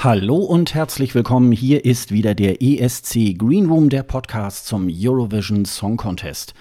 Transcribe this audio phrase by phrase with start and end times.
[0.00, 1.50] Hallo und herzlich willkommen.
[1.50, 6.54] Hier ist wieder der ESC Green Room, der Podcast zum Eurovision Song Contest.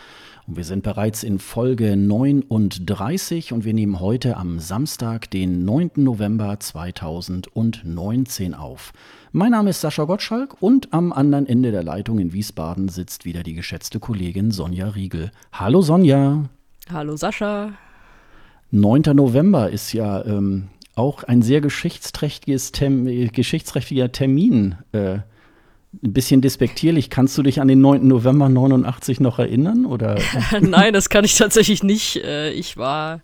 [0.47, 5.91] Und wir sind bereits in Folge 39 und wir nehmen heute am Samstag, den 9.
[5.97, 8.91] November 2019 auf.
[9.31, 13.43] Mein Name ist Sascha Gottschalk und am anderen Ende der Leitung in Wiesbaden sitzt wieder
[13.43, 15.29] die geschätzte Kollegin Sonja Riegel.
[15.51, 16.45] Hallo Sonja.
[16.91, 17.73] Hallo Sascha.
[18.71, 19.03] 9.
[19.13, 24.75] November ist ja ähm, auch ein sehr geschichtsträchtiges Tem geschichtsträchtiger Termin.
[24.91, 25.19] Äh,
[26.03, 27.09] ein bisschen despektierlich.
[27.09, 28.07] Kannst du dich an den 9.
[28.07, 29.85] November 89 noch erinnern?
[29.85, 30.19] Oder?
[30.61, 32.17] Nein, das kann ich tatsächlich nicht.
[32.17, 33.21] Äh, ich war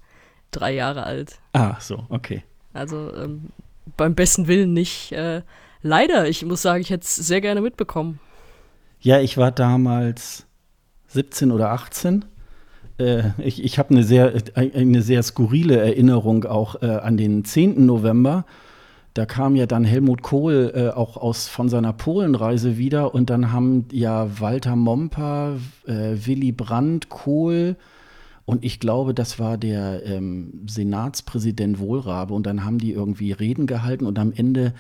[0.52, 1.40] drei Jahre alt.
[1.54, 2.44] Ah, so, okay.
[2.74, 3.50] Also ähm,
[3.98, 5.12] beim besten Willen nicht.
[5.12, 5.42] Äh,
[5.82, 8.20] leider, ich muss sagen, ich hätte es sehr gerne mitbekommen.
[9.02, 10.46] Ja, ich war damals
[11.08, 12.26] 17 oder 18
[12.98, 17.86] äh, ich, ich habe eine sehr, eine sehr skurrile Erinnerung auch äh, an den 10.
[17.86, 18.46] November.
[19.14, 23.52] Da kam ja dann Helmut Kohl äh, auch aus, von seiner Polenreise wieder und dann
[23.52, 27.76] haben ja Walter Momper, äh, Willy Brandt, Kohl
[28.46, 33.68] und ich glaube, das war der ähm, Senatspräsident Wohlrabe und dann haben die irgendwie Reden
[33.68, 34.74] gehalten und am Ende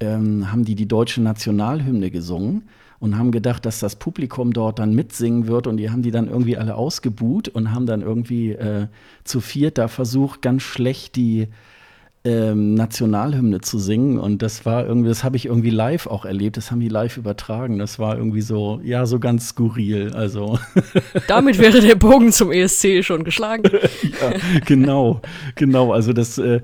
[0.00, 2.68] ähm, haben die die deutsche Nationalhymne gesungen
[3.02, 5.66] und haben gedacht, dass das Publikum dort dann mitsingen wird.
[5.66, 8.86] Und die haben die dann irgendwie alle ausgebuht und haben dann irgendwie äh,
[9.24, 11.48] zu viert da versucht, ganz schlecht die
[12.22, 14.20] ähm, Nationalhymne zu singen.
[14.20, 17.16] Und das war irgendwie, das habe ich irgendwie live auch erlebt, das haben die live
[17.16, 20.60] übertragen, das war irgendwie so, ja, so ganz skurril, also.
[21.26, 23.64] Damit wäre der Bogen zum ESC schon geschlagen.
[24.20, 25.20] ja, genau,
[25.56, 26.60] genau, also das, äh,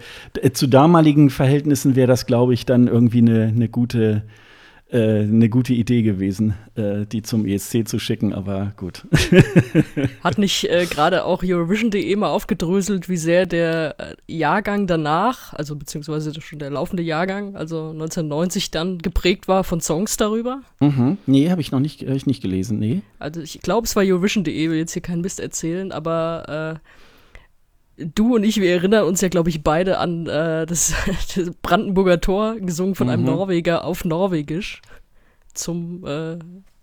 [0.53, 4.23] zu damaligen Verhältnissen wäre das, glaube ich, dann irgendwie eine, eine gute
[4.91, 9.07] äh, eine gute Idee gewesen, äh, die zum ESC zu schicken, aber gut.
[10.25, 15.77] Hat nicht äh, gerade auch Eurovision.de mal aufgedröselt, wie sehr der äh, Jahrgang danach, also
[15.77, 20.63] beziehungsweise schon der laufende Jahrgang, also 1990 dann geprägt war von Songs darüber?
[20.81, 21.19] Mhm.
[21.27, 23.03] Nee, habe ich noch nicht, ich nicht gelesen, nee.
[23.19, 26.89] Also ich glaube, es war Eurovision.de, will jetzt hier keinen Mist erzählen, aber äh,
[27.99, 30.95] du und ich, wir erinnern uns ja, glaube ich, beide an äh, das,
[31.35, 33.13] das, Brandenburger Tor, gesungen von mhm.
[33.13, 34.81] einem Norweger auf Norwegisch
[35.55, 36.39] zum, äh,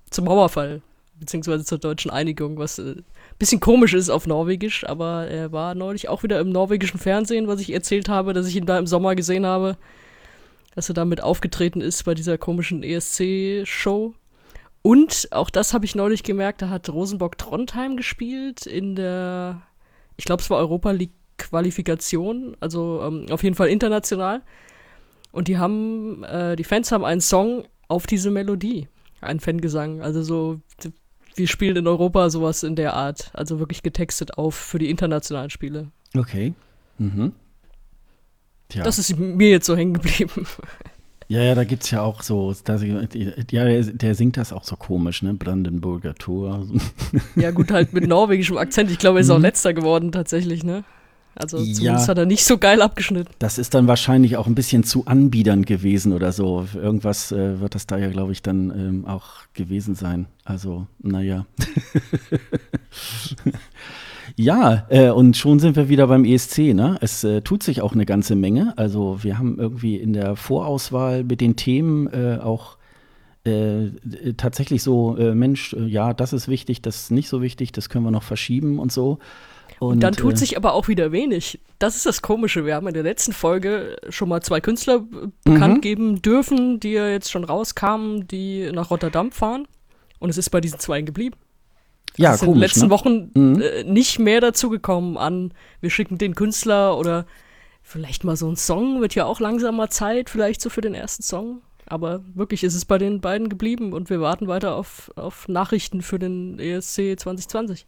[0.10, 0.82] zum Mauerfall,
[1.20, 3.02] beziehungsweise zur deutschen Einigung, was ein äh,
[3.40, 7.62] bisschen komisch ist auf Norwegisch, aber er war neulich auch wieder im norwegischen Fernsehen, was
[7.62, 9.78] ich erzählt habe, dass ich ihn da im Sommer gesehen habe,
[10.76, 14.14] dass er damit aufgetreten ist bei dieser komischen ESC-Show.
[14.82, 19.64] Und auch das habe ich neulich gemerkt, da hat Rosenborg Trondheim gespielt in der
[20.18, 24.42] ich glaube, es war Europa League Qualifikation, also ähm, auf jeden Fall international.
[25.32, 28.88] Und die haben, äh, die Fans haben einen Song auf diese Melodie,
[29.22, 30.02] einen Fangesang.
[30.02, 30.62] Also so,
[31.36, 35.50] wir spielen in Europa sowas in der Art, also wirklich getextet auf für die internationalen
[35.50, 35.92] Spiele.
[36.16, 36.54] Okay.
[36.98, 37.34] Mhm.
[38.70, 38.84] Tja.
[38.84, 40.48] Das ist mir jetzt so hängen geblieben.
[41.28, 44.64] Ja, ja, da gibt es ja auch so, das, ja, der, der, singt das auch
[44.64, 45.34] so komisch, ne?
[45.34, 46.68] Brandenburger Tor.
[47.36, 48.92] Ja, gut, halt mit norwegischem Akzent.
[48.92, 49.44] Ich glaube, er ist auch mhm.
[49.44, 50.84] letzter geworden tatsächlich, ne?
[51.36, 53.34] Also zumindest ja, hat er nicht so geil abgeschnitten.
[53.40, 56.66] Das ist dann wahrscheinlich auch ein bisschen zu anbiedernd gewesen oder so.
[56.74, 60.28] Irgendwas äh, wird das da ja, glaube ich, dann ähm, auch gewesen sein.
[60.46, 61.46] Also, naja.
[64.36, 66.74] Ja, äh, und schon sind wir wieder beim ESC.
[66.74, 66.98] Ne?
[67.02, 68.74] Es äh, tut sich auch eine ganze Menge.
[68.76, 72.78] Also wir haben irgendwie in der Vorauswahl mit den Themen äh, auch
[73.46, 73.92] äh,
[74.36, 77.90] tatsächlich so, äh, Mensch, äh, ja, das ist wichtig, das ist nicht so wichtig, das
[77.90, 79.20] können wir noch verschieben und so.
[79.80, 81.60] Und, und dann tut sich aber auch wieder wenig.
[81.80, 82.66] Das ist das Komische.
[82.66, 85.04] Wir haben in der letzten Folge schon mal zwei Künstler
[85.44, 85.82] bekannt mhm.
[85.82, 89.68] geben dürfen, die ja jetzt schon rauskamen, die nach Rotterdam fahren.
[90.20, 91.36] Und es ist bei diesen zwei geblieben.
[92.18, 92.90] Ja, es ist komisch, in den letzten ne?
[92.90, 93.62] Wochen mhm.
[93.62, 97.26] äh, nicht mehr dazu gekommen an, wir schicken den Künstler oder
[97.84, 100.94] vielleicht mal so ein Song, wird ja auch langsam mal Zeit, vielleicht so für den
[100.96, 101.62] ersten Song.
[101.86, 106.02] Aber wirklich ist es bei den beiden geblieben und wir warten weiter auf, auf Nachrichten
[106.02, 107.86] für den ESC 2020.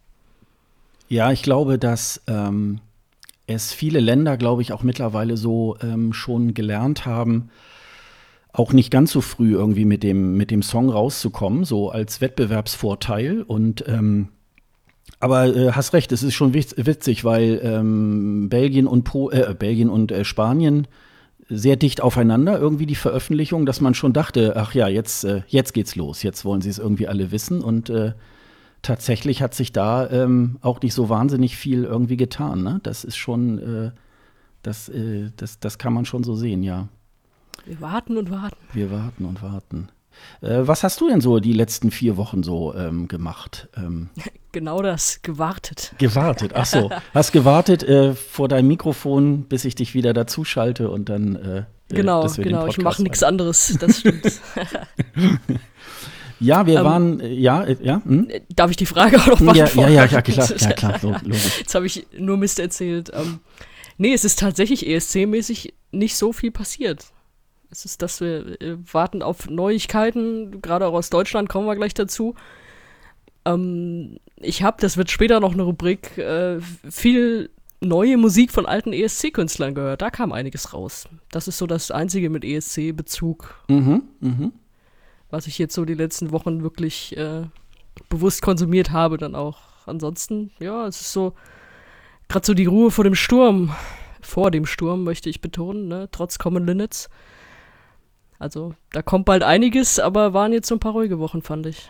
[1.09, 2.79] Ja, ich glaube, dass ähm,
[3.47, 7.49] es viele Länder, glaube ich, auch mittlerweile so ähm, schon gelernt haben,
[8.53, 13.43] auch nicht ganz so früh irgendwie mit dem, mit dem Song rauszukommen, so als Wettbewerbsvorteil.
[13.43, 14.29] Und ähm,
[15.19, 19.89] Aber äh, hast recht, es ist schon witzig, weil ähm, Belgien und po äh, Belgien
[19.89, 20.87] und äh, Spanien
[21.49, 25.73] sehr dicht aufeinander irgendwie die Veröffentlichung, dass man schon dachte, ach ja, jetzt äh, jetzt
[25.73, 28.13] geht's los, jetzt wollen sie es irgendwie alle wissen und äh,
[28.81, 32.63] tatsächlich hat sich da ähm, auch nicht so wahnsinnig viel irgendwie getan.
[32.63, 32.79] Ne?
[32.83, 33.91] Das ist schon, äh,
[34.61, 34.91] das,
[35.37, 36.89] das, das kann man schon so sehen, ja.
[37.67, 38.55] Wir warten und warten.
[38.71, 39.89] Wir warten und warten.
[40.41, 43.67] Äh, was hast du denn so die letzten vier Wochen so ähm, gemacht?
[43.75, 44.09] Ähm,
[44.53, 45.93] genau das, gewartet.
[45.97, 46.89] Gewartet, ach so.
[47.13, 51.35] Hast gewartet äh, vor deinem Mikrofon, bis ich dich wieder dazuschalte und dann.
[51.35, 54.23] Äh, äh genau, genau, ich mache nichts anderes, das stimmt.
[56.39, 57.99] Ja, wir ähm, waren, ja, äh, ja.
[58.05, 58.29] Hm?
[58.55, 59.79] Darf ich die Frage auch noch beantworten?
[59.79, 61.57] Ja, ja, ja, klar, ja, klar, so, logisch.
[61.57, 63.11] Jetzt habe ich nur Mist erzählt.
[63.11, 63.39] Ähm,
[63.97, 67.07] nee, es ist tatsächlich ESC-mäßig nicht so viel passiert.
[67.69, 71.93] Es ist, dass wir äh, warten auf Neuigkeiten, gerade auch aus Deutschland kommen wir gleich
[71.93, 72.35] dazu.
[73.45, 76.59] Ähm, ich habe, das wird später noch eine Rubrik, äh,
[76.89, 77.49] viel
[77.81, 80.01] neue Musik von alten ESC-Künstlern gehört.
[80.01, 81.07] Da kam einiges raus.
[81.31, 83.63] Das ist so das Einzige mit ESC-Bezug.
[83.67, 84.53] Mhm, mhm
[85.29, 87.43] was ich jetzt so die letzten Wochen wirklich äh,
[88.09, 89.59] bewusst konsumiert habe, dann auch.
[89.85, 91.33] Ansonsten, ja, es ist so,
[92.27, 93.73] gerade so die Ruhe vor dem Sturm,
[94.21, 97.09] vor dem Sturm möchte ich betonen, ne, trotz Common Linnets.
[98.39, 101.89] Also, da kommt bald einiges, aber waren jetzt so ein paar ruhige Wochen, fand ich.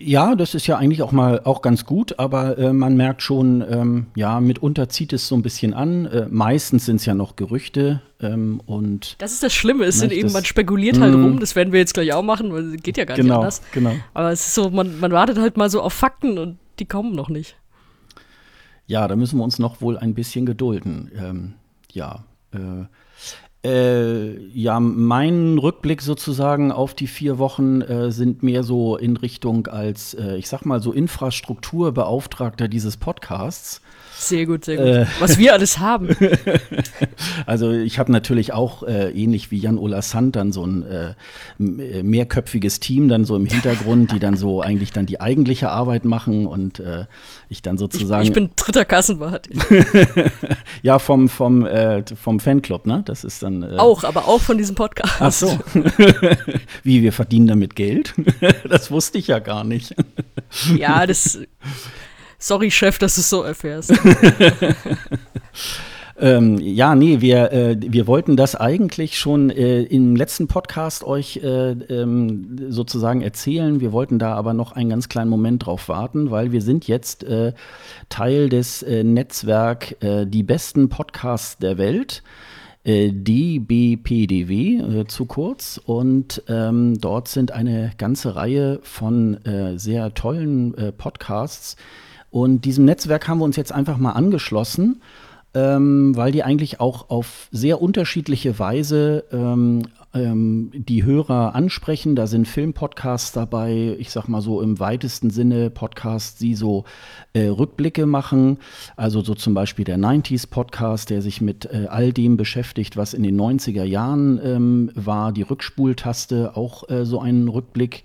[0.00, 3.64] Ja, das ist ja eigentlich auch mal auch ganz gut, aber äh, man merkt schon,
[3.68, 6.06] ähm, ja, mitunter zieht es so ein bisschen an.
[6.06, 9.16] Äh, meistens sind es ja noch Gerüchte ähm, und.
[9.18, 11.94] Das ist das Schlimme, es sind eben, man spekuliert halt rum, das werden wir jetzt
[11.94, 13.62] gleich auch machen, weil es geht ja gar genau, nicht anders.
[13.72, 13.92] Genau.
[14.14, 17.16] Aber es ist so, man, man wartet halt mal so auf Fakten und die kommen
[17.16, 17.56] noch nicht.
[18.86, 21.10] Ja, da müssen wir uns noch wohl ein bisschen gedulden.
[21.16, 21.54] Ähm,
[21.90, 22.24] ja.
[22.52, 22.86] Äh,
[23.68, 29.66] äh, ja, mein Rückblick sozusagen auf die vier Wochen äh, sind mehr so in Richtung
[29.66, 33.82] als, äh, ich sag mal, so Infrastrukturbeauftragter dieses Podcasts.
[34.18, 34.86] Sehr gut, sehr gut.
[34.86, 36.08] Äh, Was wir alles haben.
[37.46, 41.14] also ich habe natürlich auch äh, ähnlich wie Jan-Ola Sand dann so ein äh,
[42.02, 46.46] mehrköpfiges Team dann so im Hintergrund, die dann so eigentlich dann die eigentliche Arbeit machen
[46.46, 47.04] und äh,
[47.48, 48.22] ich dann sozusagen.
[48.22, 49.48] Ich, ich bin dritter Kassenwart.
[50.82, 53.02] ja, vom, vom, äh, vom Fanclub, ne?
[53.04, 53.62] Das ist dann.
[53.62, 55.14] Äh, auch, aber auch von diesem Podcast.
[55.20, 55.58] Ach so.
[56.82, 58.14] wie, wir verdienen damit Geld?
[58.68, 59.94] das wusste ich ja gar nicht.
[60.76, 61.38] ja, das
[62.38, 63.92] Sorry, Chef, dass du es so erfährst.
[66.20, 71.36] Ähm, ja, nee, wir, äh, wir wollten das eigentlich schon äh, im letzten Podcast euch
[71.44, 73.80] äh, ähm, sozusagen erzählen.
[73.80, 77.22] Wir wollten da aber noch einen ganz kleinen Moment drauf warten, weil wir sind jetzt
[77.22, 77.52] äh,
[78.08, 82.24] Teil des äh, Netzwerk äh, Die besten Podcasts der Welt.
[82.84, 84.76] DBPDW
[85.08, 89.36] zu kurz und ähm, dort sind eine ganze Reihe von
[89.76, 91.76] sehr tollen Podcasts,
[92.30, 95.02] und diesem Netzwerk haben wir uns jetzt einfach mal angeschlossen,
[95.54, 99.82] ähm, weil die eigentlich auch auf sehr unterschiedliche Weise ähm,
[100.14, 102.16] ähm, die Hörer ansprechen.
[102.16, 106.84] Da sind Filmpodcasts dabei, ich sag mal so im weitesten Sinne Podcasts, die so
[107.32, 108.58] äh, Rückblicke machen.
[108.96, 113.14] Also so zum Beispiel der 90s Podcast, der sich mit äh, all dem beschäftigt, was
[113.14, 115.32] in den 90er Jahren ähm, war.
[115.32, 118.04] Die Rückspultaste, auch äh, so einen Rückblick.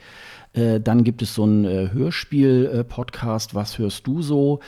[0.53, 4.59] Äh, dann gibt es so einen äh, Hörspiel-Podcast, Was hörst du so?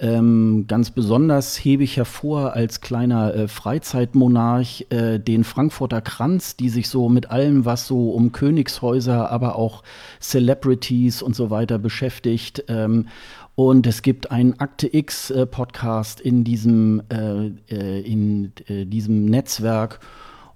[0.00, 6.68] Ähm, ganz besonders hebe ich hervor als kleiner äh, Freizeitmonarch äh, den Frankfurter Kranz, die
[6.68, 9.82] sich so mit allem, was so um Königshäuser, aber auch
[10.20, 12.64] Celebrities und so weiter beschäftigt.
[12.68, 13.08] Ähm,
[13.56, 19.24] und es gibt einen Akte X äh, Podcast in diesem, äh, äh, in äh, diesem
[19.24, 19.98] Netzwerk.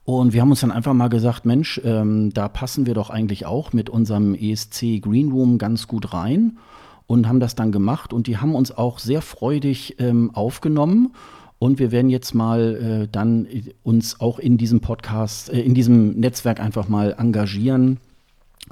[0.05, 3.47] Und wir haben uns dann einfach mal gesagt, Mensch, ähm, da passen wir doch eigentlich
[3.47, 6.59] auch mit unserem ESC Green Room ganz gut rein
[7.07, 11.13] und haben das dann gemacht und die haben uns auch sehr freudig ähm, aufgenommen.
[11.61, 13.47] Und wir werden jetzt mal äh, dann
[13.85, 17.99] uns auch in diesem Podcast, äh, in diesem Netzwerk einfach mal engagieren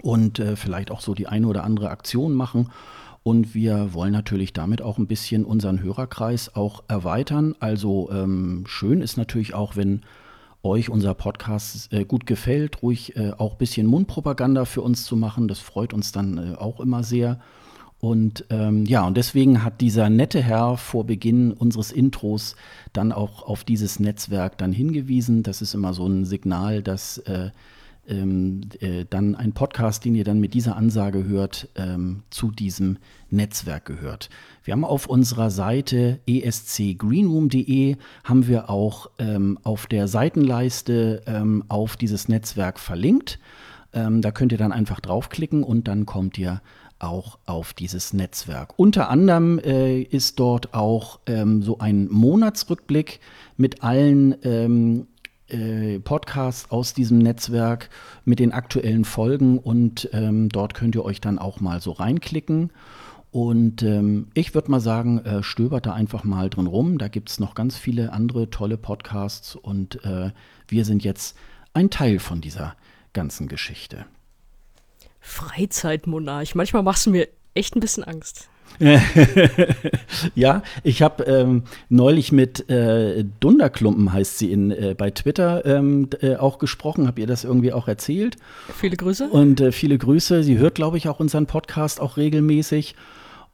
[0.03, 2.71] und äh, vielleicht auch so die eine oder andere Aktion machen.
[3.23, 7.55] Und wir wollen natürlich damit auch ein bisschen unseren Hörerkreis auch erweitern.
[7.61, 10.03] Also ähm, schön ist natürlich auch, wenn
[10.63, 15.17] euch unser Podcast äh, gut gefällt, ruhig äh, auch ein bisschen Mundpropaganda für uns zu
[15.17, 15.49] machen.
[15.49, 17.41] Das freut uns dann äh, auch immer sehr.
[18.01, 22.57] Und ähm, ja, und deswegen hat dieser nette Herr vor Beginn unseres Intros
[22.95, 25.43] dann auch auf dieses Netzwerk dann hingewiesen.
[25.43, 27.51] Das ist immer so ein Signal, dass äh,
[28.11, 32.99] ähm, äh, dann ein Podcast, den ihr dann mit dieser Ansage hört, ähm, zu diesem
[33.31, 34.29] Netzwerk gehört.
[34.65, 41.97] Wir haben auf unserer Seite escgreenroom.de haben wir auch ähm, auf der Seitenleiste ähm, auf
[41.97, 43.39] dieses Netzwerk verlinkt.
[43.93, 46.61] Ähm, da könnt ihr dann einfach draufklicken und dann kommt ihr
[46.99, 48.75] auch auf dieses Netzwerk.
[48.79, 53.21] Unter anderem äh, ist dort auch ähm, so ein Monatsrückblick
[53.57, 55.07] mit allen ähm,
[55.51, 57.91] äh, Podcasts aus diesem Netzwerk
[58.25, 62.71] mit den aktuellen Folgen und ähm, dort könnt ihr euch dann auch mal so reinklicken.
[63.31, 66.99] Und ähm, ich würde mal sagen, äh, stöbert da einfach mal drin rum.
[66.99, 70.33] Da gibt es noch ganz viele andere tolle Podcasts und äh,
[70.67, 71.37] wir sind jetzt
[71.73, 72.75] ein Teil von dieser
[73.13, 74.07] ganzen Geschichte.
[75.21, 76.55] Freizeitmonarch.
[76.55, 78.49] Manchmal machst du mir echt ein bisschen Angst.
[80.35, 86.09] ja, ich habe ähm, neulich mit äh, Dunderklumpen, heißt sie in, äh, bei Twitter, ähm,
[86.21, 87.07] äh, auch gesprochen.
[87.07, 88.37] Habt ihr das irgendwie auch erzählt?
[88.75, 89.29] Viele Grüße.
[89.29, 90.43] Und äh, viele Grüße.
[90.43, 92.95] Sie hört, glaube ich, auch unseren Podcast auch regelmäßig.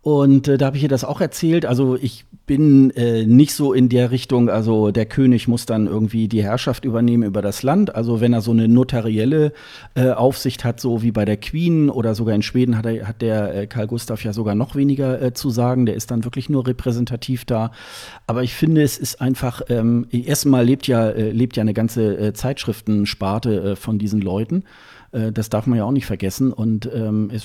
[0.07, 1.67] Und äh, da habe ich ihr das auch erzählt.
[1.67, 6.29] Also ich bin äh, nicht so in der Richtung, also der König muss dann irgendwie
[6.29, 7.93] die Herrschaft übernehmen über das Land.
[7.93, 9.53] Also wenn er so eine notarielle
[9.97, 13.21] äh, Aufsicht hat, so wie bei der Queen oder sogar in Schweden hat, er, hat
[13.21, 15.87] der äh, Karl Gustav ja sogar noch weniger äh, zu sagen.
[15.87, 17.73] Der ist dann wirklich nur repräsentativ da.
[18.29, 22.17] Aber ich finde, es ist einfach, ähm, erstmal lebt ja, äh, lebt ja eine ganze
[22.17, 24.63] äh, Zeitschriftensparte äh, von diesen Leuten.
[25.17, 26.53] Äh, das darf man ja auch nicht vergessen.
[26.53, 27.45] Und ähm, es,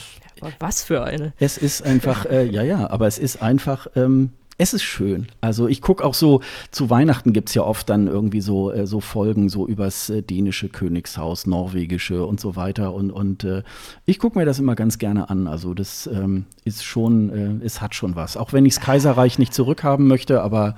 [0.60, 1.34] was für eine?
[1.40, 3.88] Es ist einfach, äh, ja, ja, aber es ist einfach.
[3.96, 5.26] Ähm, es ist schön.
[5.40, 8.86] Also ich gucke auch so, zu Weihnachten gibt es ja oft dann irgendwie so, äh,
[8.86, 12.94] so Folgen so übers äh, dänische Königshaus, norwegische und so weiter.
[12.94, 13.64] Und, und äh,
[14.06, 15.48] ich gucke mir das immer ganz gerne an.
[15.48, 18.38] Also das ähm, ist schon, äh, es hat schon was.
[18.38, 20.76] Auch wenn ich das Kaiserreich nicht zurückhaben möchte, aber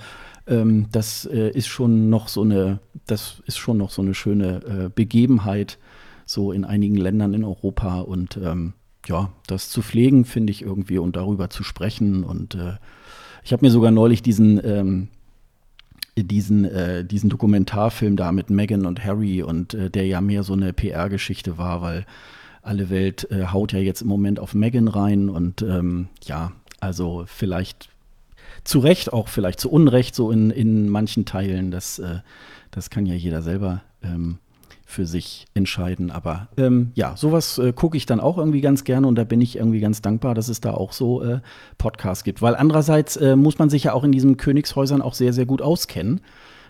[0.47, 4.91] ähm, das äh, ist schon noch so eine, das ist schon noch so eine schöne
[4.95, 5.77] Begebenheit,
[6.33, 8.01] so in einigen Ländern in Europa.
[8.01, 8.73] Und ähm,
[9.07, 12.23] ja, das zu pflegen, finde ich irgendwie und darüber zu sprechen.
[12.23, 12.73] Und äh,
[13.43, 15.07] ich habe mir sogar neulich diesen, ähm,
[16.17, 20.53] diesen, äh, diesen Dokumentarfilm da mit Meghan und Harry und äh, der ja mehr so
[20.53, 22.05] eine PR-Geschichte war, weil
[22.61, 27.25] alle Welt äh, haut ja jetzt im Moment auf Meghan rein und ähm, ja, also
[27.27, 27.89] vielleicht
[28.63, 32.19] zu Recht, auch vielleicht zu Unrecht, so in, in manchen Teilen, das, äh,
[32.71, 34.37] das kann ja jeder selber ähm,
[34.93, 36.11] für sich entscheiden.
[36.11, 39.41] Aber ähm, ja, sowas äh, gucke ich dann auch irgendwie ganz gerne und da bin
[39.41, 41.39] ich irgendwie ganz dankbar, dass es da auch so äh,
[41.77, 42.41] Podcasts gibt.
[42.41, 45.61] Weil andererseits äh, muss man sich ja auch in diesen Königshäusern auch sehr, sehr gut
[45.61, 46.21] auskennen.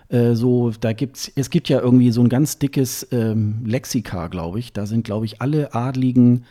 [0.08, 4.58] Äh, so, da gibt's, es gibt ja irgendwie so ein ganz dickes ähm, Lexika, glaube
[4.58, 4.72] ich.
[4.72, 6.44] Da sind, glaube ich, alle adligen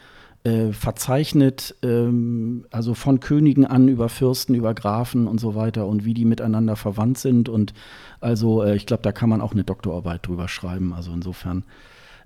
[0.44, 6.04] äh, verzeichnet, ähm, also von Königen an über Fürsten, über Grafen und so weiter und
[6.04, 7.48] wie die miteinander verwandt sind.
[7.48, 7.74] Und
[8.20, 10.94] also äh, ich glaube, da kann man auch eine Doktorarbeit drüber schreiben.
[10.94, 11.64] Also insofern,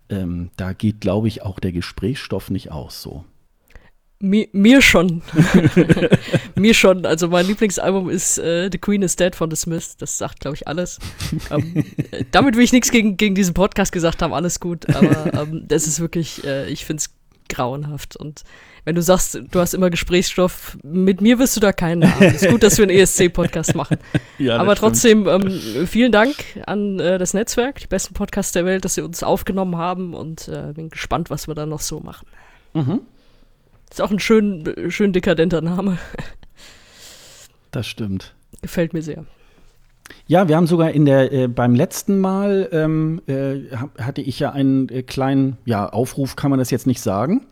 [0.10, 3.24] ähm, da geht, glaube ich, auch der Gesprächsstoff nicht aus so.
[4.20, 5.22] Mir, mir schon.
[6.56, 7.06] mir schon.
[7.06, 9.96] Also mein Lieblingsalbum ist äh, The Queen is Dead von The Smiths.
[9.96, 10.98] Das sagt, glaube ich, alles.
[11.52, 14.90] ähm, äh, damit will ich nichts gegen, gegen diesen Podcast gesagt haben, alles gut.
[14.96, 17.17] Aber ähm, das ist wirklich, äh, ich finde es
[17.50, 18.16] grauenhaft.
[18.16, 18.44] Und
[18.86, 22.26] wenn du sagst, du hast immer Gesprächsstoff, mit mir wirst du da keinen haben.
[22.26, 23.98] Es ist gut, dass wir einen ESC-Podcast machen.
[24.40, 26.36] Ja, Aber trotzdem, ähm, vielen Dank
[26.68, 30.48] an äh, das Netzwerk, die besten Podcasts der Welt, dass sie uns aufgenommen haben und
[30.48, 32.28] äh, bin gespannt, was wir da noch so machen.
[32.76, 33.02] Mhm.
[33.90, 35.98] Ist auch ein schön, schön dekadenter Name.
[37.72, 38.36] Das stimmt.
[38.62, 39.26] Gefällt mir sehr.
[40.28, 44.52] Ja, wir haben sogar in der äh, beim letzten Mal ähm, äh, hatte ich ja
[44.52, 47.46] einen äh, kleinen ja, Aufruf, kann man das jetzt nicht sagen,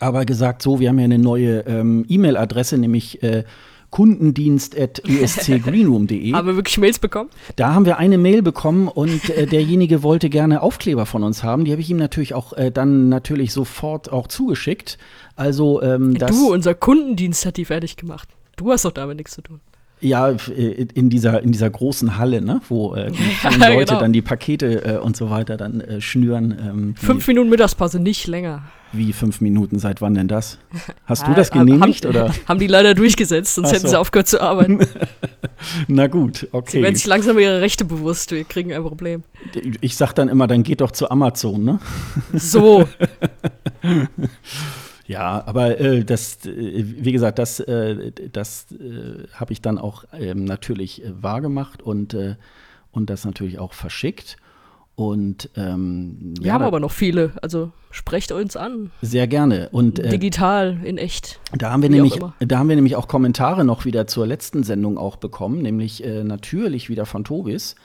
[0.00, 3.44] aber gesagt, so, wir haben ja eine neue ähm, E-Mail-Adresse, nämlich äh,
[3.90, 6.34] kundendienst.escgreenroom.de.
[6.34, 7.30] haben wir wirklich Mails bekommen?
[7.56, 11.64] Da haben wir eine Mail bekommen und äh, derjenige wollte gerne Aufkleber von uns haben.
[11.64, 14.98] Die habe ich ihm natürlich auch äh, dann natürlich sofort auch zugeschickt.
[15.36, 18.28] Also ähm, Du, unser Kundendienst hat die fertig gemacht.
[18.56, 19.62] Du hast doch damit nichts zu tun.
[20.00, 23.10] Ja, äh, in dieser, in dieser großen Halle, ne, wo äh,
[23.52, 24.00] die Leute genau.
[24.00, 26.56] dann die Pakete äh, und so weiter dann äh, schnüren.
[26.60, 28.62] Ähm, fünf Minuten Mittagspause, nicht länger.
[28.92, 29.78] Wie fünf Minuten?
[29.78, 30.58] Seit wann denn das?
[31.04, 32.04] Hast du das genehmigt?
[32.04, 32.34] Haben, oder?
[32.46, 33.74] haben die leider durchgesetzt, sonst so.
[33.74, 34.80] hätten sie aufgehört zu arbeiten.
[35.88, 36.78] Na gut, okay.
[36.78, 39.24] Sie werden sich langsam ihre Rechte bewusst, wir kriegen ein Problem.
[39.80, 41.80] Ich sag dann immer, dann geht doch zu Amazon, ne?
[42.32, 42.88] So.
[45.08, 50.04] Ja, aber äh, das, äh, wie gesagt, das, äh, das äh, habe ich dann auch
[50.12, 52.36] ähm, natürlich äh, wahrgemacht und, äh,
[52.92, 54.36] und das natürlich auch verschickt.
[54.96, 58.90] Und ähm, wir ja, haben aber noch viele, also sprecht uns an.
[59.00, 59.70] Sehr gerne.
[59.72, 61.40] Und digital, in echt.
[61.56, 64.98] Da haben wir nämlich, da haben wir nämlich auch Kommentare noch wieder zur letzten Sendung
[64.98, 67.76] auch bekommen, nämlich natürlich wieder von Tobis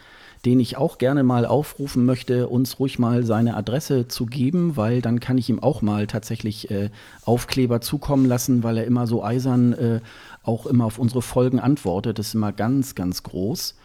[0.45, 5.01] den ich auch gerne mal aufrufen möchte, uns ruhig mal seine Adresse zu geben, weil
[5.01, 6.89] dann kann ich ihm auch mal tatsächlich äh,
[7.23, 9.99] Aufkleber zukommen lassen, weil er immer so eisern äh,
[10.43, 12.19] auch immer auf unsere Folgen antwortet.
[12.19, 13.75] Das ist immer ganz, ganz groß.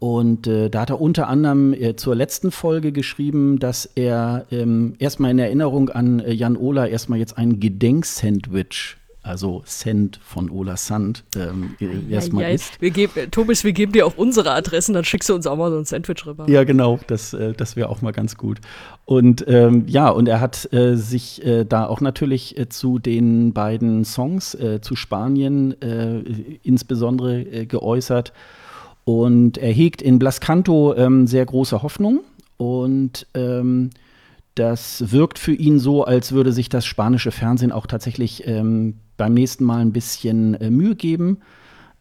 [0.00, 4.94] Und äh, da hat er unter anderem äh, zur letzten Folge geschrieben, dass er ähm,
[4.98, 10.76] erstmal in Erinnerung an äh, Jan Ola erstmal jetzt ein Gedenksandwich also Send von Ola
[10.76, 11.76] Sand, ähm,
[12.10, 12.54] erstmal ja, ja.
[12.54, 12.80] ist.
[12.80, 15.70] Wir geben, Thomas, wir geben dir auch unsere Adressen, dann schickst du uns auch mal
[15.70, 16.48] so ein Sandwich rüber.
[16.48, 18.60] Ja, genau, das, äh, das wäre auch mal ganz gut.
[19.04, 23.52] Und ähm, ja, und er hat äh, sich äh, da auch natürlich äh, zu den
[23.52, 26.20] beiden Songs äh, zu Spanien äh,
[26.62, 28.32] insbesondere geäußert.
[29.04, 32.20] Und er hegt in Blascanto ähm, sehr große Hoffnung.
[32.56, 33.90] Und ähm,
[34.54, 39.34] das wirkt für ihn so, als würde sich das spanische Fernsehen auch tatsächlich ähm, beim
[39.34, 41.40] nächsten Mal ein bisschen äh, Mühe geben.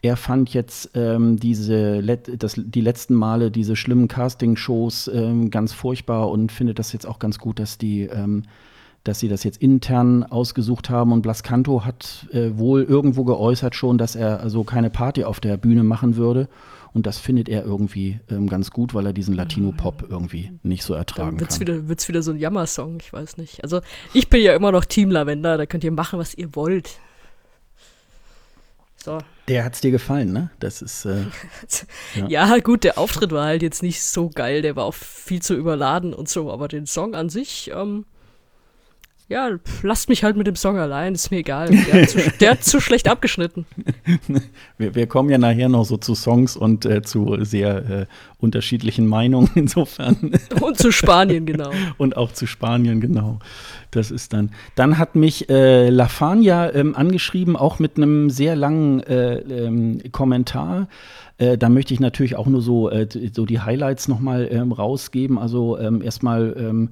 [0.02, 6.30] Er fand jetzt ähm, diese das, die letzten Male diese schlimmen Casting-Shows ähm, ganz furchtbar
[6.30, 8.44] und findet das jetzt auch ganz gut, dass die ähm,
[9.04, 11.12] dass sie das jetzt intern ausgesucht haben.
[11.12, 15.58] Und Blascanto hat äh, wohl irgendwo geäußert schon, dass er also keine Party auf der
[15.58, 16.48] Bühne machen würde.
[16.94, 20.94] Und das findet er irgendwie ähm, ganz gut, weil er diesen Latino-Pop irgendwie nicht so
[20.94, 21.68] ertragen Dann wird's kann.
[21.68, 23.64] Wieder, wird's wieder so ein Jammer-Song, ich weiß nicht.
[23.64, 23.82] Also
[24.14, 27.00] ich bin ja immer noch Team Lavender, da könnt ihr machen, was ihr wollt.
[29.04, 29.20] So.
[29.48, 30.52] Der hat's dir gefallen, ne?
[30.60, 31.06] Das ist.
[31.06, 31.26] Äh,
[32.16, 32.28] ja.
[32.28, 32.58] ja.
[32.60, 36.14] gut, der Auftritt war halt jetzt nicht so geil, der war auch viel zu überladen
[36.14, 38.06] und so, aber den Song an sich, ähm,
[39.30, 39.52] ja,
[39.84, 41.70] lasst mich halt mit dem Song allein, ist mir egal.
[41.70, 43.68] Der hat zu, der hat zu schlecht abgeschnitten.
[44.80, 48.06] wir, wir, kommen ja nachher noch so zu Songs und äh, zu sehr äh,
[48.40, 50.32] unterschiedlichen Meinungen insofern.
[50.62, 51.72] Und zu Spanien, genau.
[51.98, 53.40] und auch zu Spanien, genau.
[53.92, 54.52] Das ist dann.
[54.76, 60.88] Dann hat mich äh, Lafania ähm, angeschrieben, auch mit einem sehr langen äh, ähm, Kommentar.
[61.38, 65.38] Äh, da möchte ich natürlich auch nur so, äh, so die Highlights nochmal ähm, rausgeben.
[65.38, 66.90] Also ähm, erstmal ähm,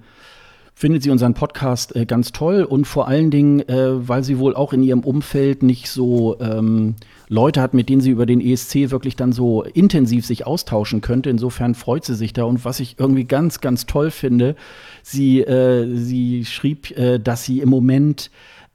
[0.77, 4.55] findet sie unseren Podcast äh, ganz toll und vor allen Dingen, äh, weil sie wohl
[4.55, 6.93] auch in ihrem Umfeld nicht so ähm,
[7.29, 11.31] Leute hat, mit denen sie über den ESC wirklich dann so intensiv sich austauschen könnte.
[11.31, 14.55] Insofern freut sie sich da und was ich irgendwie ganz, ganz toll finde,
[15.01, 18.29] sie, äh, sie schrieb, äh, dass sie im Moment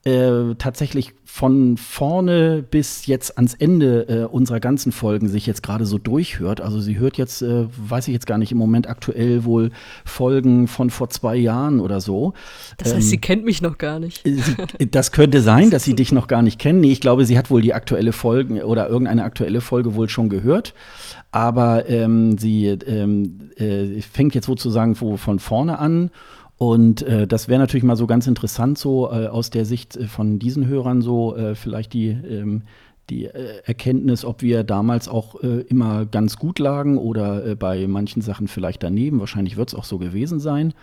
[0.05, 5.85] äh, tatsächlich von vorne bis jetzt ans Ende äh, unserer ganzen Folgen sich jetzt gerade
[5.85, 6.59] so durchhört.
[6.59, 9.71] Also sie hört jetzt, äh, weiß ich jetzt gar nicht, im Moment aktuell wohl
[10.03, 12.33] Folgen von vor zwei Jahren oder so.
[12.77, 14.21] Das heißt, ähm, sie kennt mich noch gar nicht.
[14.25, 16.81] Sie, das könnte sein, dass sie dich noch gar nicht kennen.
[16.81, 20.27] Nee, ich glaube, sie hat wohl die aktuelle Folge oder irgendeine aktuelle Folge wohl schon
[20.27, 20.73] gehört.
[21.31, 26.11] Aber ähm, sie ähm, äh, fängt jetzt sozusagen von vorne an
[26.69, 30.07] und äh, das wäre natürlich mal so ganz interessant, so äh, aus der Sicht äh,
[30.07, 32.61] von diesen Hörern, so äh, vielleicht die, ähm,
[33.09, 38.21] die äh, Erkenntnis, ob wir damals auch äh, immer ganz gut lagen oder bei manchen
[38.21, 39.19] Sachen vielleicht daneben.
[39.19, 40.73] Wahrscheinlich wird es auch so gewesen sein.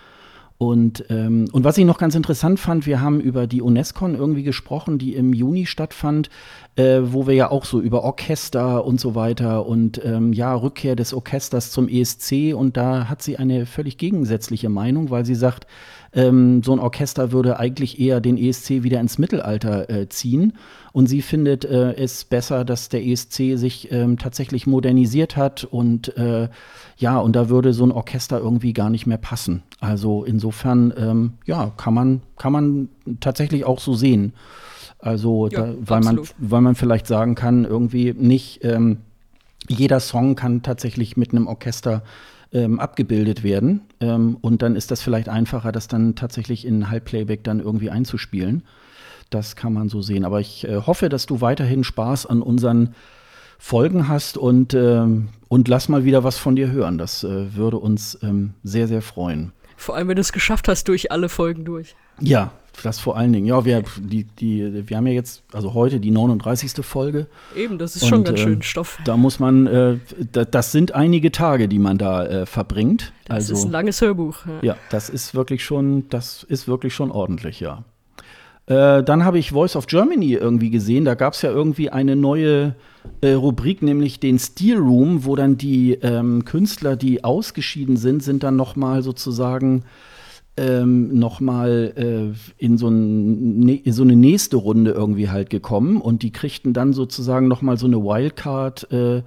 [0.62, 4.42] Und, ähm, und was ich noch ganz interessant fand, wir haben über die UNESCO irgendwie
[4.42, 6.28] gesprochen, die im Juni stattfand,
[6.76, 10.96] äh, wo wir ja auch so über Orchester und so weiter und ähm, ja, Rückkehr
[10.96, 15.66] des Orchesters zum ESC und da hat sie eine völlig gegensätzliche Meinung, weil sie sagt,
[16.12, 20.54] ähm, so ein Orchester würde eigentlich eher den ESC wieder ins Mittelalter äh, ziehen.
[20.92, 26.16] Und sie findet äh, es besser, dass der ESC sich ähm, tatsächlich modernisiert hat und
[26.16, 26.48] äh,
[26.96, 29.62] ja, und da würde so ein Orchester irgendwie gar nicht mehr passen.
[29.78, 32.88] Also insofern, ähm, ja, kann man, kann man
[33.20, 34.34] tatsächlich auch so sehen.
[34.98, 38.98] Also, ja, da, weil, man, weil man vielleicht sagen kann, irgendwie nicht ähm,
[39.68, 42.02] jeder Song kann tatsächlich mit einem Orchester
[42.52, 43.82] ähm, abgebildet werden.
[44.00, 48.64] Ähm, und dann ist das vielleicht einfacher, das dann tatsächlich in Halbplayback dann irgendwie einzuspielen.
[49.30, 50.24] Das kann man so sehen.
[50.24, 52.94] Aber ich äh, hoffe, dass du weiterhin Spaß an unseren
[53.58, 56.98] Folgen hast und, ähm, und lass mal wieder was von dir hören.
[56.98, 59.52] Das äh, würde uns ähm, sehr, sehr freuen.
[59.76, 61.94] Vor allem, wenn du es geschafft hast, durch alle Folgen durch.
[62.20, 63.46] Ja, das vor allen Dingen.
[63.46, 66.84] Ja, wir, die, die, wir haben ja jetzt, also heute die 39.
[66.84, 67.26] Folge.
[67.56, 68.98] Eben, das ist und, schon ganz schön äh, Stoff.
[69.04, 69.96] Da muss man, äh,
[70.32, 73.12] da, das sind einige Tage, die man da äh, verbringt.
[73.24, 74.46] Das also, ist ein langes Hörbuch.
[74.46, 74.58] Ja.
[74.62, 77.84] ja, das ist wirklich schon, das ist wirklich schon ordentlich, ja.
[78.66, 81.04] Äh, dann habe ich Voice of Germany irgendwie gesehen.
[81.04, 82.76] Da gab es ja irgendwie eine neue
[83.20, 88.44] äh, Rubrik, nämlich den Steel Room, wo dann die ähm, Künstler, die ausgeschieden sind, sind
[88.44, 89.82] dann noch mal sozusagen
[90.60, 96.02] ähm, noch mal äh, in, so ne, in so eine nächste Runde irgendwie halt gekommen
[96.02, 99.22] und die kriegten dann sozusagen noch mal so eine Wildcard äh,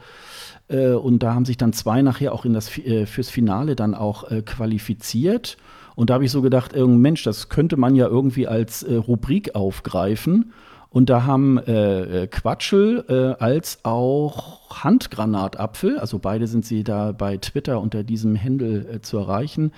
[0.67, 3.95] äh, und da haben sich dann zwei nachher auch in das, äh, fürs Finale dann
[3.95, 5.57] auch äh, qualifiziert.
[5.95, 9.55] Und da habe ich so gedacht, äh, Mensch, das könnte man ja irgendwie als Rubrik
[9.55, 10.53] aufgreifen.
[10.93, 17.37] Und da haben äh, Quatschel äh, als auch Handgranatapfel, also beide sind sie da bei
[17.37, 19.71] Twitter unter diesem Händel äh, zu erreichen,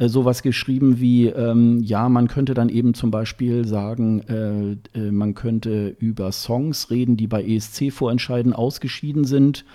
[0.00, 5.10] äh, sowas geschrieben wie, ähm, ja, man könnte dann eben zum Beispiel sagen, äh, äh,
[5.10, 9.66] man könnte über Songs reden, die bei ESC-Vorentscheiden ausgeschieden sind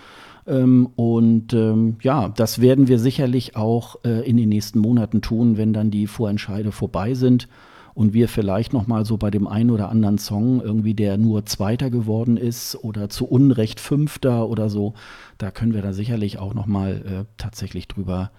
[0.48, 5.58] ähm, und ähm, ja, das werden wir sicherlich auch äh, in den nächsten Monaten tun,
[5.58, 7.48] wenn dann die Vorentscheide vorbei sind.
[7.94, 11.46] und wir vielleicht noch mal so bei dem einen oder anderen Song irgendwie, der nur
[11.46, 14.96] Zweiter geworden ist oder zu Unrecht Fünfter oder so,
[15.38, 18.32] da können wir da sicherlich auch noch mal äh, tatsächlich drüber,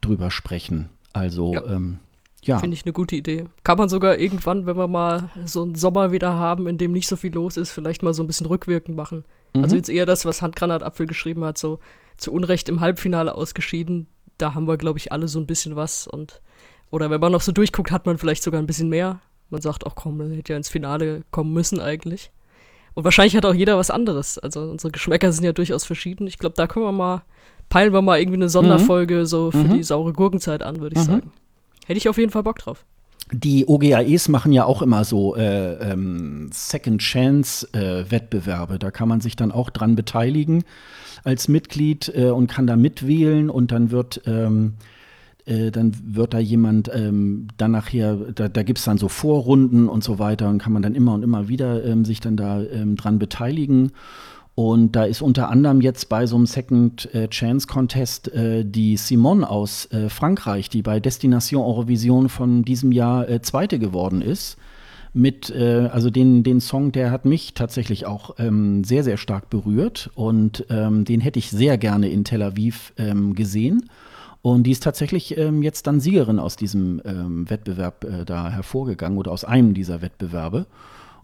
[0.00, 0.88] drüber sprechen.
[1.12, 1.64] Also ja.
[1.66, 1.98] Ähm,
[2.44, 2.58] ja.
[2.58, 3.44] Finde ich eine gute Idee.
[3.62, 7.06] Kann man sogar irgendwann, wenn wir mal so einen Sommer wieder haben, in dem nicht
[7.06, 9.24] so viel los ist, vielleicht mal so ein bisschen rückwirkend machen.
[9.54, 9.62] Mhm.
[9.62, 11.78] Also jetzt eher das, was Handgranatapfel geschrieben hat, so
[12.16, 14.08] zu Unrecht im Halbfinale ausgeschieden.
[14.38, 16.40] Da haben wir, glaube ich, alle so ein bisschen was und
[16.90, 19.20] oder wenn man noch so durchguckt, hat man vielleicht sogar ein bisschen mehr.
[19.48, 22.32] Man sagt auch, komm, man hätte ja ins Finale kommen müssen eigentlich.
[22.94, 24.38] Und wahrscheinlich hat auch jeder was anderes.
[24.38, 26.26] Also unsere Geschmäcker sind ja durchaus verschieden.
[26.26, 27.22] Ich glaube, da können wir mal,
[27.72, 29.24] peilen wir mal irgendwie eine Sonderfolge mhm.
[29.24, 29.72] so für mhm.
[29.72, 31.10] die saure Gurkenzeit an, würde ich mhm.
[31.10, 31.32] sagen.
[31.86, 32.84] Hätte ich auf jeden Fall Bock drauf.
[33.32, 38.78] Die OGAEs machen ja auch immer so äh, ähm, Second Chance äh, Wettbewerbe.
[38.78, 40.64] Da kann man sich dann auch dran beteiligen
[41.24, 44.74] als Mitglied äh, und kann da mitwählen und dann wird ähm,
[45.46, 49.88] äh, dann wird da jemand ähm, dann nachher, da, da gibt es dann so Vorrunden
[49.88, 52.62] und so weiter und kann man dann immer und immer wieder ähm, sich dann da
[52.62, 53.92] ähm, dran beteiligen.
[54.54, 58.98] Und da ist unter anderem jetzt bei so einem Second äh, Chance Contest äh, die
[58.98, 64.58] Simone aus äh, Frankreich, die bei Destination Eurovision von diesem Jahr äh, Zweite geworden ist.
[65.14, 69.48] Mit, äh, also den, den Song, der hat mich tatsächlich auch ähm, sehr, sehr stark
[69.50, 73.88] berührt und ähm, den hätte ich sehr gerne in Tel Aviv ähm, gesehen.
[74.42, 79.16] Und die ist tatsächlich ähm, jetzt dann Siegerin aus diesem ähm, Wettbewerb äh, da hervorgegangen
[79.16, 80.66] oder aus einem dieser Wettbewerbe.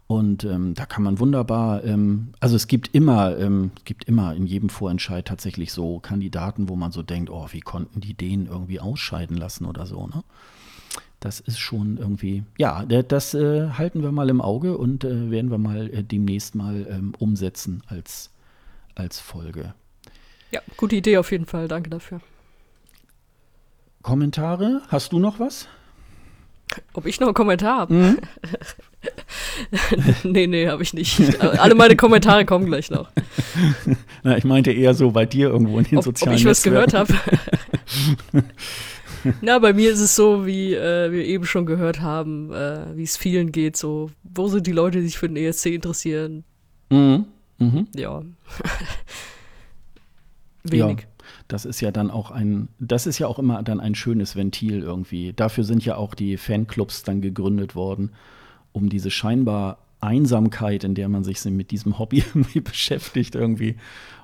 [0.09, 4.33] Und ähm, da kann man wunderbar, ähm, also es gibt immer, ähm, es gibt immer
[4.33, 8.47] in jedem Vorentscheid tatsächlich so Kandidaten, wo man so denkt, oh, wie konnten die den
[8.47, 10.23] irgendwie ausscheiden lassen oder so, ne?
[11.19, 15.51] Das ist schon irgendwie, ja, das äh, halten wir mal im Auge und äh, werden
[15.51, 18.31] wir mal äh, demnächst mal ähm, umsetzen als,
[18.95, 19.75] als Folge.
[20.49, 21.67] Ja, gute Idee auf jeden Fall.
[21.67, 22.19] Danke dafür.
[24.01, 24.81] Kommentare?
[24.87, 25.67] Hast du noch was?
[26.93, 27.93] Ob ich noch einen Kommentar habe?
[27.93, 28.17] Mhm.
[30.23, 31.41] nee, nee, habe ich nicht.
[31.41, 33.11] Alle meine Kommentare kommen gleich noch.
[34.23, 36.63] Na, ich meinte eher so bei dir irgendwo in den ob, sozialen Ob ich was
[36.63, 37.13] gehört habe.
[39.41, 43.03] Na, bei mir ist es so, wie äh, wir eben schon gehört haben, äh, wie
[43.03, 43.77] es vielen geht.
[43.77, 46.43] So, wo sind die Leute, die sich für den ESC interessieren?
[46.89, 47.25] Mhm.
[47.59, 47.87] Mhm.
[47.95, 48.23] Ja.
[50.63, 50.99] Wenig.
[51.01, 51.05] Ja.
[51.47, 54.81] Das ist ja dann auch ein, das ist ja auch immer dann ein schönes Ventil
[54.81, 55.33] irgendwie.
[55.33, 58.11] Dafür sind ja auch die Fanclubs dann gegründet worden,
[58.71, 63.75] um diese scheinbar Einsamkeit, in der man sich mit diesem Hobby irgendwie beschäftigt, irgendwie.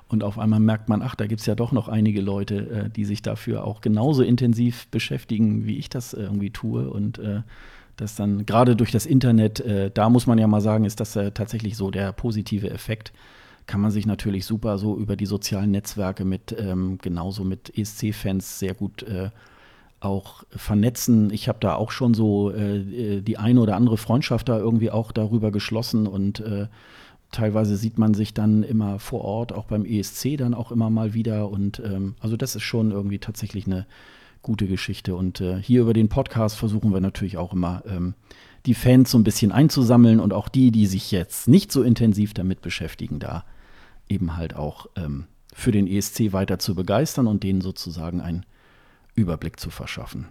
[0.08, 2.90] Und auf einmal merkt man, ach, da gibt es ja doch noch einige Leute, äh,
[2.90, 6.88] die sich dafür auch genauso intensiv beschäftigen, wie ich das irgendwie tue.
[6.88, 7.42] Und äh,
[7.96, 11.16] das dann gerade durch das Internet, äh, da muss man ja mal sagen, ist das
[11.16, 13.12] äh, tatsächlich so der positive Effekt
[13.66, 18.58] kann man sich natürlich super so über die sozialen Netzwerke mit ähm, genauso mit ESC-Fans
[18.58, 19.30] sehr gut äh,
[20.00, 21.30] auch vernetzen.
[21.30, 25.12] Ich habe da auch schon so äh, die eine oder andere Freundschaft da irgendwie auch
[25.12, 26.66] darüber geschlossen und äh,
[27.32, 31.14] teilweise sieht man sich dann immer vor Ort, auch beim ESC dann auch immer mal
[31.14, 33.86] wieder und ähm, also das ist schon irgendwie tatsächlich eine
[34.42, 38.14] gute Geschichte und äh, hier über den Podcast versuchen wir natürlich auch immer ähm,
[38.66, 42.34] die Fans so ein bisschen einzusammeln und auch die, die sich jetzt nicht so intensiv
[42.34, 43.44] damit beschäftigen, da
[44.08, 48.44] eben halt auch ähm, für den ESC weiter zu begeistern und denen sozusagen einen
[49.16, 50.28] Überblick zu verschaffen.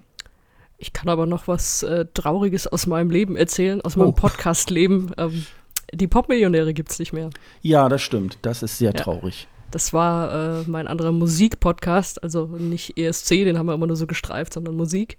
[0.78, 4.14] Ich kann aber noch was äh, Trauriges aus meinem Leben erzählen, aus meinem oh.
[4.14, 5.12] Podcast-Leben.
[5.18, 5.46] Ähm,
[5.94, 7.30] die Popmillionäre gibt es nicht mehr.
[7.62, 8.38] Ja, das stimmt.
[8.42, 9.02] Das ist sehr ja.
[9.02, 9.48] traurig.
[9.72, 14.08] Das war äh, mein anderer Musik-Podcast, also nicht ESC, den haben wir immer nur so
[14.08, 15.18] gestreift, sondern Musik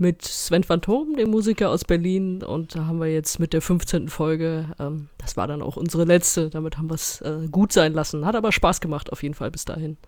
[0.00, 2.42] mit Sven Phantom, dem Musiker aus Berlin.
[2.42, 4.08] Und da haben wir jetzt mit der 15.
[4.08, 7.92] Folge, ähm, das war dann auch unsere letzte, damit haben wir es äh, gut sein
[7.92, 8.24] lassen.
[8.24, 9.98] Hat aber Spaß gemacht auf jeden Fall bis dahin.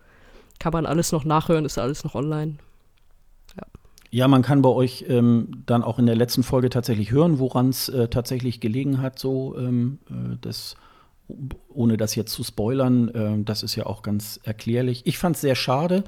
[0.59, 2.57] Kann man alles noch nachhören, ist alles noch online.
[4.13, 4.27] Ja.
[4.27, 7.89] Man kann bei euch ähm, dann auch in der letzten Folge tatsächlich hören, woran es
[7.89, 10.75] äh, tatsächlich gelegen hat, so ähm, äh, das
[11.73, 15.03] ohne das jetzt zu spoilern, äh, das ist ja auch ganz erklärlich.
[15.05, 16.03] Ich fand es sehr schade,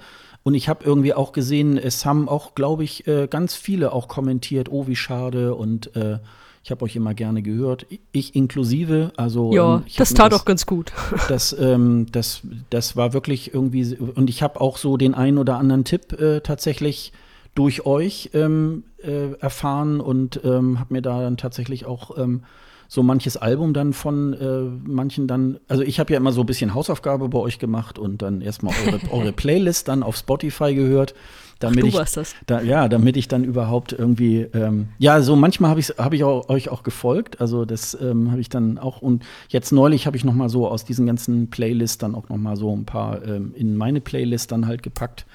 [0.45, 4.07] und ich habe irgendwie auch gesehen, es haben auch, glaube ich, äh, ganz viele auch
[4.07, 5.55] kommentiert, oh, wie schade.
[5.55, 6.19] Und äh,
[6.63, 9.11] ich habe euch immer gerne gehört, ich inklusive.
[9.17, 10.93] Also ja, ähm, das tat das, auch ganz gut.
[11.29, 13.95] Das, ähm, das, das war wirklich irgendwie.
[13.95, 17.11] Und ich habe auch so den einen oder anderen Tipp äh, tatsächlich
[17.55, 22.43] durch euch ähm, äh, erfahren und ähm, habe mir da dann tatsächlich auch ähm,
[22.87, 26.45] so manches Album dann von äh, manchen dann, also ich habe ja immer so ein
[26.45, 31.15] bisschen Hausaufgabe bei euch gemacht und dann erstmal eure, eure Playlist dann auf Spotify gehört.
[31.59, 32.35] Damit Ach, du ich, warst das.
[32.47, 36.25] Da, ja, damit ich dann überhaupt irgendwie, ähm, ja, so manchmal habe ich, hab ich
[36.25, 37.39] auch, euch auch gefolgt.
[37.39, 40.67] Also das ähm, habe ich dann auch und jetzt neulich habe ich noch mal so
[40.67, 44.51] aus diesen ganzen Playlists dann auch noch mal so ein paar ähm, in meine Playlist
[44.51, 45.25] dann halt gepackt.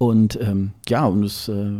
[0.00, 1.72] Und ähm, ja, und es äh,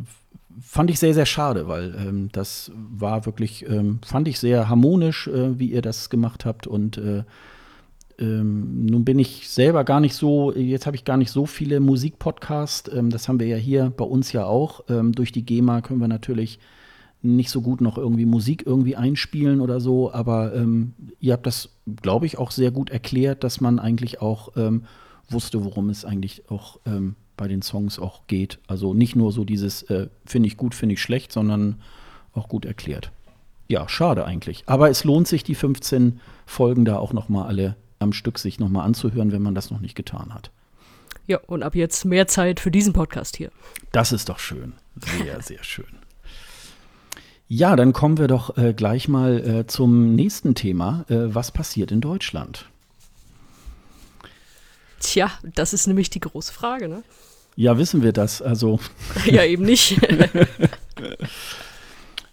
[0.60, 5.26] fand ich sehr, sehr schade, weil ähm, das war wirklich, ähm, fand ich sehr harmonisch,
[5.26, 6.66] äh, wie ihr das gemacht habt.
[6.66, 7.24] Und äh,
[8.18, 11.80] ähm, nun bin ich selber gar nicht so, jetzt habe ich gar nicht so viele
[11.80, 12.92] Musikpodcasts.
[12.92, 14.84] Ähm, das haben wir ja hier bei uns ja auch.
[14.90, 16.58] Ähm, durch die GEMA können wir natürlich
[17.22, 20.54] nicht so gut noch irgendwie Musik irgendwie einspielen oder so, aber
[21.18, 21.68] ihr habt das,
[22.00, 24.54] glaube ich, auch sehr gut erklärt, dass man eigentlich auch
[25.28, 28.58] wusste, worum es eigentlich auch ähm, bei den Songs auch geht.
[28.66, 31.80] Also nicht nur so dieses äh, finde ich gut, finde ich schlecht, sondern
[32.34, 33.12] auch gut erklärt.
[33.66, 34.62] Ja, schade eigentlich.
[34.66, 38.60] Aber es lohnt sich, die 15 Folgen da auch noch mal alle am Stück sich
[38.60, 40.50] noch mal anzuhören, wenn man das noch nicht getan hat.
[41.26, 43.50] Ja, und ab jetzt mehr Zeit für diesen Podcast hier.
[43.90, 44.74] Das ist doch schön.
[44.96, 45.86] Sehr, sehr schön.
[47.48, 51.06] Ja, dann kommen wir doch äh, gleich mal äh, zum nächsten Thema.
[51.08, 52.68] Äh, was passiert in Deutschland?
[55.00, 57.02] Tja, das ist nämlich die große Frage, ne?
[57.56, 58.40] Ja, wissen wir das.
[58.40, 58.78] Also.
[59.26, 60.00] ja, eben nicht.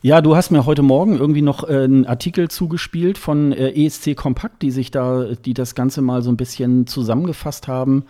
[0.01, 4.15] ja, du hast mir heute Morgen irgendwie noch äh, einen Artikel zugespielt von äh, ESC
[4.15, 8.05] Kompakt, die sich da, die das Ganze mal so ein bisschen zusammengefasst haben.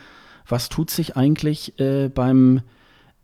[0.47, 2.61] Was tut sich eigentlich äh, beim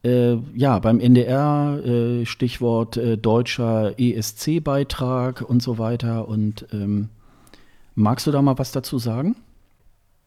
[0.03, 6.27] äh, ja, beim NDR, äh, Stichwort äh, deutscher ESC-Beitrag und so weiter.
[6.27, 7.09] Und ähm,
[7.95, 9.35] magst du da mal was dazu sagen?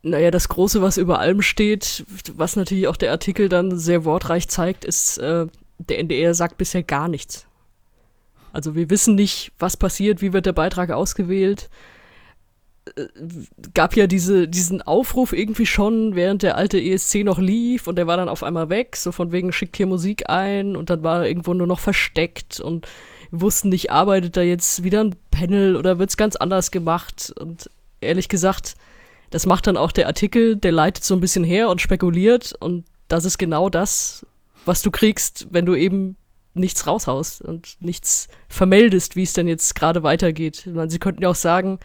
[0.08, 4.48] Naja, das Große, was über allem steht, was natürlich auch der Artikel dann sehr wortreich
[4.48, 5.46] zeigt, ist, äh,
[5.78, 7.46] der NDR sagt bisher gar nichts.
[8.52, 11.68] Also wir wissen nicht, was passiert, wie wird der Beitrag ausgewählt
[13.74, 18.06] gab ja diese, diesen Aufruf irgendwie schon, während der alte ESC noch lief und der
[18.06, 21.22] war dann auf einmal weg, so von wegen schickt hier Musik ein und dann war
[21.22, 22.86] er irgendwo nur noch versteckt und
[23.30, 28.28] wussten nicht, arbeitet da jetzt wieder ein Panel oder wird's ganz anders gemacht und ehrlich
[28.28, 28.76] gesagt,
[29.30, 32.84] das macht dann auch der Artikel, der leitet so ein bisschen her und spekuliert und
[33.08, 34.26] das ist genau das,
[34.64, 36.16] was du kriegst, wenn du eben
[36.54, 40.66] nichts raushaust und nichts vermeldest, wie es denn jetzt gerade weitergeht.
[40.66, 41.78] Meine, sie könnten ja auch sagen,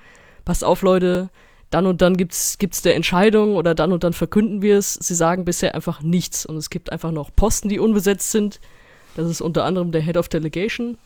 [0.45, 1.29] passt auf, Leute,
[1.69, 4.93] dann und dann gibt's, gibt's der Entscheidung oder dann und dann verkünden wir es.
[4.93, 8.59] Sie sagen bisher einfach nichts und es gibt einfach noch Posten, die unbesetzt sind.
[9.15, 10.97] Das ist unter anderem der Head of Delegation.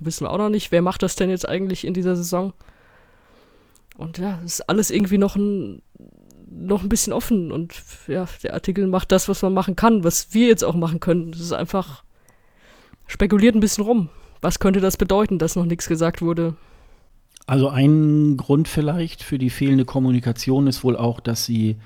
[0.00, 2.52] Wissen wir auch noch nicht, wer macht das denn jetzt eigentlich in dieser Saison?
[3.96, 5.82] Und ja, ist alles irgendwie noch ein,
[6.48, 7.74] noch ein bisschen offen und
[8.06, 11.32] ja, der Artikel macht das, was man machen kann, was wir jetzt auch machen können.
[11.32, 12.04] Das ist einfach
[13.06, 14.08] spekuliert ein bisschen rum.
[14.40, 16.54] Was könnte das bedeuten, dass noch nichts gesagt wurde?
[17.46, 21.76] Also ein Grund vielleicht für die fehlende Kommunikation ist wohl auch, dass sie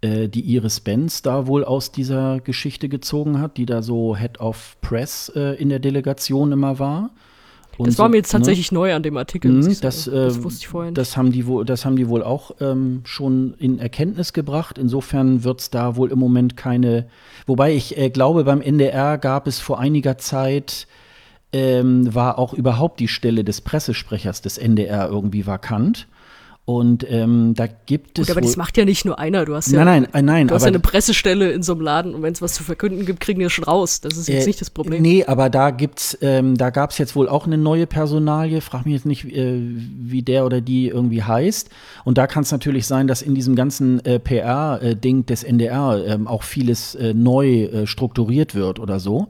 [0.00, 4.40] äh, die Iris Benz da wohl aus dieser Geschichte gezogen hat, die da so Head
[4.40, 7.10] of Press äh, in der Delegation immer war.
[7.76, 8.38] Und das war mir jetzt ne?
[8.38, 8.78] tatsächlich ne?
[8.78, 9.50] neu an dem Artikel.
[9.50, 10.98] Mhm, das, äh, das, wusste ich vorher nicht.
[10.98, 14.78] Das haben die wohl, das haben die wohl auch ähm, schon in Erkenntnis gebracht.
[14.78, 17.06] Insofern wird es da wohl im Moment keine.
[17.46, 20.86] Wobei ich äh, glaube, beim NDR gab es vor einiger Zeit
[21.54, 26.08] ähm, war auch überhaupt die Stelle des Pressesprechers des NDR irgendwie vakant.
[26.66, 28.26] Und ähm, da gibt es.
[28.26, 29.44] Gut, aber das macht ja nicht nur einer.
[29.44, 32.14] Du hast ja, nein, nein, nein, du hast ja eine Pressestelle in so einem Laden
[32.14, 34.00] und wenn es was zu verkünden gibt, kriegen die das schon raus.
[34.00, 35.02] Das ist jetzt äh, nicht das Problem.
[35.02, 38.62] Nee, aber da gibt's, ähm, da gab es jetzt wohl auch eine neue Personalie.
[38.62, 41.68] Frag mich jetzt nicht, äh, wie der oder die irgendwie heißt.
[42.04, 46.02] Und da kann es natürlich sein, dass in diesem ganzen äh, PR-Ding äh, des NDR
[46.06, 49.28] ähm, auch vieles äh, neu äh, strukturiert wird oder so.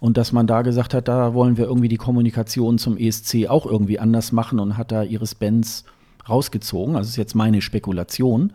[0.00, 3.64] Und dass man da gesagt hat, da wollen wir irgendwie die Kommunikation zum ESC auch
[3.64, 5.84] irgendwie anders machen und hat da Iris Benz
[6.28, 6.96] rausgezogen.
[6.96, 8.52] Also ist jetzt meine Spekulation.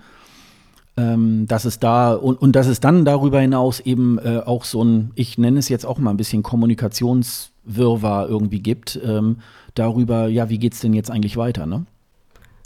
[0.97, 4.83] Ähm, dass es da und, und dass es dann darüber hinaus eben äh, auch so
[4.83, 9.37] ein, ich nenne es jetzt auch mal ein bisschen Kommunikationswirrwarr irgendwie gibt, ähm,
[9.75, 11.85] darüber, ja, wie geht es denn jetzt eigentlich weiter, ne?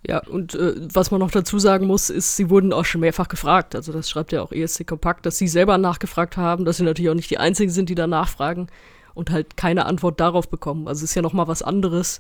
[0.06, 3.30] Ja, und äh, was man noch dazu sagen muss, ist, sie wurden auch schon mehrfach
[3.30, 3.74] gefragt.
[3.74, 7.10] Also das schreibt ja auch ESC Kompakt, dass sie selber nachgefragt haben, dass sie natürlich
[7.10, 8.68] auch nicht die Einzigen sind, die da nachfragen
[9.14, 10.88] und halt keine Antwort darauf bekommen.
[10.88, 12.20] Also es ist ja noch mal was anderes,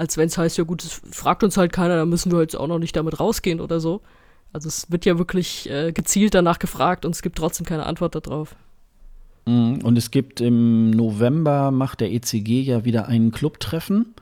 [0.00, 2.56] als wenn es heißt, ja gut, es fragt uns halt keiner, dann müssen wir jetzt
[2.56, 4.00] auch noch nicht damit rausgehen oder so.
[4.50, 8.14] Also es wird ja wirklich äh, gezielt danach gefragt und es gibt trotzdem keine Antwort
[8.14, 8.56] darauf.
[9.44, 14.14] Mhm, und es gibt im November, macht der ECG ja wieder ein Clubtreffen.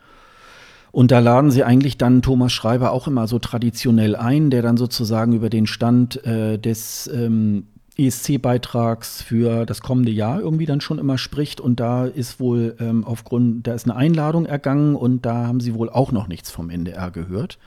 [0.90, 4.78] Und da laden sie eigentlich dann Thomas Schreiber auch immer so traditionell ein, der dann
[4.78, 10.98] sozusagen über den Stand äh, des ähm, ESC-Beitrags für das kommende Jahr irgendwie dann schon
[10.98, 11.60] immer spricht.
[11.60, 15.74] Und da ist wohl ähm, aufgrund, da ist eine Einladung ergangen und da haben sie
[15.74, 17.58] wohl auch noch nichts vom NDR gehört.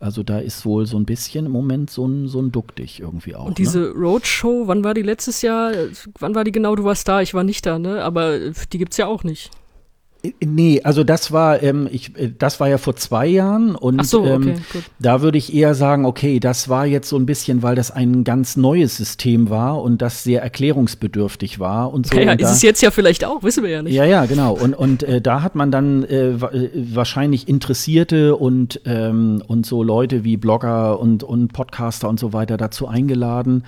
[0.00, 3.36] Also da ist wohl so ein bisschen im Moment so ein, so ein Duckdich irgendwie
[3.36, 3.44] auch.
[3.46, 3.88] Und diese ne?
[3.90, 5.72] Roadshow, wann war die letztes Jahr?
[6.18, 6.74] Wann war die genau?
[6.74, 8.02] Du warst da, ich war nicht da, ne?
[8.02, 9.50] Aber die gibt's ja auch nicht.
[10.44, 14.20] Nee, also das war, ähm, ich, äh, das war ja vor zwei Jahren und so,
[14.22, 14.54] okay, ähm,
[14.98, 18.22] da würde ich eher sagen, okay, das war jetzt so ein bisschen, weil das ein
[18.22, 22.16] ganz neues System war und das sehr erklärungsbedürftig war und so.
[22.16, 23.94] Ja, ja und ist da, es jetzt ja vielleicht auch, wissen wir ja nicht.
[23.94, 24.52] Ja, ja, genau.
[24.52, 29.82] Und, und äh, da hat man dann äh, äh wahrscheinlich Interessierte und, ähm, und so
[29.82, 33.64] Leute wie Blogger und, und Podcaster und so weiter dazu eingeladen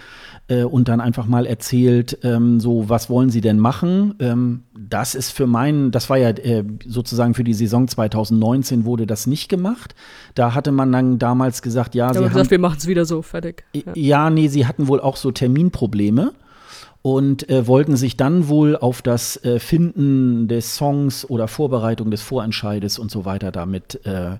[0.52, 4.14] äh, und dann einfach mal erzählt, ähm, so, was wollen sie denn machen?
[4.18, 9.06] Ähm, das ist für meinen, das war ja äh, sozusagen für die Saison 2019 wurde
[9.06, 9.94] das nicht gemacht.
[10.34, 13.22] Da hatte man dann damals gesagt, ja, sie haben gesagt, wir machen es wieder so,
[13.22, 13.64] fertig.
[13.72, 13.82] Ja.
[13.94, 16.32] ja, nee, sie hatten wohl auch so Terminprobleme
[17.00, 22.22] und äh, wollten sich dann wohl auf das äh, Finden des Songs oder Vorbereitung des
[22.22, 24.36] Vorentscheides und so weiter damit äh,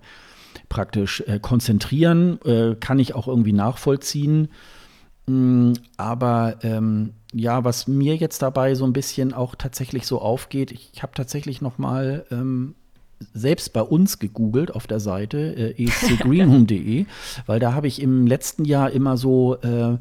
[0.69, 2.39] praktisch äh, konzentrieren.
[2.45, 4.49] Äh, kann ich auch irgendwie nachvollziehen.
[5.27, 10.73] Mm, aber ähm, ja, was mir jetzt dabei so ein bisschen auch tatsächlich so aufgeht,
[10.73, 12.75] ich habe tatsächlich noch mal ähm,
[13.33, 15.39] selbst bei uns gegoogelt auf der Seite
[15.79, 17.07] äh, escgreenroom.de,
[17.47, 19.99] weil da habe ich im letzten Jahr immer so äh,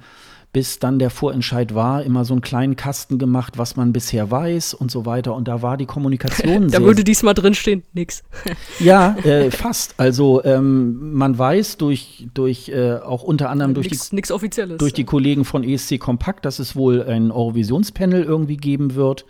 [0.53, 4.73] bis dann der Vorentscheid war, immer so einen kleinen Kasten gemacht, was man bisher weiß
[4.73, 5.33] und so weiter.
[5.33, 8.23] Und da war die Kommunikation Da würde diesmal drinstehen, nix.
[8.79, 9.95] ja, äh, fast.
[9.97, 14.77] Also ähm, man weiß durch, durch äh, auch unter anderem durch, nix, die, nix Offizielles.
[14.77, 19.25] durch die Kollegen von ESC Kompakt, dass es wohl ein Eurovisionspanel irgendwie geben wird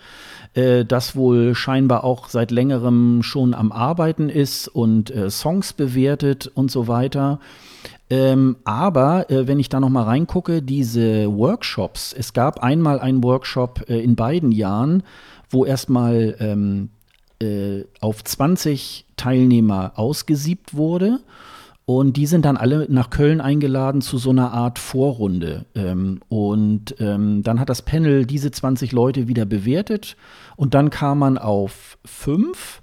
[0.53, 6.51] äh, das wohl scheinbar auch seit längerem schon am Arbeiten ist und äh, Songs bewertet
[6.53, 7.39] und so weiter.
[8.11, 13.23] Ähm, aber äh, wenn ich da noch mal reingucke, diese Workshops, es gab einmal einen
[13.23, 15.03] Workshop äh, in beiden Jahren,
[15.49, 16.89] wo erstmal ähm,
[17.41, 21.21] äh, auf 20 Teilnehmer ausgesiebt wurde.
[21.85, 25.65] Und die sind dann alle nach Köln eingeladen zu so einer Art Vorrunde.
[25.73, 30.17] Ähm, und ähm, dann hat das Panel diese 20 Leute wieder bewertet.
[30.57, 32.80] Und dann kam man auf fünf.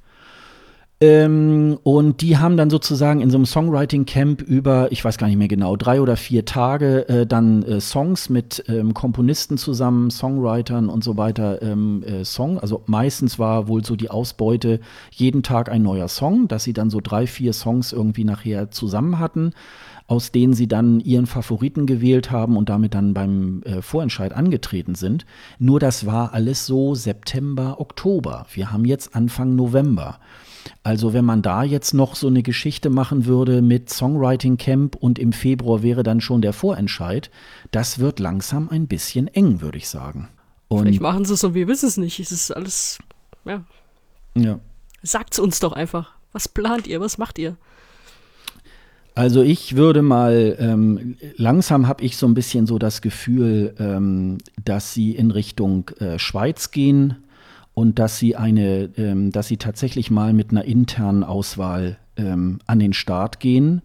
[1.01, 5.37] Ähm, und die haben dann sozusagen in so einem Songwriting-Camp über, ich weiß gar nicht
[5.37, 10.89] mehr genau, drei oder vier Tage äh, dann äh, Songs mit ähm, Komponisten zusammen, Songwritern
[10.89, 12.59] und so weiter, ähm, äh, Song.
[12.59, 14.81] Also meistens war wohl so die Ausbeute
[15.13, 19.21] jeden Tag ein neuer Song, dass sie dann so drei, vier Songs irgendwie nachher zusammen
[19.21, 19.53] hatten
[20.11, 24.95] aus denen sie dann ihren Favoriten gewählt haben und damit dann beim äh, Vorentscheid angetreten
[24.95, 25.27] sind.
[25.59, 28.47] Nur das war alles so September, Oktober.
[28.55, 30.19] Wir haben jetzt Anfang November.
[30.83, 35.19] Also wenn man da jetzt noch so eine Geschichte machen würde mit Songwriting Camp und
[35.19, 37.31] im Februar wäre dann schon der Vorentscheid,
[37.71, 40.29] das wird langsam ein bisschen eng, würde ich sagen.
[40.69, 42.21] Und Vielleicht machen sie es und wir wissen es nicht.
[42.21, 42.99] Es ist alles,
[43.45, 43.65] ja.
[44.35, 44.61] Ja.
[45.03, 46.13] Sagt's uns doch einfach.
[46.33, 47.01] Was plant ihr?
[47.01, 47.57] Was macht ihr?
[49.15, 54.39] Also ich würde mal, ähm, langsam habe ich so ein bisschen so das Gefühl, ähm,
[54.65, 57.17] dass sie in Richtung äh, Schweiz gehen
[57.79, 62.81] und dass sie eine, ähm, dass sie tatsächlich mal mit einer internen Auswahl ähm, an
[62.81, 63.83] den Start gehen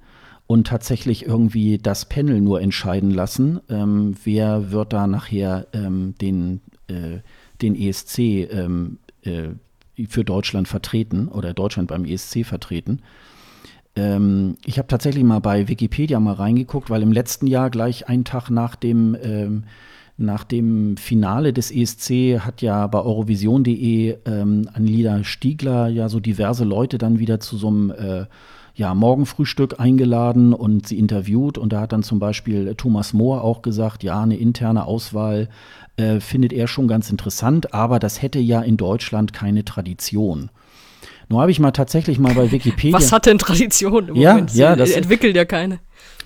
[0.47, 6.62] und tatsächlich irgendwie das Panel nur entscheiden lassen, ähm, wer wird da nachher ähm, den,
[6.88, 7.19] äh,
[7.62, 9.49] den ESC ähm, äh,
[10.10, 12.99] für Deutschland vertreten oder Deutschland beim ESC vertreten.
[13.95, 18.25] Ähm, ich habe tatsächlich mal bei Wikipedia mal reingeguckt, weil im letzten Jahr gleich einen
[18.25, 19.63] Tag nach dem
[20.23, 26.63] nach dem Finale des ESC hat ja bei Eurovision.de ähm, Anlida Stiegler ja so diverse
[26.63, 28.25] Leute dann wieder zu so einem äh,
[28.75, 31.57] ja, Morgenfrühstück eingeladen und sie interviewt.
[31.57, 35.47] Und da hat dann zum Beispiel Thomas Mohr auch gesagt, ja, eine interne Auswahl
[35.97, 40.49] äh, findet er schon ganz interessant, aber das hätte ja in Deutschland keine Tradition.
[41.29, 42.97] Nur habe ich mal tatsächlich mal bei Wikipedia.
[42.97, 44.55] Was hat denn Tradition im ja, Moment?
[44.55, 45.79] Ja, das entwickelt ja keine.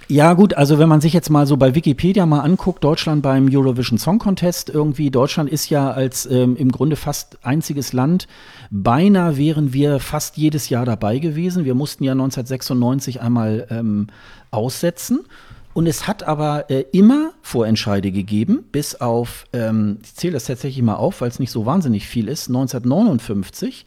[0.10, 3.50] Ja, gut, also wenn man sich jetzt mal so bei Wikipedia mal anguckt, Deutschland beim
[3.52, 8.30] Eurovision Song Contest irgendwie, Deutschland ist ja als ähm, im Grunde fast einziges Land,
[8.72, 11.66] beinahe wären wir fast jedes Jahr dabei gewesen.
[11.66, 14.08] Wir mussten ja 1996 einmal ähm,
[14.50, 15.26] aussetzen.
[15.74, 20.84] Und es hat aber äh, immer Vorentscheide gegeben, bis auf, ähm, ich zähle das tatsächlich
[20.84, 23.86] mal auf, weil es nicht so wahnsinnig viel ist, 1959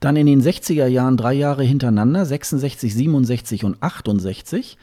[0.00, 4.78] dann in den 60er Jahren drei Jahre hintereinander, 66, 67 und 68.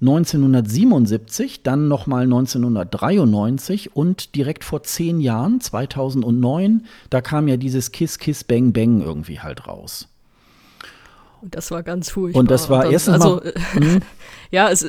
[0.00, 8.18] 1977, dann nochmal 1993 und direkt vor zehn Jahren, 2009, da kam ja dieses Kiss,
[8.18, 10.08] Kiss, Bang, Bang irgendwie halt raus.
[11.40, 12.40] Und das war ganz furchtbar.
[12.40, 14.00] Und das war erstens also, mal, äh,
[14.50, 14.88] ja, es,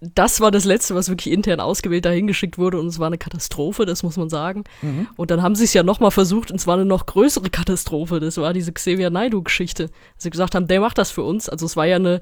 [0.00, 3.18] das war das letzte, was wirklich intern ausgewählt dahin geschickt wurde und es war eine
[3.18, 4.64] Katastrophe, das muss man sagen.
[4.82, 5.08] Mhm.
[5.16, 8.20] Und dann haben sie es ja nochmal versucht und es war eine noch größere Katastrophe.
[8.20, 9.88] Das war diese Xavier Naidu-Geschichte.
[10.18, 11.48] Sie gesagt haben, der macht das für uns.
[11.48, 12.20] Also es war ja eine,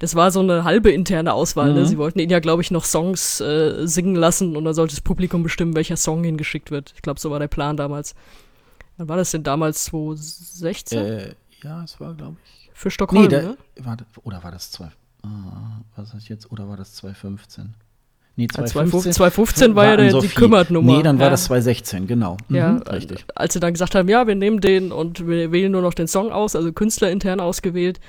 [0.00, 1.68] das war so eine halbe interne Auswahl.
[1.68, 1.72] Ne?
[1.74, 1.78] Mhm.
[1.80, 1.86] Ne?
[1.86, 5.00] Sie wollten ihn ja, glaube ich, noch Songs äh, singen lassen und dann sollte das
[5.00, 6.92] Publikum bestimmen, welcher Song hingeschickt wird.
[6.94, 8.14] Ich glaube, so war der Plan damals.
[8.98, 9.84] Wann war das denn damals?
[9.84, 10.98] 2016?
[10.98, 12.70] Äh, Ja, es war, glaube ich.
[12.74, 13.56] Für Stockholm, Nee, da, ne?
[13.78, 14.90] war, das- oder war das 2.
[15.24, 16.50] Ah, was ist jetzt?
[16.52, 17.74] Oder war das 2015?
[18.36, 20.28] Nee, Ja, 2015 2015 war ja an der- die.
[20.28, 21.30] Kümmertnummer, Nee, dann war ja.
[21.30, 22.36] das 2016, genau.
[22.48, 23.24] Mhm, Ja, richtig.
[23.34, 26.08] als sie dann gesagt haben, ja, wir nehmen den und wir wählen nur noch den
[26.08, 28.00] Song aus, also Künstler intern ausgewählt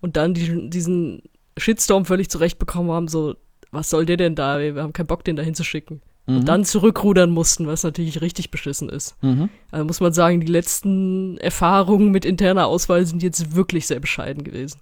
[0.00, 1.22] und dann die, diesen
[1.58, 3.34] Shitstorm völlig zurecht bekommen haben, so,
[3.70, 4.58] was soll der denn da?
[4.58, 6.00] Wir haben keinen Bock, den da hinzuschicken.
[6.26, 6.36] Mhm.
[6.38, 9.14] Und dann zurückrudern mussten, was natürlich richtig beschissen ist.
[9.22, 9.50] Mhm.
[9.70, 14.42] Also muss man sagen, die letzten Erfahrungen mit interner Auswahl sind jetzt wirklich sehr bescheiden
[14.42, 14.80] gewesen.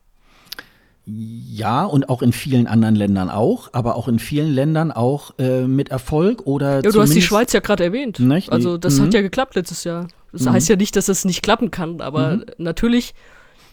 [1.06, 5.62] Ja, und auch in vielen anderen Ländern auch, aber auch in vielen Ländern auch äh,
[5.66, 8.18] mit Erfolg oder Ja, du hast die Schweiz ja gerade erwähnt.
[8.20, 8.50] Nicht?
[8.50, 9.02] Also das Mhm.
[9.04, 10.08] hat ja geklappt letztes Jahr.
[10.32, 10.52] Das Mhm.
[10.52, 12.44] heißt ja nicht, dass das nicht klappen kann, aber Mhm.
[12.56, 13.14] natürlich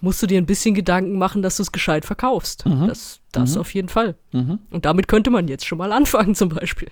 [0.01, 2.65] musst du dir ein bisschen Gedanken machen, dass du es gescheit verkaufst.
[2.65, 2.88] Mhm.
[2.88, 3.61] Das, das Mhm.
[3.61, 4.15] auf jeden Fall.
[4.34, 4.59] Mhm.
[4.71, 6.89] Und damit könnte man jetzt schon mal anfangen zum Beispiel.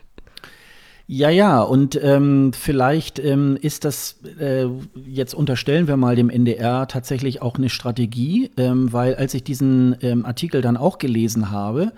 [1.12, 4.68] Ja, ja, und ähm, vielleicht ähm, ist das, äh,
[5.07, 9.97] jetzt unterstellen wir mal dem NDR tatsächlich auch eine Strategie, ähm, weil als ich diesen
[10.01, 11.93] ähm, Artikel dann auch gelesen habe,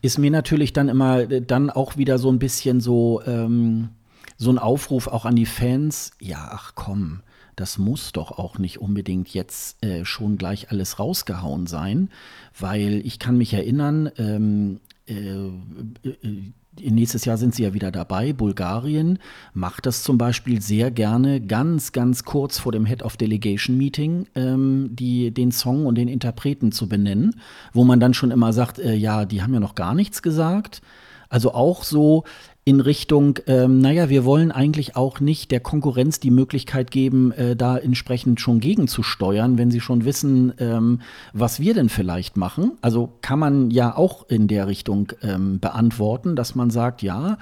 [0.00, 3.88] ist mir natürlich dann immer äh, dann auch wieder so ein bisschen so, ähm,
[4.36, 7.22] so ein Aufruf auch an die Fans, ja, ach komm,
[7.56, 12.10] das muss doch auch nicht unbedingt jetzt äh, schon gleich alles rausgehauen sein,
[12.56, 15.48] weil ich kann mich erinnern, ähm, äh,
[16.08, 18.32] äh, Nächstes Jahr sind sie ja wieder dabei.
[18.32, 19.18] Bulgarien
[19.52, 24.26] macht das zum Beispiel sehr gerne ganz, ganz kurz vor dem Head of Delegation Meeting,
[24.34, 27.36] ähm, die, den Song und den Interpreten zu benennen,
[27.74, 30.80] wo man dann schon immer sagt, äh, ja, die haben ja noch gar nichts gesagt.
[31.28, 32.24] Also auch so
[32.64, 37.56] in Richtung, ähm, naja, wir wollen eigentlich auch nicht der Konkurrenz die Möglichkeit geben, äh,
[37.56, 41.00] da entsprechend schon gegenzusteuern, wenn sie schon wissen, ähm,
[41.32, 42.72] was wir denn vielleicht machen.
[42.80, 47.38] Also kann man ja auch in der Richtung ähm, beantworten, dass man sagt, ja,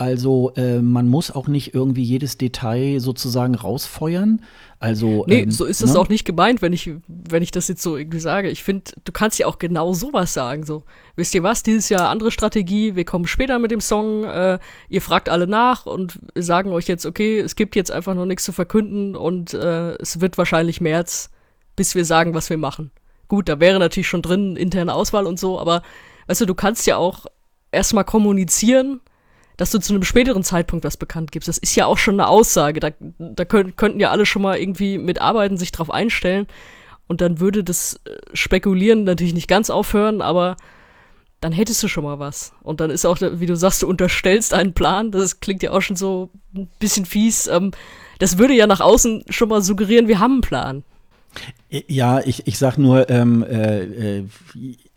[0.00, 4.40] also äh, man muss auch nicht irgendwie jedes Detail sozusagen rausfeuern.
[4.78, 5.98] Also Nee, ähm, so ist es ne?
[5.98, 8.48] auch nicht gemeint, wenn ich, wenn ich das jetzt so irgendwie sage.
[8.48, 10.64] Ich finde, du kannst ja auch genau sowas sagen.
[10.64, 10.84] So,
[11.16, 15.02] wisst ihr was, dieses Jahr andere Strategie, wir kommen später mit dem Song, äh, ihr
[15.02, 18.52] fragt alle nach und sagen euch jetzt, okay, es gibt jetzt einfach noch nichts zu
[18.52, 21.28] verkünden und äh, es wird wahrscheinlich März,
[21.76, 22.90] bis wir sagen, was wir machen.
[23.28, 25.82] Gut, da wäre natürlich schon drin interne Auswahl und so, aber
[26.26, 27.26] weißt du, du kannst ja auch
[27.70, 29.02] erstmal kommunizieren,
[29.60, 31.46] dass du zu einem späteren Zeitpunkt was bekannt gibst.
[31.46, 32.80] Das ist ja auch schon eine Aussage.
[32.80, 36.46] Da, da könnt, könnten ja alle schon mal irgendwie mitarbeiten, sich drauf einstellen.
[37.06, 40.56] Und dann würde das äh, Spekulieren natürlich nicht ganz aufhören, aber
[41.42, 42.54] dann hättest du schon mal was.
[42.62, 45.10] Und dann ist auch, wie du sagst, du unterstellst einen Plan.
[45.10, 47.46] Das klingt ja auch schon so ein bisschen fies.
[47.46, 47.72] Ähm,
[48.18, 50.84] das würde ja nach außen schon mal suggerieren, wir haben einen Plan.
[51.68, 53.82] Ja, ich, ich sag nur, ähm, äh,
[54.20, 54.24] äh,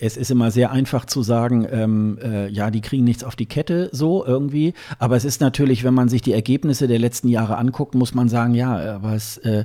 [0.05, 3.45] es ist immer sehr einfach zu sagen, ähm, äh, ja, die kriegen nichts auf die
[3.45, 4.73] Kette, so irgendwie.
[4.99, 8.27] Aber es ist natürlich, wenn man sich die Ergebnisse der letzten Jahre anguckt, muss man
[8.27, 9.63] sagen, ja, aber es, äh,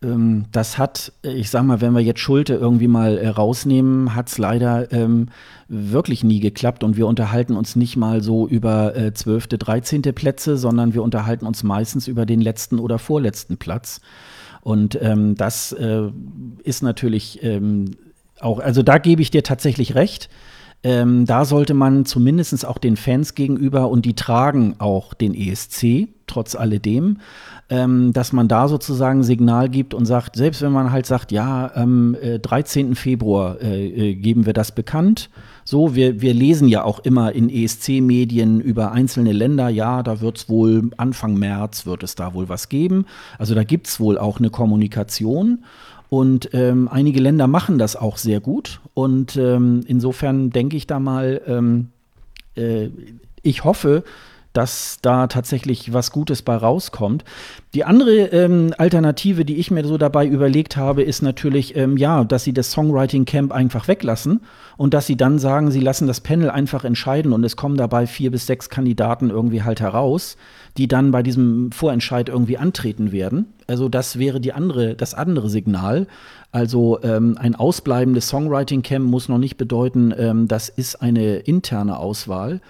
[0.00, 4.28] ähm, das hat, ich sag mal, wenn wir jetzt Schulte irgendwie mal äh, rausnehmen, hat
[4.28, 5.30] es leider ähm,
[5.66, 10.02] wirklich nie geklappt und wir unterhalten uns nicht mal so über äh, 12., 13.
[10.14, 14.00] Plätze, sondern wir unterhalten uns meistens über den letzten oder vorletzten Platz.
[14.60, 16.02] Und ähm, das äh,
[16.62, 17.96] ist natürlich ähm,
[18.42, 20.28] auch, also da gebe ich dir tatsächlich recht.
[20.84, 26.08] Ähm, da sollte man zumindest auch den Fans gegenüber und die tragen auch den ESC,
[26.26, 27.18] trotz alledem,
[27.70, 31.70] ähm, dass man da sozusagen Signal gibt und sagt, selbst wenn man halt sagt, ja,
[31.74, 32.96] am äh, 13.
[32.96, 35.30] Februar äh, äh, geben wir das bekannt.
[35.64, 40.38] So, wir, wir lesen ja auch immer in ESC-Medien über einzelne Länder, ja, da wird
[40.38, 43.06] es wohl Anfang März, wird es da wohl was geben.
[43.38, 45.64] Also da gibt es wohl auch eine Kommunikation.
[46.12, 48.82] Und ähm, einige Länder machen das auch sehr gut.
[48.92, 51.88] Und ähm, insofern denke ich da mal, ähm,
[52.54, 52.90] äh,
[53.40, 54.04] ich hoffe,
[54.52, 57.24] dass da tatsächlich was Gutes bei rauskommt.
[57.74, 62.24] Die andere ähm, Alternative, die ich mir so dabei überlegt habe, ist natürlich, ähm, ja,
[62.24, 64.40] dass sie das Songwriting Camp einfach weglassen
[64.76, 68.06] und dass sie dann sagen, sie lassen das Panel einfach entscheiden und es kommen dabei
[68.06, 70.36] vier bis sechs Kandidaten irgendwie halt heraus,
[70.76, 73.52] die dann bei diesem Vorentscheid irgendwie antreten werden.
[73.66, 76.06] Also das wäre die andere, das andere Signal.
[76.50, 81.98] Also ähm, ein ausbleibendes Songwriting Camp muss noch nicht bedeuten, ähm, das ist eine interne
[81.98, 82.60] Auswahl.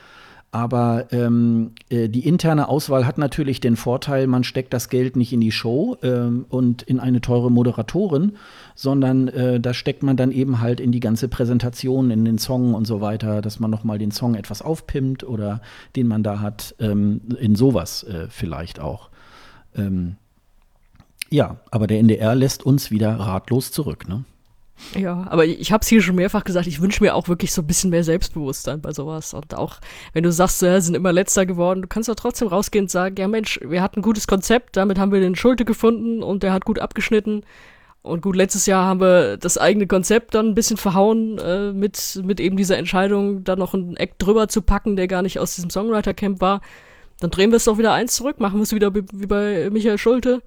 [0.54, 5.32] Aber ähm, äh, die interne Auswahl hat natürlich den Vorteil, man steckt das Geld nicht
[5.32, 8.32] in die Show ähm, und in eine teure Moderatorin,
[8.74, 12.74] sondern äh, da steckt man dann eben halt in die ganze Präsentation, in den Song
[12.74, 15.62] und so weiter, dass man nochmal den Song etwas aufpimmt oder
[15.96, 19.08] den man da hat, ähm, in sowas äh, vielleicht auch.
[19.74, 20.16] Ähm,
[21.30, 24.24] ja, aber der NDR lässt uns wieder ratlos zurück, ne?
[24.96, 27.62] Ja, aber ich habe es hier schon mehrfach gesagt, ich wünsche mir auch wirklich so
[27.62, 29.32] ein bisschen mehr Selbstbewusstsein bei sowas.
[29.32, 29.76] Und auch,
[30.12, 33.16] wenn du sagst, wir sind immer letzter geworden, du kannst doch trotzdem rausgehen und sagen,
[33.18, 36.52] ja Mensch, wir hatten ein gutes Konzept, damit haben wir den Schulte gefunden und der
[36.52, 37.42] hat gut abgeschnitten.
[38.02, 42.20] Und gut, letztes Jahr haben wir das eigene Konzept dann ein bisschen verhauen äh, mit,
[42.24, 45.54] mit eben dieser Entscheidung, da noch einen Act drüber zu packen, der gar nicht aus
[45.54, 46.60] diesem Songwriter-Camp war.
[47.20, 49.98] Dann drehen wir es doch wieder eins zurück, machen wir es wieder wie bei Michael
[49.98, 50.42] Schulte.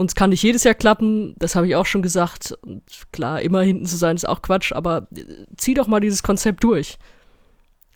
[0.00, 2.56] Und es kann nicht jedes Jahr klappen, das habe ich auch schon gesagt.
[2.62, 2.82] Und
[3.12, 5.24] klar, immer hinten zu sein ist auch Quatsch, aber äh,
[5.58, 6.96] zieh doch mal dieses Konzept durch.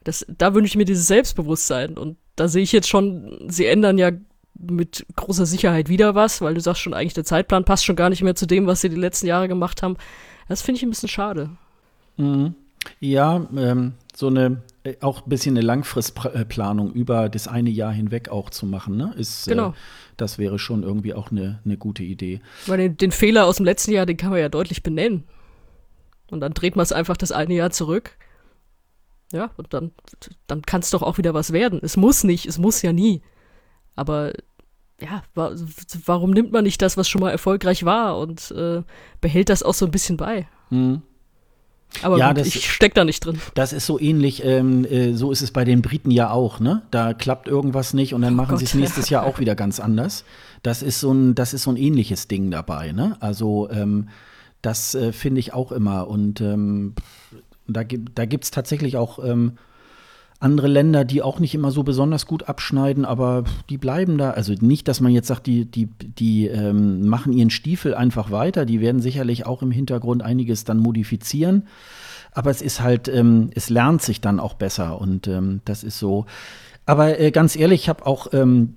[0.03, 1.97] Das, da wünsche ich mir dieses Selbstbewusstsein.
[1.97, 4.11] Und da sehe ich jetzt schon, sie ändern ja
[4.53, 8.11] mit großer Sicherheit wieder was, weil du sagst schon, eigentlich der Zeitplan passt schon gar
[8.11, 9.97] nicht mehr zu dem, was sie die letzten Jahre gemacht haben.
[10.47, 11.57] Das finde ich ein bisschen schade.
[12.19, 12.55] Mhm.
[13.01, 14.61] Ja, ähm, so eine
[15.01, 19.15] auch ein bisschen eine Langfristplanung über das eine Jahr hinweg auch zu machen, ne?
[19.17, 19.71] Ist, genau.
[19.71, 19.75] Äh,
[20.17, 22.41] das wäre schon irgendwie auch eine, eine gute Idee.
[22.67, 25.25] Weil den, den Fehler aus dem letzten Jahr, den kann man ja deutlich benennen.
[26.31, 28.17] Und dann dreht man es einfach das eine Jahr zurück.
[29.33, 29.93] Ja, und dann,
[30.47, 31.81] dann kann es doch auch wieder was werden.
[31.83, 33.23] Es muss nicht, es muss ja nie.
[33.97, 34.33] Aber
[35.01, 35.55] ja, wa
[36.05, 38.83] warum nimmt man nicht das, was schon mal erfolgreich war und äh,
[39.21, 40.47] behält das auch so ein bisschen bei?
[40.71, 41.03] Mhm.
[42.03, 43.39] Aber Ja, gut, das- ich steck da nicht drin.
[43.55, 46.83] Das ist so ähnlich, ähm, äh, so ist es bei den Briten ja auch, ne?
[46.91, 48.59] Da klappt irgendwas nicht und dann machen Gott.
[48.59, 50.25] sie es nächstes Jahr auch wieder ganz anders.
[50.63, 53.17] Das ist so ein, das ist so ein ähnliches Ding dabei, ne?
[53.21, 54.09] Also ähm,
[54.63, 56.09] das äh, finde ich auch immer.
[56.09, 56.95] Und ähm,
[57.67, 59.53] da gibt da gibt's tatsächlich auch ähm,
[60.45, 64.33] andere Länder, die auch nicht immer so besonders gut abschneiden, aber die bleiben da.
[64.33, 68.67] Also nicht, dass man jetzt sagt, die, die, die ähm, machen ihren Stiefel einfach weiter.
[68.67, 71.67] Die werden sicherlich auch im Hintergrund einiges dann modifizieren.
[72.33, 75.99] Aber es ist halt, ähm, es lernt sich dann auch besser und ähm, das ist
[75.99, 76.27] so.
[76.85, 78.77] Aber äh, ganz ehrlich, ich habe auch, ähm,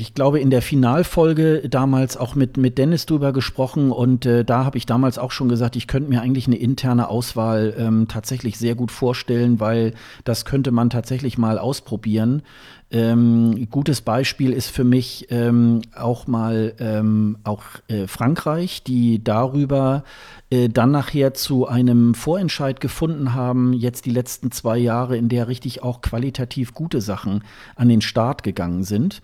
[0.00, 4.64] ich glaube, in der Finalfolge damals auch mit, mit Dennis drüber gesprochen und äh, da
[4.64, 8.58] habe ich damals auch schon gesagt, ich könnte mir eigentlich eine interne Auswahl ähm, tatsächlich
[8.58, 12.42] sehr gut vorstellen, weil das könnte man tatsächlich mal ausprobieren.
[12.90, 20.04] Ähm, gutes Beispiel ist für mich ähm, auch mal ähm, auch äh, Frankreich, die darüber
[20.50, 25.48] äh, dann nachher zu einem Vorentscheid gefunden haben, jetzt die letzten zwei Jahre, in der
[25.48, 27.44] richtig auch qualitativ gute Sachen
[27.76, 29.22] an den Start gegangen sind.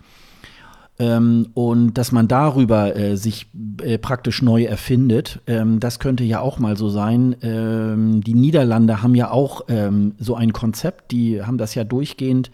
[1.01, 3.47] Ähm, und dass man darüber äh, sich
[3.83, 7.37] äh, praktisch neu erfindet, ähm, das könnte ja auch mal so sein.
[7.43, 12.51] Ähm, die Niederlande haben ja auch ähm, so ein Konzept, die haben das ja durchgehend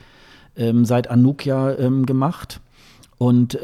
[0.57, 2.61] ähm, seit Anouk ja ähm, gemacht
[3.18, 3.59] und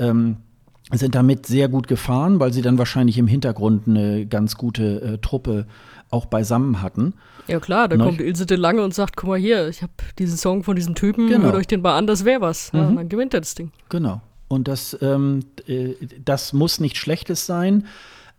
[0.93, 5.18] sind damit sehr gut gefahren, weil sie dann wahrscheinlich im Hintergrund eine ganz gute äh,
[5.18, 5.66] Truppe
[6.11, 7.14] auch beisammen hatten.
[7.47, 8.05] Ja klar, da Ne?
[8.05, 10.95] kommt Ilse de Lange und sagt, guck mal hier, ich habe diesen Song von diesem
[10.97, 11.45] Typen, Genau.
[11.45, 12.72] hört euch den mal an, das wäre was.
[12.72, 12.89] Ja, Mhm.
[12.89, 13.70] und dann gewinnt er das Ding.
[13.89, 14.20] Genau.
[14.51, 15.94] Und das, ähm, äh,
[16.24, 17.86] das muss nicht Schlechtes sein.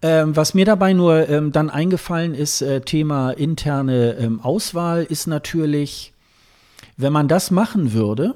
[0.02, 5.28] Ähm, was mir dabei nur ähm, dann eingefallen ist, äh, Thema interne ähm, Auswahl, ist
[5.28, 6.12] natürlich,
[6.98, 8.34] wenn man das machen würde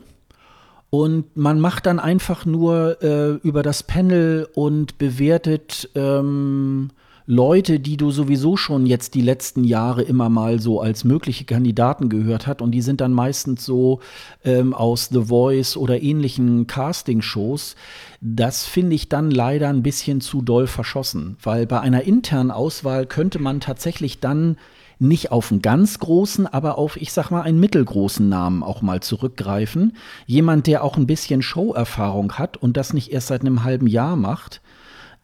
[0.89, 6.91] und man macht dann einfach nur äh, über das Panel und bewertet ähm,
[7.27, 12.07] Leute, die du sowieso schon jetzt die letzten Jahre immer mal so als mögliche Kandidaten
[12.07, 13.99] gehört hat und die sind dann meistens so
[14.43, 17.75] ähm, aus The Voice oder ähnlichen Casting-Shows.
[18.21, 23.07] Das finde ich dann leider ein bisschen zu doll verschossen, weil bei einer internen Auswahl
[23.07, 24.57] könnte man tatsächlich dann
[24.99, 29.01] nicht auf einen ganz großen, aber auf, ich sag mal, einen mittelgroßen Namen auch mal
[29.01, 29.97] zurückgreifen.
[30.27, 34.15] Jemand, der auch ein bisschen Show-Erfahrung hat und das nicht erst seit einem halben Jahr
[34.15, 34.61] macht.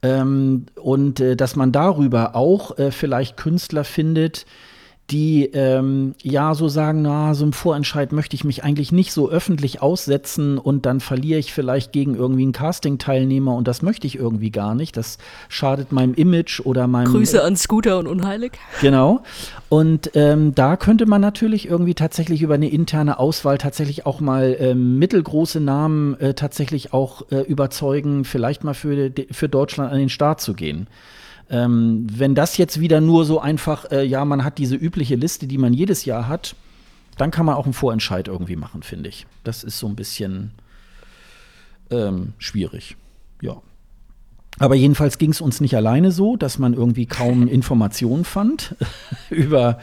[0.04, 4.46] Ähm, und äh, dass man darüber auch äh, vielleicht Künstler findet,
[5.12, 9.30] die ähm, ja so sagen, na, so im Vorentscheid möchte ich mich eigentlich nicht so
[9.30, 14.18] öffentlich aussetzen und dann verliere ich vielleicht gegen irgendwie einen Casting-Teilnehmer und das möchte ich
[14.18, 14.96] irgendwie gar nicht.
[14.96, 15.18] Das
[15.50, 18.54] schadet meinem Image oder meinem Grüße an Scooter und Unheilig.
[18.80, 19.22] Genau.
[19.68, 24.56] Und ähm, da könnte man natürlich irgendwie tatsächlich über eine interne Auswahl tatsächlich auch mal
[24.60, 30.10] ähm, mittelgroße Namen äh, tatsächlich auch äh, überzeugen, vielleicht mal für, für Deutschland an den
[30.10, 30.88] Start zu gehen.
[31.52, 35.48] Ähm, wenn das jetzt wieder nur so einfach, äh, ja, man hat diese übliche Liste,
[35.48, 36.56] die man jedes Jahr hat,
[37.18, 39.28] dann kann man auch einen Vorentscheid irgendwie machen, finde ich.
[39.44, 40.52] Das ist so ein bisschen
[41.90, 42.96] ähm, schwierig.
[43.42, 43.62] Ja.
[44.60, 48.76] Aber jedenfalls ging es uns nicht alleine so, dass man irgendwie kaum Informationen fand
[49.30, 49.80] über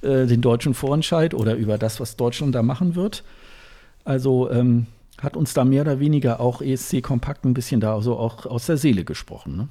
[0.00, 3.24] äh, den deutschen Vorentscheid oder über das, was Deutschland da machen wird.
[4.04, 4.86] Also ähm,
[5.20, 8.64] hat uns da mehr oder weniger auch ESC Kompakt ein bisschen da so auch aus
[8.64, 9.56] der Seele gesprochen.
[9.58, 9.68] Ne?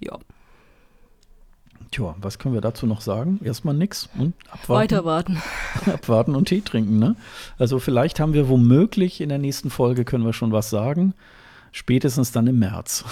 [0.00, 0.18] Ja,
[1.94, 3.38] Tja, was können wir dazu noch sagen?
[3.44, 4.08] Erstmal nix.
[4.18, 5.40] Und abwarten, weiter warten.
[5.86, 6.98] abwarten und Tee trinken.
[6.98, 7.14] Ne?
[7.56, 11.14] Also vielleicht haben wir womöglich in der nächsten Folge können wir schon was sagen.
[11.76, 13.04] Spätestens dann im März.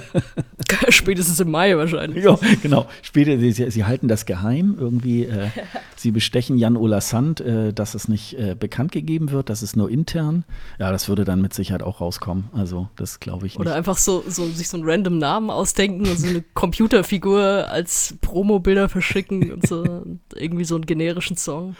[0.88, 2.24] Spätestens im Mai wahrscheinlich.
[2.24, 2.88] Ja, genau.
[3.02, 4.76] Später, sie, sie halten das geheim.
[4.80, 5.50] Irgendwie, äh,
[5.96, 9.76] sie bestechen Jan Ola Sand, äh, dass es nicht äh, bekannt gegeben wird, das ist
[9.76, 10.44] nur intern.
[10.78, 12.44] Ja, das würde dann mit Sicherheit auch rauskommen.
[12.54, 13.60] Also, das glaube ich nicht.
[13.60, 18.14] Oder einfach so, so sich so einen random Namen ausdenken und so eine Computerfigur als
[18.22, 21.76] Promo-Bilder verschicken und so und irgendwie so einen generischen Song.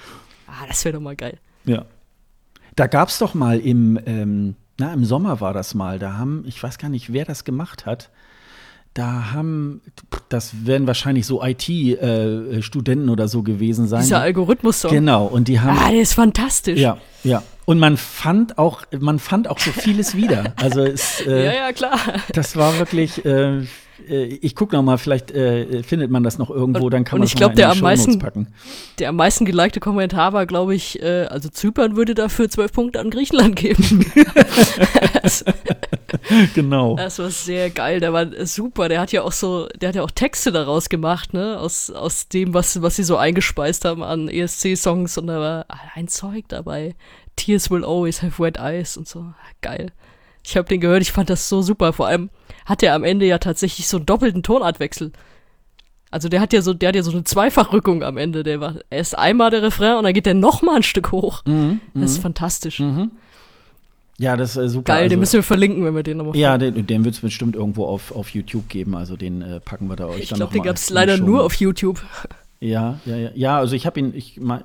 [0.47, 1.39] Ah, das wäre doch mal geil.
[1.65, 1.87] Ja.
[2.77, 6.45] Da gab es doch mal im, ähm, na, im Sommer war das mal, da haben,
[6.45, 8.11] ich weiß gar nicht, wer das gemacht hat,
[8.95, 9.81] da haben,
[10.29, 14.03] das werden wahrscheinlich so IT-Studenten äh, oder so gewesen sein.
[14.03, 14.91] Dieser Algorithmus-Song.
[14.91, 15.79] Genau, und die haben.
[15.79, 16.81] Ah, der ist fantastisch.
[16.81, 17.45] Ja, ja.
[17.65, 20.53] Und man fand auch, man fand auch so vieles wieder.
[20.57, 21.99] Also es, äh, ja, ja, klar.
[22.33, 23.63] Das war wirklich, äh,
[24.09, 27.27] äh ich gucke noch mal, vielleicht äh, findet man das noch irgendwo, dann kann man
[27.27, 28.49] es mal in der meisten, packen.
[28.99, 33.01] Der am meisten gelikte Kommentar war, glaube ich, äh, also Zypern würde dafür zwölf Punkte
[33.01, 34.05] an Griechenland geben.
[36.55, 36.97] genau.
[36.97, 38.89] Das war sehr geil, der war super.
[38.89, 42.29] Der hat ja auch so, der hat ja auch Texte daraus gemacht, ne, aus, aus
[42.29, 46.95] dem, was, was sie so eingespeist haben an ESC-Songs und da war ein Zeug dabei.
[47.37, 49.33] Tears will always have wet eyes und so.
[49.61, 49.93] Geil.
[50.45, 51.93] Ich habe den gehört, ich fand das so super.
[51.93, 52.31] Vor allem
[52.65, 55.13] hat er am Ende ja tatsächlich so einen doppelten Tonartwechsel.
[56.11, 58.43] Also der hat ja so, der hat ja so eine Zweifachrückung am Ende.
[58.43, 61.43] Der war erst einmal der Refrain und dann geht der noch mal ein Stück hoch.
[61.47, 62.23] Mhm, das ist mhm.
[62.23, 62.81] fantastisch.
[62.81, 63.13] Mhm.
[64.19, 64.93] Ja, das ist äh, super.
[64.93, 67.21] Geil, also, den müssen wir verlinken, wenn wir den nochmal Ja, den, den wird es
[67.21, 68.95] bestimmt irgendwo auf, auf YouTube geben.
[68.95, 70.77] Also den äh, packen wir da euch ich dann glaub, noch Ich glaube, den gab
[70.77, 72.05] es leider nur auf YouTube.
[72.61, 73.31] Ja, ja, ja.
[73.35, 74.63] Ja, also ich habe ihn, ich mein,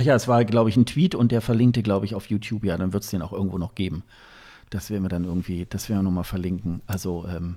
[0.00, 2.64] Ach ja, es war, glaube ich, ein Tweet und der verlinkte, glaube ich, auf YouTube.
[2.64, 4.02] Ja, dann wird es den auch irgendwo noch geben.
[4.70, 6.80] Das werden wir dann irgendwie, das werden wir nochmal verlinken.
[6.86, 7.56] Also, ähm,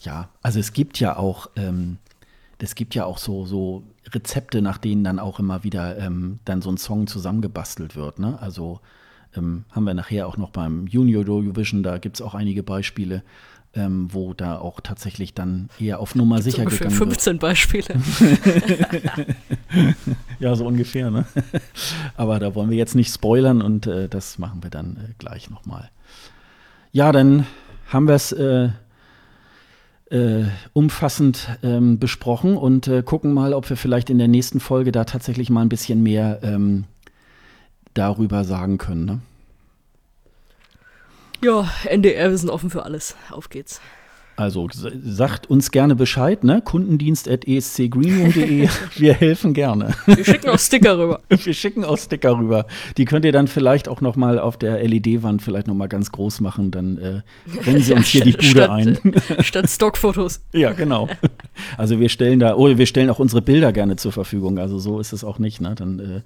[0.00, 1.98] ja, also es gibt ja auch, ähm,
[2.58, 6.62] es gibt ja auch so, so Rezepte, nach denen dann auch immer wieder ähm, dann
[6.62, 8.18] so ein Song zusammengebastelt wird.
[8.18, 8.40] Ne?
[8.40, 8.80] Also
[9.36, 13.22] ähm, haben wir nachher auch noch beim Junior Eurovision, da gibt es auch einige Beispiele,
[13.74, 17.40] ähm, wo da auch tatsächlich dann eher auf Nummer sicher ungefähr gegangen 15 wird.
[17.40, 17.86] Beispiele.
[20.40, 21.10] ja, so ungefähr.
[21.10, 21.26] Ne?
[22.16, 25.50] Aber da wollen wir jetzt nicht spoilern und äh, das machen wir dann äh, gleich
[25.50, 25.90] nochmal.
[26.92, 27.46] Ja, dann
[27.88, 28.70] haben wir es äh,
[30.10, 34.92] äh, umfassend ähm, besprochen und äh, gucken mal, ob wir vielleicht in der nächsten Folge
[34.92, 36.84] da tatsächlich mal ein bisschen mehr ähm,
[37.94, 39.04] darüber sagen können.
[39.04, 39.20] Ne?
[41.42, 43.16] Ja, NDR, wir sind offen für alles.
[43.30, 43.80] Auf geht's.
[44.38, 46.62] Also sagt uns gerne Bescheid, ne?
[46.64, 48.68] Kundendienst.escgreenroom.de.
[48.96, 49.96] Wir helfen gerne.
[50.06, 51.20] Wir schicken auch Sticker rüber.
[51.28, 52.66] Wir schicken auch Sticker rüber.
[52.98, 56.12] Die könnt ihr dann vielleicht auch noch mal auf der LED-Wand vielleicht noch mal ganz
[56.12, 56.70] groß machen.
[56.70, 57.22] Dann äh,
[57.66, 58.96] rennen sie uns hier die Bude statt, ein.
[59.40, 60.40] Statt Stockfotos.
[60.52, 61.08] Ja, genau.
[61.76, 64.60] Also wir stellen da, oder wir stellen auch unsere Bilder gerne zur Verfügung.
[64.60, 65.74] Also so ist es auch nicht, ne?
[65.74, 66.20] Dann äh,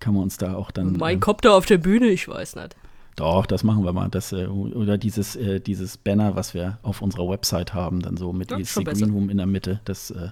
[0.00, 0.98] kann man uns da auch dann.
[0.98, 2.76] Mein äh, Kopter auf der Bühne, ich weiß nicht.
[3.16, 4.08] Doch, das machen wir mal.
[4.08, 8.32] Das, äh, oder dieses, äh, dieses Banner, was wir auf unserer Website haben, dann so
[8.32, 9.80] mit ESC Green Room in der Mitte.
[9.84, 10.30] Das äh,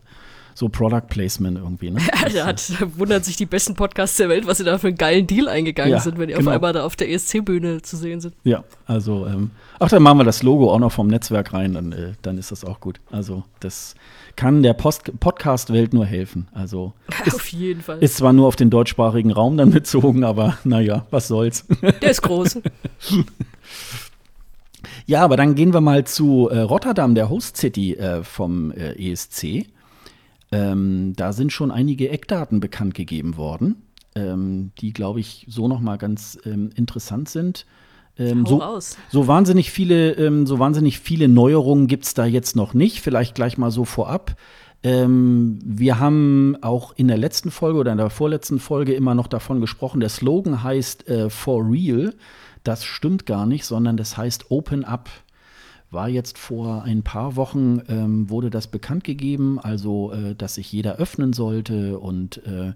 [0.55, 1.91] so Product Placement irgendwie.
[1.91, 2.01] Ne?
[2.23, 4.97] Ja, da hat, wundert sich die besten Podcasts der Welt, was sie da für einen
[4.97, 6.51] geilen Deal eingegangen ja, sind, wenn die genau.
[6.51, 8.35] auf einmal da auf der ESC-Bühne zu sehen sind.
[8.45, 11.93] Ja, also, ähm, ach, dann machen wir das Logo auch noch vom Netzwerk rein, dann,
[11.93, 13.01] äh, dann ist das auch gut.
[13.11, 13.95] Also, das
[14.37, 16.49] kann der Podcast-Welt nur helfen.
[16.53, 16.93] Also,
[17.27, 17.99] ist, auf jeden Fall.
[17.99, 21.65] Ist zwar nur auf den deutschsprachigen Raum dann bezogen, aber naja, was soll's.
[21.81, 22.61] Der ist groß.
[25.07, 28.93] ja, aber dann gehen wir mal zu äh, Rotterdam, der Host City äh, vom äh,
[29.13, 29.67] ESC.
[30.53, 33.83] Ähm, da sind schon einige Eckdaten bekannt gegeben worden,
[34.15, 37.67] ähm, die, glaube ich, so nochmal ganz ähm, interessant sind.
[38.19, 38.63] Ähm, so,
[39.11, 43.01] so, wahnsinnig viele, ähm, so wahnsinnig viele Neuerungen gibt es da jetzt noch nicht.
[43.01, 44.37] Vielleicht gleich mal so vorab.
[44.83, 49.29] Ähm, wir haben auch in der letzten Folge oder in der vorletzten Folge immer noch
[49.29, 52.13] davon gesprochen, der Slogan heißt äh, For Real.
[52.65, 55.09] Das stimmt gar nicht, sondern das heißt Open Up
[55.93, 60.73] war jetzt vor ein paar Wochen, ähm, wurde das bekannt gegeben, also äh, dass sich
[60.73, 62.73] jeder öffnen sollte und äh,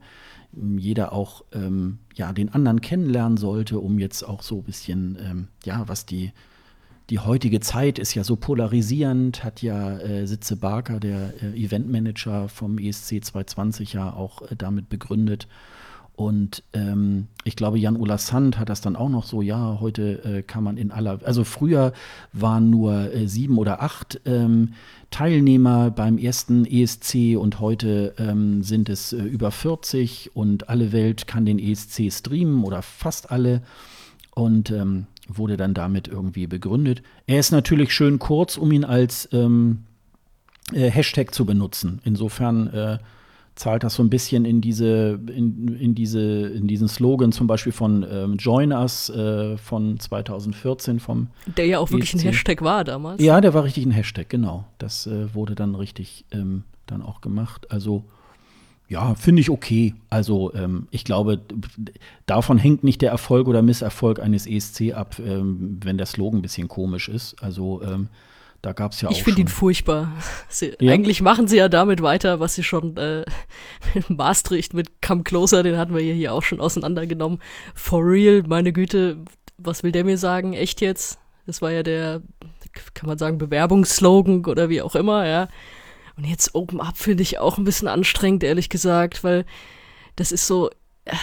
[0.53, 5.49] jeder auch ähm, ja, den anderen kennenlernen sollte, um jetzt auch so ein bisschen, ähm,
[5.65, 6.33] ja, was die,
[7.11, 12.49] die heutige Zeit ist ja so polarisierend, hat ja äh, Sitze Barker, der äh, Eventmanager
[12.49, 15.47] vom ESC 220 ja auch äh, damit begründet.
[16.17, 20.43] Und ähm, ich glaube, Jan-Ola Sand hat das dann auch noch so, ja, heute äh,
[20.43, 21.93] kann man in aller, also früher
[22.33, 24.73] waren nur äh, sieben oder acht ähm,
[25.11, 31.27] Teilnehmer beim ersten ESC und heute ähm, sind es äh, über 40 und alle Welt
[31.27, 33.61] kann den ESC streamen oder fast alle
[34.35, 37.03] und ähm, wurde dann damit irgendwie begründet.
[37.27, 39.85] Er ist natürlich schön kurz, um ihn als ähm,
[40.73, 42.01] äh, Hashtag zu benutzen.
[42.05, 42.99] Insofern äh,
[43.57, 47.73] zahlt das so ein bisschen in diese, in, in diese, in diesen Slogan zum Beispiel
[47.73, 52.85] von ähm, Join Us äh, von 2014 vom Der ja auch wirklich ein Hashtag war
[52.85, 53.21] damals.
[53.21, 54.67] Ja, der war richtig ein Hashtag, genau.
[54.79, 57.71] Das äh, wurde dann richtig ähm, dann auch gemacht.
[57.71, 58.05] Also
[58.89, 59.95] ja, finde ich okay.
[60.11, 61.41] Also ähm, ich glaube,
[62.27, 66.43] davon hängt nicht der Erfolg oder Misserfolg eines ESC ab, ähm, wenn der Slogan ein
[66.43, 67.43] bisschen komisch ist.
[67.43, 68.09] Also ähm,
[68.67, 69.19] da gab es ja ich auch.
[69.19, 70.13] Ich finde ihn furchtbar.
[70.49, 70.93] Sie, ja?
[70.93, 73.25] Eigentlich machen sie ja damit weiter, was sie schon äh,
[73.95, 77.39] mit Maastricht mit Come Closer, den hatten wir ja hier auch schon auseinandergenommen.
[77.77, 79.19] For real, meine Güte,
[79.57, 80.53] was will der mir sagen?
[80.53, 81.21] Echt jetzt?
[81.47, 82.23] Das war ja der,
[82.95, 85.47] kann man sagen, Bewerbungsslogan oder wie auch immer, ja.
[86.17, 89.45] Und jetzt Open Up finde ich auch ein bisschen anstrengend, ehrlich gesagt, weil
[90.17, 90.71] das ist so,
[91.05, 91.15] äh,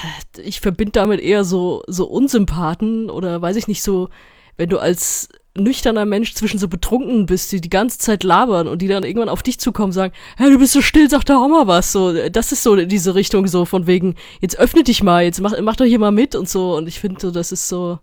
[0.42, 4.08] ich verbinde damit eher so, so Unsympathen oder weiß ich nicht, so,
[4.56, 8.82] wenn du als nüchterner Mensch zwischen so Betrunkenen bist, die die ganze Zeit labern und
[8.82, 11.42] die dann irgendwann auf dich zukommen und sagen, hey, du bist so still, sag doch
[11.42, 11.92] auch mal was.
[11.92, 15.54] So, das ist so diese Richtung so von wegen, jetzt öffne dich mal, jetzt mach,
[15.62, 16.76] mach doch hier mal mit und so.
[16.76, 18.00] Und ich finde so, das ist so,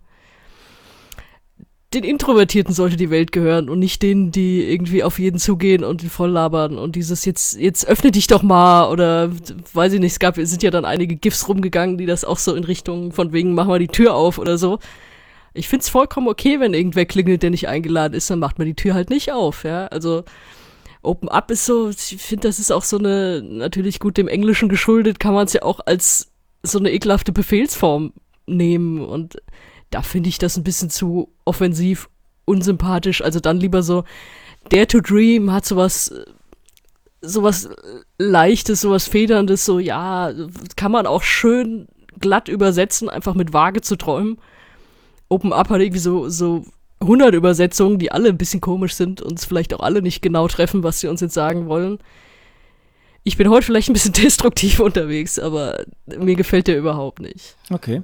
[1.93, 6.01] den Introvertierten sollte die Welt gehören und nicht denen, die irgendwie auf jeden zugehen und
[6.03, 9.29] voll labern und dieses jetzt, jetzt öffne dich doch mal oder
[9.73, 12.37] weiß ich nicht, es gab, es sind ja dann einige GIFs rumgegangen, die das auch
[12.37, 14.79] so in Richtung von wegen, mach mal die Tür auf oder so.
[15.53, 18.75] Ich find's vollkommen okay, wenn irgendwer klingelt, der nicht eingeladen ist, dann macht man die
[18.75, 19.87] Tür halt nicht auf, ja.
[19.87, 20.23] Also
[21.03, 24.69] Open Up ist so, ich finde, das ist auch so eine, natürlich gut dem Englischen
[24.69, 26.31] geschuldet, kann man es ja auch als
[26.63, 28.13] so eine ekelhafte Befehlsform
[28.45, 29.37] nehmen und
[29.89, 32.09] da finde ich das ein bisschen zu offensiv,
[32.45, 33.21] unsympathisch.
[33.21, 34.03] Also dann lieber so,
[34.69, 36.13] Dare to Dream hat sowas,
[37.21, 37.69] sowas
[38.17, 40.31] Leichtes, sowas Federndes, so, ja,
[40.75, 41.87] kann man auch schön
[42.19, 44.37] glatt übersetzen, einfach mit vage zu träumen.
[45.31, 46.65] Open Up hat irgendwie so, so
[46.99, 50.47] 100 Übersetzungen, die alle ein bisschen komisch sind und es vielleicht auch alle nicht genau
[50.47, 51.99] treffen, was sie uns jetzt sagen wollen.
[53.23, 57.55] Ich bin heute vielleicht ein bisschen destruktiv unterwegs, aber mir gefällt der überhaupt nicht.
[57.69, 58.03] Okay.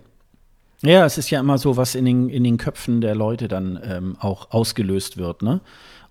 [0.84, 3.80] Ja, es ist ja immer so, was in den, in den Köpfen der Leute dann
[3.84, 5.62] ähm, auch ausgelöst wird, ne?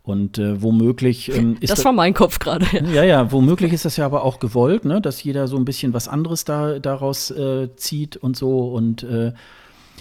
[0.02, 2.64] Und äh, womöglich ähm, ist das war mein Kopf gerade.
[2.72, 2.80] Ja.
[2.84, 5.94] ja, ja, womöglich ist das ja aber auch gewollt, ne, dass jeder so ein bisschen
[5.94, 9.32] was anderes da daraus äh, zieht und so und äh,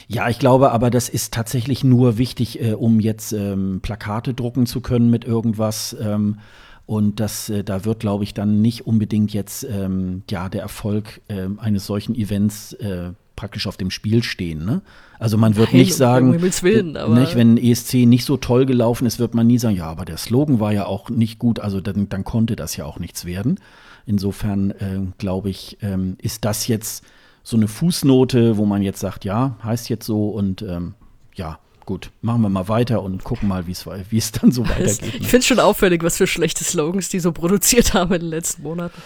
[0.08, 4.66] ja, ich glaube aber, das ist tatsächlich nur wichtig, äh, um jetzt ähm, Plakate drucken
[4.66, 5.95] zu können mit irgendwas.
[5.99, 6.38] Ähm,
[6.86, 11.22] und das, äh, da wird, glaube ich, dann nicht unbedingt jetzt ähm, ja der Erfolg
[11.28, 14.66] äh, eines solchen Events äh, praktisch auf dem Spiel stehen.
[14.66, 14.82] Ne?
[15.20, 19.20] Also man wird Nein, nicht sagen, Willen, nicht, wenn ESC nicht so toll gelaufen ist,
[19.20, 22.08] wird man nie sagen, ja, aber der Slogan war ja auch nicht gut, also dann,
[22.08, 23.60] dann konnte das ja auch nichts werden.
[24.06, 27.03] Insofern äh, glaube ich, ähm, ist das jetzt
[27.46, 30.96] so eine Fußnote, wo man jetzt sagt, ja, heißt jetzt so und ähm,
[31.36, 33.72] ja, gut, machen wir mal weiter und gucken mal, wie
[34.18, 35.14] es dann so weitergeht.
[35.14, 38.30] Ich finde es schon auffällig, was für schlechte Slogans die so produziert haben in den
[38.32, 39.00] letzten Monaten.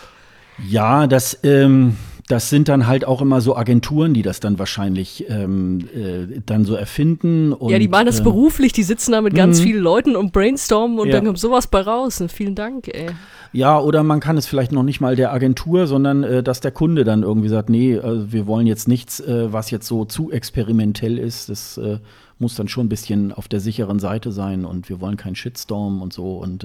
[0.65, 1.97] Ja, das, ähm,
[2.29, 6.63] das sind dann halt auch immer so Agenturen, die das dann wahrscheinlich ähm, äh, dann
[6.63, 7.53] so erfinden.
[7.53, 9.63] Und, ja, die machen das äh, beruflich, die sitzen da mit ganz mhm.
[9.63, 11.15] vielen Leuten und brainstormen und ja.
[11.15, 12.21] dann kommt sowas bei raus.
[12.21, 13.07] Und vielen Dank, ey.
[13.51, 16.69] Ja, oder man kann es vielleicht noch nicht mal der Agentur, sondern äh, dass der
[16.69, 20.29] Kunde dann irgendwie sagt, nee, äh, wir wollen jetzt nichts, äh, was jetzt so zu
[20.29, 21.49] experimentell ist.
[21.49, 21.97] Das äh,
[22.37, 26.03] muss dann schon ein bisschen auf der sicheren Seite sein und wir wollen keinen Shitstorm
[26.03, 26.63] und so und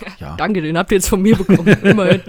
[0.20, 0.36] ja.
[0.36, 1.76] Danke, den habt ihr jetzt von mir bekommen.
[1.82, 2.22] Immerhin.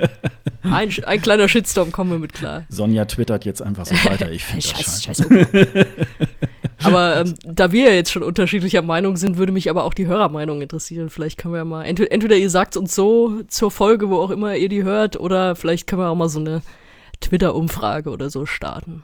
[0.63, 2.63] Ein, ein, kleiner Shitstorm, kommen wir mit klar.
[2.69, 4.31] Sonja twittert jetzt einfach so weiter.
[4.31, 5.23] Ich finde das scheiße.
[5.23, 5.87] scheiße.
[6.83, 10.07] aber ähm, da wir ja jetzt schon unterschiedlicher Meinung sind, würde mich aber auch die
[10.07, 11.09] Hörermeinung interessieren.
[11.09, 14.31] Vielleicht können wir ja mal, entweder, entweder ihr sagt uns so zur Folge, wo auch
[14.31, 16.61] immer ihr die hört, oder vielleicht können wir auch mal so eine
[17.19, 19.03] Twitter-Umfrage oder so starten.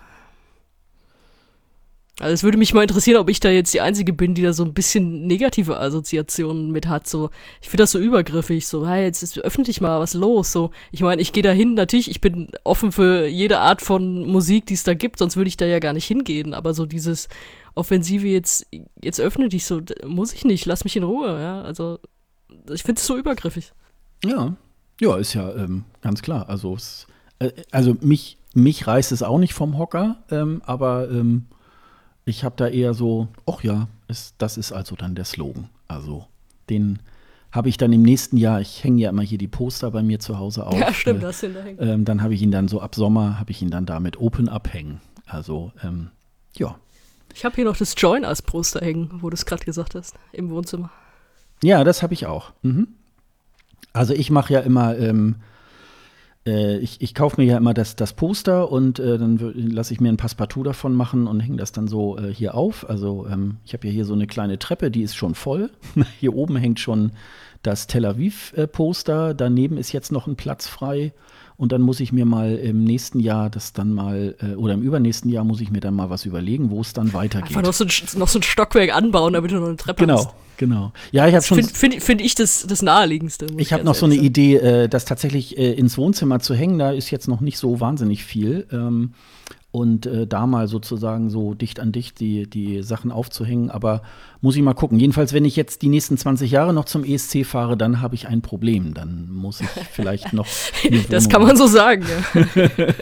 [2.19, 4.51] Also es würde mich mal interessieren, ob ich da jetzt die Einzige bin, die da
[4.51, 7.07] so ein bisschen negative Assoziationen mit hat.
[7.07, 7.29] So,
[7.61, 8.67] ich finde das so übergriffig.
[8.67, 10.51] So, hey, jetzt ist öffentlich mal was los.
[10.51, 11.75] So, ich meine, ich gehe da hin.
[11.75, 15.19] Natürlich, ich bin offen für jede Art von Musik, die es da gibt.
[15.19, 16.53] Sonst würde ich da ja gar nicht hingehen.
[16.53, 17.29] Aber so dieses
[17.73, 18.67] Offensive jetzt,
[19.01, 20.65] jetzt öffne dich so, muss ich nicht.
[20.65, 21.39] Lass mich in Ruhe.
[21.39, 21.99] Ja, also
[22.69, 23.71] ich finde es so übergriffig.
[24.25, 24.57] Ja,
[24.99, 26.49] ja, ist ja ähm, ganz klar.
[26.49, 27.07] Also, es,
[27.39, 30.17] äh, also mich, mich reißt es auch nicht vom Hocker.
[30.29, 31.45] Ähm, aber ähm,
[32.29, 35.69] ich habe da eher so, ach ja, ist, das ist also dann der Slogan.
[35.87, 36.25] Also
[36.69, 36.99] den
[37.51, 40.19] habe ich dann im nächsten Jahr, ich hänge ja immer hier die Poster bei mir
[40.19, 40.79] zu Hause auf.
[40.79, 41.79] Ja, stimmt, äh, das sind da hängen.
[41.81, 44.19] Ähm, dann habe ich ihn dann so ab Sommer, habe ich ihn dann da mit
[44.19, 45.01] Open abhängen.
[45.25, 46.09] Also, ähm,
[46.55, 46.75] ja.
[47.33, 50.15] Ich habe hier noch das Join als Poster hängen, wo du es gerade gesagt hast,
[50.31, 50.91] im Wohnzimmer.
[51.63, 52.51] Ja, das habe ich auch.
[52.61, 52.87] Mhm.
[53.93, 55.37] Also ich mache ja immer ähm,
[56.45, 60.01] äh, ich, ich kaufe mir ja immer das, das Poster und äh, dann lasse ich
[60.01, 62.89] mir ein Passepartout davon machen und hänge das dann so äh, hier auf.
[62.89, 65.69] Also ähm, ich habe ja hier so eine kleine Treppe, die ist schon voll.
[66.19, 67.11] hier oben hängt schon
[67.61, 69.33] das Tel Aviv-Poster.
[69.33, 71.13] Daneben ist jetzt noch ein Platz frei.
[71.59, 74.81] Und dann muss ich mir mal im nächsten Jahr das dann mal, äh, oder im
[74.81, 77.49] übernächsten Jahr muss ich mir dann mal was überlegen, wo es dann weitergeht.
[77.49, 80.19] Einfach noch so, ein, noch so ein Stockwerk anbauen, damit du noch eine Treppe genau,
[80.19, 80.29] hast.
[80.55, 80.93] Genau, genau.
[81.11, 81.57] Ja, ich habe schon.
[81.57, 83.47] Finde find, find ich das, das Naheliegendste.
[83.57, 84.25] Ich habe noch so eine sagen.
[84.25, 86.79] Idee, äh, das tatsächlich äh, ins Wohnzimmer zu hängen.
[86.79, 88.65] Da ist jetzt noch nicht so wahnsinnig viel.
[88.71, 89.11] Ähm,
[89.71, 93.69] und äh, da mal sozusagen so dicht an dicht die, die Sachen aufzuhängen.
[93.69, 94.01] Aber
[94.41, 94.99] muss ich mal gucken.
[94.99, 98.27] Jedenfalls, wenn ich jetzt die nächsten 20 Jahre noch zum ESC fahre, dann habe ich
[98.27, 98.93] ein Problem.
[98.93, 100.47] Dann muss ich vielleicht noch.
[101.09, 102.47] das kann man so sagen, ja.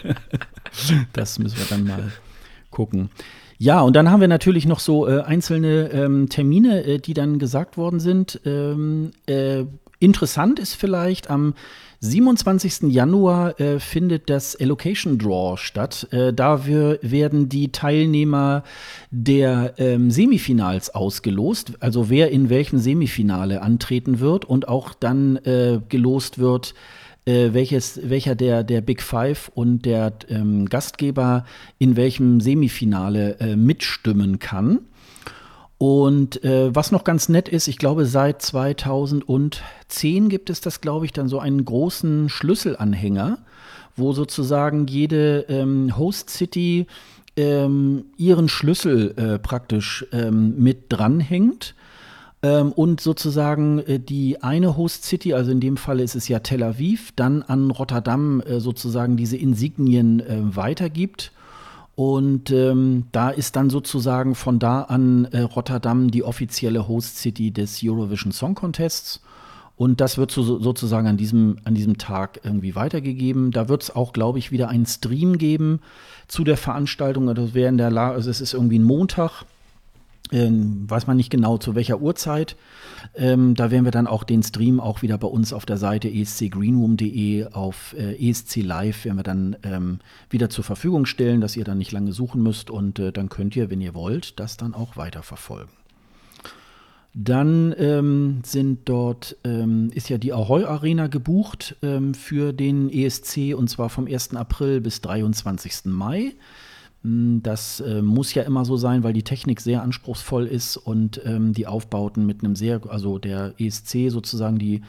[1.14, 2.12] das müssen wir dann mal
[2.70, 3.10] gucken.
[3.60, 7.40] Ja, und dann haben wir natürlich noch so äh, einzelne ähm, Termine, äh, die dann
[7.40, 8.42] gesagt worden sind.
[8.46, 9.64] Ähm, äh,
[10.00, 11.56] interessant ist vielleicht am
[12.00, 12.92] 27.
[12.92, 16.08] Januar äh, findet das Allocation Draw statt.
[16.12, 18.64] Äh, da wir, werden die Teilnehmer
[19.10, 25.80] der ähm, Semifinals ausgelost, also wer in welchem Semifinale antreten wird und auch dann äh,
[25.90, 26.76] gelost wird,
[27.26, 31.46] äh, welches, welcher der, der Big Five und der ähm, Gastgeber
[31.80, 34.80] in welchem Semifinale äh, mitstimmen kann.
[35.78, 41.06] Und äh, was noch ganz nett ist, ich glaube, seit 2010 gibt es das, glaube
[41.06, 43.38] ich, dann so einen großen Schlüsselanhänger,
[43.96, 46.88] wo sozusagen jede ähm, Host City
[47.36, 51.76] ähm, ihren Schlüssel äh, praktisch ähm, mit dranhängt.
[52.42, 56.40] Ähm, und sozusagen äh, die eine Host City, also in dem Fall ist es ja
[56.40, 61.32] Tel Aviv, dann an Rotterdam äh, sozusagen diese Insignien äh, weitergibt.
[61.98, 67.50] Und ähm, da ist dann sozusagen von da an äh, Rotterdam die offizielle Host City
[67.50, 69.20] des Eurovision Song Contests.
[69.78, 73.50] Und das wird so, sozusagen an diesem, an diesem Tag irgendwie weitergegeben.
[73.50, 75.80] Da wird es auch, glaube ich, wieder einen Stream geben
[76.28, 77.26] zu der Veranstaltung.
[77.26, 79.46] Das also wäre in der La also es ist irgendwie ein Montag
[80.32, 82.56] ähm, weiß man nicht genau zu welcher Uhrzeit.
[83.16, 86.10] Ähm, da werden wir dann auch den Stream auch wieder bei uns auf der Seite
[86.10, 90.00] escgreenroom.de auf äh, ESC Live werden wir dann ähm,
[90.30, 93.56] wieder zur Verfügung stellen, dass ihr dann nicht lange suchen müsst und äh, dann könnt
[93.56, 95.70] ihr, wenn ihr wollt, das dann auch weiterverfolgen.
[97.20, 103.56] Dann ähm, sind dort, ähm, ist ja die Ahoy Arena gebucht ähm, für den ESC
[103.56, 104.36] und zwar vom 1.
[104.36, 105.86] April bis 23.
[105.86, 106.34] Mai.
[107.04, 111.22] Hm, das äh, muss ja immer so sein, weil die Technik sehr anspruchsvoll ist und
[111.26, 114.82] ähm, die Aufbauten mit einem sehr, also der ESC sozusagen, die,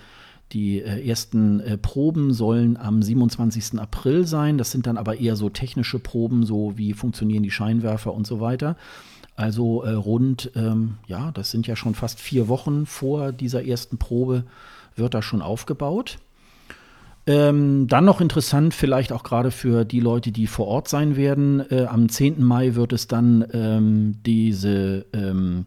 [0.52, 3.78] die äh, ersten äh, Proben sollen am 27.
[3.78, 4.58] April sein.
[4.58, 8.40] Das sind dann aber eher so technische Proben, so wie funktionieren die Scheinwerfer und so
[8.40, 8.76] weiter.
[9.36, 13.96] Also äh, rund, ähm, ja, das sind ja schon fast vier Wochen vor dieser ersten
[13.96, 14.44] Probe,
[14.96, 16.18] wird da schon aufgebaut.
[17.28, 21.62] Ähm, dann noch interessant, vielleicht auch gerade für die Leute, die vor Ort sein werden.
[21.70, 22.42] Äh, am 10.
[22.42, 25.66] Mai wird es dann ähm, diese ähm,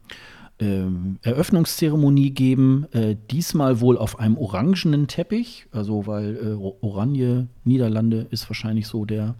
[0.60, 0.86] äh,
[1.22, 2.88] Eröffnungszeremonie geben.
[2.94, 5.68] Äh, diesmal wohl auf einem orangenen Teppich.
[5.72, 9.36] Also, weil äh, Oranje, Niederlande ist wahrscheinlich so der,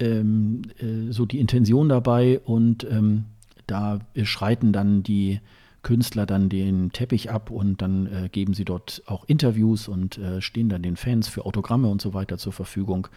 [0.00, 2.40] ähm, äh, so die Intention dabei.
[2.44, 3.26] Und ähm,
[3.68, 5.38] da schreiten dann die
[5.82, 10.40] Künstler dann den Teppich ab und dann äh, geben sie dort auch Interviews und äh,
[10.40, 13.08] stehen dann den Fans für Autogramme und so weiter zur Verfügung.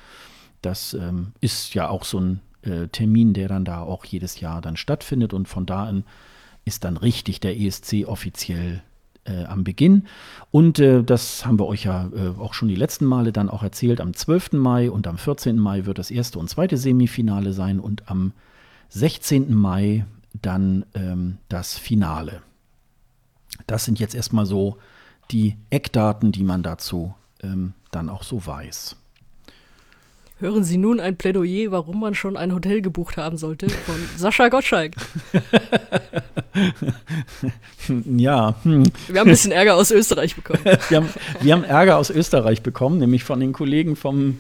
[0.61, 4.61] Das ähm, ist ja auch so ein äh, Termin, der dann da auch jedes Jahr
[4.61, 6.03] dann stattfindet und von da an
[6.65, 8.81] ist dann richtig der ESC offiziell
[9.25, 10.05] äh, am Beginn.
[10.51, 13.63] Und äh, das haben wir euch ja äh, auch schon die letzten Male dann auch
[13.63, 14.01] erzählt.
[14.01, 14.53] Am 12.
[14.53, 15.57] Mai und am 14.
[15.57, 18.33] Mai wird das erste und zweite Semifinale sein und am
[18.89, 19.53] 16.
[19.53, 20.05] Mai
[20.41, 22.41] dann ähm, das Finale.
[23.67, 24.77] Das sind jetzt erstmal so
[25.31, 28.95] die Eckdaten, die man dazu ähm, dann auch so weiß.
[30.37, 34.49] Hören Sie nun ein Plädoyer, warum man schon ein Hotel gebucht haben sollte, von Sascha
[34.49, 34.91] Gottschalk.
[38.17, 38.53] ja.
[38.63, 38.83] Hm.
[39.07, 40.59] Wir haben ein bisschen Ärger aus Österreich bekommen.
[40.89, 44.39] wir, haben, wir haben Ärger aus Österreich bekommen, nämlich von den Kollegen vom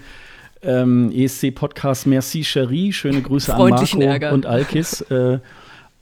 [0.63, 2.91] ähm, ESC-Podcast Merci Cherie.
[2.91, 4.33] Schöne Grüße an Marco Ärger.
[4.33, 4.99] und Alkis.
[5.01, 5.39] Äh,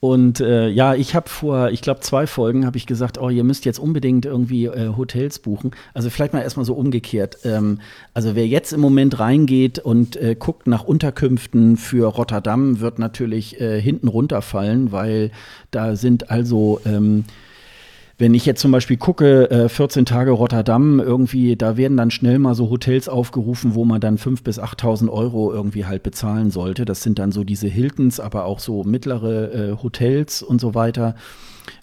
[0.03, 3.45] und äh, ja, ich habe vor, ich glaube, zwei Folgen habe ich gesagt, oh, ihr
[3.45, 5.71] müsst jetzt unbedingt irgendwie äh, Hotels buchen.
[5.93, 7.37] Also vielleicht mal erstmal so umgekehrt.
[7.45, 7.79] Ähm,
[8.13, 13.61] also wer jetzt im Moment reingeht und äh, guckt nach Unterkünften für Rotterdam, wird natürlich
[13.61, 15.31] äh, hinten runterfallen, weil
[15.71, 17.23] da sind also ähm,
[18.17, 22.39] wenn ich jetzt zum Beispiel gucke, äh, 14 Tage Rotterdam, irgendwie, da werden dann schnell
[22.39, 26.85] mal so Hotels aufgerufen, wo man dann 5.000 bis 8.000 Euro irgendwie halt bezahlen sollte.
[26.85, 31.15] Das sind dann so diese Hiltons, aber auch so mittlere äh, Hotels und so weiter.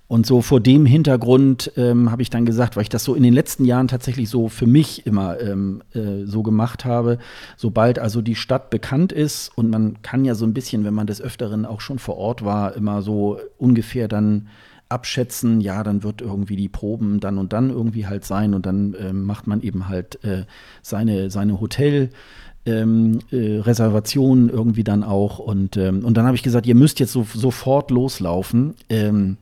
[0.06, 3.22] Und so vor dem Hintergrund ähm, habe ich dann gesagt, weil ich das so in
[3.22, 7.18] den letzten Jahren tatsächlich so für mich immer ähm, äh, so gemacht habe,
[7.56, 11.06] sobald also die Stadt bekannt ist und man kann ja so ein bisschen, wenn man
[11.06, 14.48] des Öfteren auch schon vor Ort war, immer so ungefähr dann
[14.90, 18.94] abschätzen, ja, dann wird irgendwie die Proben dann und dann irgendwie halt sein und dann
[19.00, 20.44] ähm, macht man eben halt äh,
[20.82, 22.10] seine, seine Hotel.
[22.66, 27.00] Ähm, äh, Reservationen irgendwie dann auch und, ähm, und dann habe ich gesagt, ihr müsst
[27.00, 28.74] jetzt so, sofort loslaufen.
[28.90, 29.38] Ähm,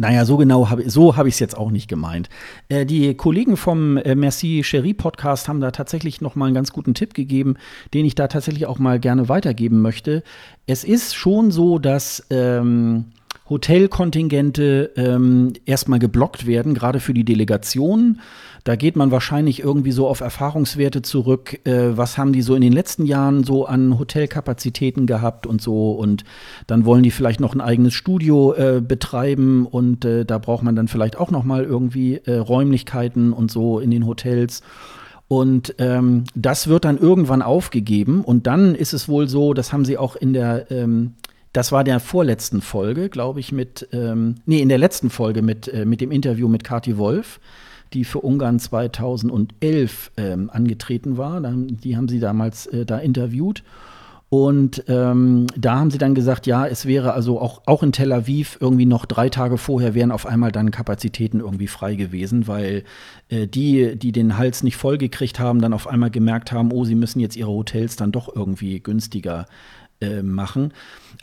[0.00, 2.30] naja, so genau habe so hab ich es jetzt auch nicht gemeint.
[2.70, 6.72] Äh, die Kollegen vom äh, Merci Cherie Podcast haben da tatsächlich noch mal einen ganz
[6.72, 7.56] guten Tipp gegeben,
[7.92, 10.22] den ich da tatsächlich auch mal gerne weitergeben möchte.
[10.66, 13.12] Es ist schon so, dass ähm,
[13.50, 18.20] Hotelkontingente ähm, erstmal geblockt werden, gerade für die Delegationen.
[18.64, 21.58] Da geht man wahrscheinlich irgendwie so auf Erfahrungswerte zurück.
[21.66, 25.92] Äh, was haben die so in den letzten Jahren so an Hotelkapazitäten gehabt und so?
[25.92, 26.24] Und
[26.66, 30.76] dann wollen die vielleicht noch ein eigenes Studio äh, betreiben und äh, da braucht man
[30.76, 34.62] dann vielleicht auch noch mal irgendwie äh, Räumlichkeiten und so in den Hotels.
[35.26, 38.24] Und ähm, das wird dann irgendwann aufgegeben.
[38.24, 41.14] Und dann ist es wohl so, das haben sie auch in der, ähm,
[41.52, 45.68] das war der vorletzten Folge, glaube ich, mit, ähm, nee, in der letzten Folge mit,
[45.68, 47.40] äh, mit dem Interview mit Kati Wolf
[47.92, 51.40] die für Ungarn 2011 ähm, angetreten war.
[51.40, 53.62] Die haben sie damals äh, da interviewt.
[54.28, 58.12] Und ähm, da haben sie dann gesagt, ja, es wäre also auch, auch in Tel
[58.12, 62.84] Aviv irgendwie noch drei Tage vorher wären auf einmal dann Kapazitäten irgendwie frei gewesen, weil
[63.28, 66.94] äh, die, die den Hals nicht vollgekriegt haben, dann auf einmal gemerkt haben, oh, sie
[66.94, 69.46] müssen jetzt ihre Hotels dann doch irgendwie günstiger
[70.00, 70.72] äh, machen.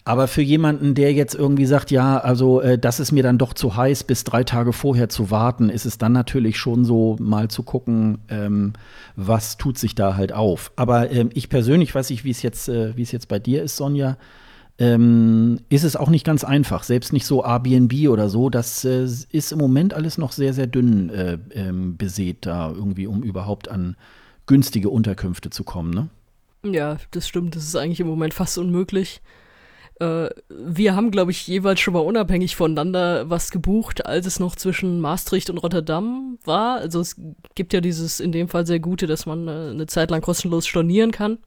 [0.08, 3.52] Aber für jemanden, der jetzt irgendwie sagt, ja, also äh, das ist mir dann doch
[3.52, 7.50] zu heiß, bis drei Tage vorher zu warten, ist es dann natürlich schon so, mal
[7.50, 8.72] zu gucken, ähm,
[9.18, 10.72] was tut sich da halt auf.
[10.78, 13.62] Aber ähm, ich persönlich weiß nicht, wie es jetzt, äh, wie es jetzt bei dir
[13.62, 14.16] ist, Sonja.
[14.80, 16.84] Ähm, ist es auch nicht ganz einfach.
[16.84, 18.50] Selbst nicht so Airbnb oder so.
[18.50, 23.08] Das äh, ist im Moment alles noch sehr, sehr dünn äh, ähm, besät, da irgendwie,
[23.08, 23.98] um überhaupt an
[24.46, 26.08] günstige Unterkünfte zu kommen, ne?
[26.64, 27.58] Ja, das stimmt.
[27.58, 29.20] Das ist eigentlich im Moment fast unmöglich.
[30.00, 34.56] Äh, wir haben, glaube ich, jeweils schon mal unabhängig voneinander was gebucht, als es noch
[34.56, 36.78] zwischen Maastricht und Rotterdam war.
[36.78, 37.16] Also es
[37.56, 40.68] gibt ja dieses in dem Fall sehr gute, dass man äh, eine Zeit lang kostenlos
[40.68, 41.40] stornieren kann.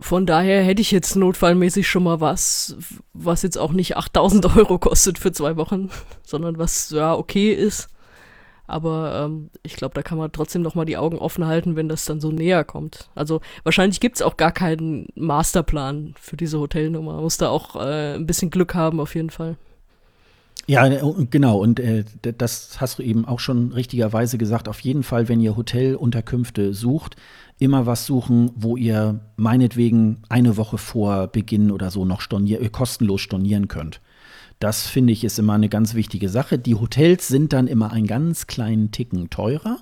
[0.00, 2.76] Von daher hätte ich jetzt notfallmäßig schon mal was,
[3.12, 5.90] was jetzt auch nicht 8000 Euro kostet für zwei Wochen,
[6.22, 7.88] sondern was ja okay ist.
[8.66, 11.88] Aber ähm, ich glaube, da kann man trotzdem noch mal die Augen offen halten, wenn
[11.88, 13.10] das dann so näher kommt.
[13.14, 17.14] Also wahrscheinlich gibt es auch gar keinen Masterplan für diese Hotelnummer.
[17.14, 19.56] Man muss da auch äh, ein bisschen Glück haben, auf jeden Fall.
[20.66, 21.58] Ja, äh, genau.
[21.58, 24.68] Und äh, das hast du eben auch schon richtigerweise gesagt.
[24.68, 27.16] Auf jeden Fall, wenn ihr Hotelunterkünfte sucht,
[27.58, 32.68] immer was suchen, wo ihr meinetwegen eine Woche vor Beginn oder so noch stornier äh,
[32.68, 34.00] kostenlos stornieren könnt.
[34.64, 36.58] Das finde ich ist immer eine ganz wichtige Sache.
[36.58, 39.80] Die Hotels sind dann immer einen ganz kleinen Ticken teurer.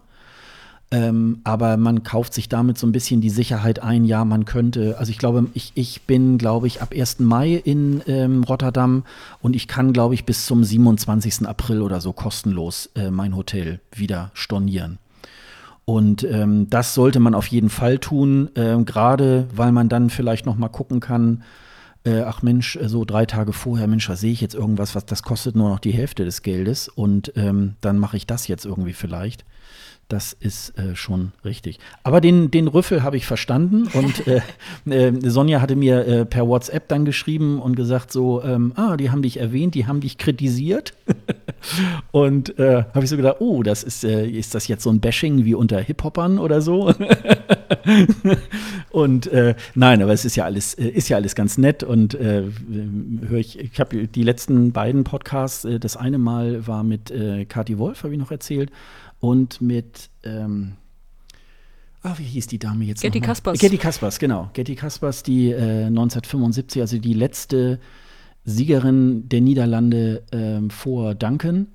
[0.90, 4.98] Ähm, aber man kauft sich damit so ein bisschen die Sicherheit ein, ja, man könnte,
[4.98, 7.20] also ich glaube, ich, ich bin, glaube ich, ab 1.
[7.20, 9.04] Mai in ähm, Rotterdam
[9.40, 11.46] und ich kann, glaube ich, bis zum 27.
[11.46, 14.98] April oder so kostenlos äh, mein Hotel wieder stornieren.
[15.84, 20.44] Und ähm, das sollte man auf jeden Fall tun, äh, gerade weil man dann vielleicht
[20.44, 21.44] noch mal gucken kann,
[22.04, 25.06] äh, ach Mensch, äh, so drei Tage vorher, Mensch, was sehe ich jetzt irgendwas, was
[25.06, 28.64] das kostet nur noch die Hälfte des Geldes und ähm, dann mache ich das jetzt
[28.64, 29.44] irgendwie vielleicht.
[30.12, 31.78] Das ist äh, schon richtig.
[32.02, 34.42] Aber den, den Rüffel habe ich verstanden und äh,
[35.08, 39.10] äh, Sonja hatte mir äh, per WhatsApp dann geschrieben und gesagt so, ähm, ah, die
[39.10, 40.92] haben dich erwähnt, die haben dich kritisiert.
[42.10, 45.00] und äh, habe ich so gedacht, oh, das ist, äh, ist das jetzt so ein
[45.00, 46.92] Bashing wie unter Hip-Hopern oder so?
[48.90, 49.30] und
[49.74, 53.80] nein, aber es ist ja alles, ist ja alles ganz nett und höre ich, ich
[53.80, 58.20] habe die letzten beiden Podcasts, das eine Mal war mit äh, Kati Wolf, habe ich
[58.20, 58.70] noch erzählt
[59.22, 60.72] und mit, ähm,
[62.02, 63.02] ah, wie hieß die Dame jetzt?
[63.02, 63.56] Getty Kaspers.
[63.60, 64.50] Getty Kaspers, genau.
[64.52, 67.78] Getty Kaspers, die äh, 1975, also die letzte
[68.44, 71.68] Siegerin der Niederlande ähm, vor Duncan.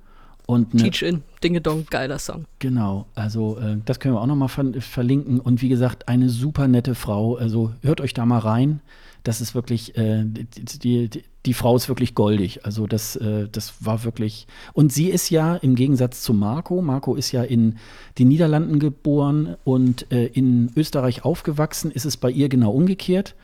[0.44, 2.44] Und ne, Teach in, Dinge Dong, geiler Song.
[2.58, 5.40] Genau, also äh, das können wir auch nochmal ver verlinken.
[5.40, 7.36] Und wie gesagt, eine super nette Frau.
[7.36, 8.80] Also hört euch da mal rein
[9.22, 12.64] das ist wirklich, äh, die, die, die, Frau ist wirklich goldig.
[12.64, 14.46] Also das, äh, das war wirklich.
[14.72, 17.76] Und sie ist ja im Gegensatz zu Marco, Marco ist ja in
[18.18, 23.34] den Niederlanden geboren und äh, in Österreich aufgewachsen, ist es bei ihr genau umgekehrt.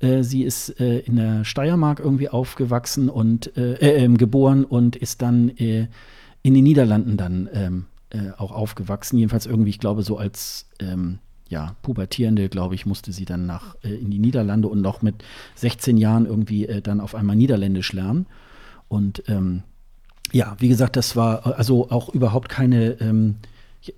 [0.00, 4.96] Äh, sie ist äh, in der Steiermark irgendwie aufgewachsen und äh, äh ähm, geboren und
[4.96, 5.88] ist dann in
[6.42, 9.18] den Niederlanden dann ähm, äh, auch aufgewachsen.
[9.18, 11.18] Jedenfalls irgendwie, ich glaube, so als ähm,
[11.48, 15.16] ja, Pubertierende, glaube ich, musste sie dann nach in die Niederlande und noch mit
[15.54, 18.26] 16 Jahren irgendwie dann auf einmal Niederländisch lernen.
[18.88, 19.62] Und ähm,
[20.32, 23.36] ja, wie gesagt, das war also auch überhaupt keine, ähm,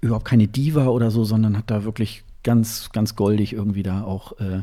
[0.00, 4.38] überhaupt keine Diva oder so, sondern hat da wirklich ganz, ganz goldig irgendwie da auch
[4.40, 4.62] äh,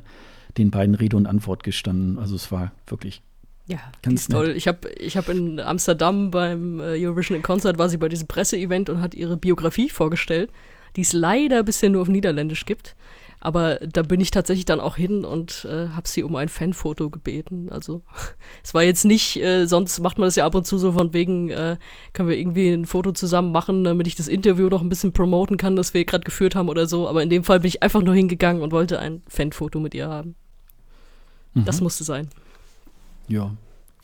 [0.57, 2.17] den beiden Rede und Antwort gestanden.
[2.19, 3.21] Also es war wirklich
[3.67, 4.53] ja, ganz toll.
[4.55, 8.27] Ich habe ich hab in Amsterdam beim äh, Eurovision in Concert war sie bei diesem
[8.27, 10.51] Presseevent und hat ihre Biografie vorgestellt,
[10.95, 12.95] die es leider bisher nur auf Niederländisch gibt.
[13.41, 17.11] Aber da bin ich tatsächlich dann auch hin und äh, habe sie um ein Fanfoto
[17.11, 17.69] gebeten.
[17.69, 18.01] Also
[18.63, 21.13] es war jetzt nicht, äh, sonst macht man das ja ab und zu so von
[21.13, 21.77] wegen, äh,
[22.13, 25.57] können wir irgendwie ein Foto zusammen machen, damit ich das Interview noch ein bisschen promoten
[25.57, 27.07] kann, das wir gerade geführt haben oder so.
[27.07, 30.07] Aber in dem Fall bin ich einfach nur hingegangen und wollte ein Fanfoto mit ihr
[30.07, 30.33] haben.
[31.53, 31.65] Mhm.
[31.65, 32.29] Das musste sein.
[33.27, 33.51] Ja.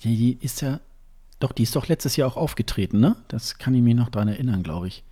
[0.03, 0.79] Die ist ja,
[1.39, 3.15] doch, die ist doch letztes Jahr auch aufgetreten, ne?
[3.27, 5.03] Das kann ich mir noch dran erinnern, glaube ich.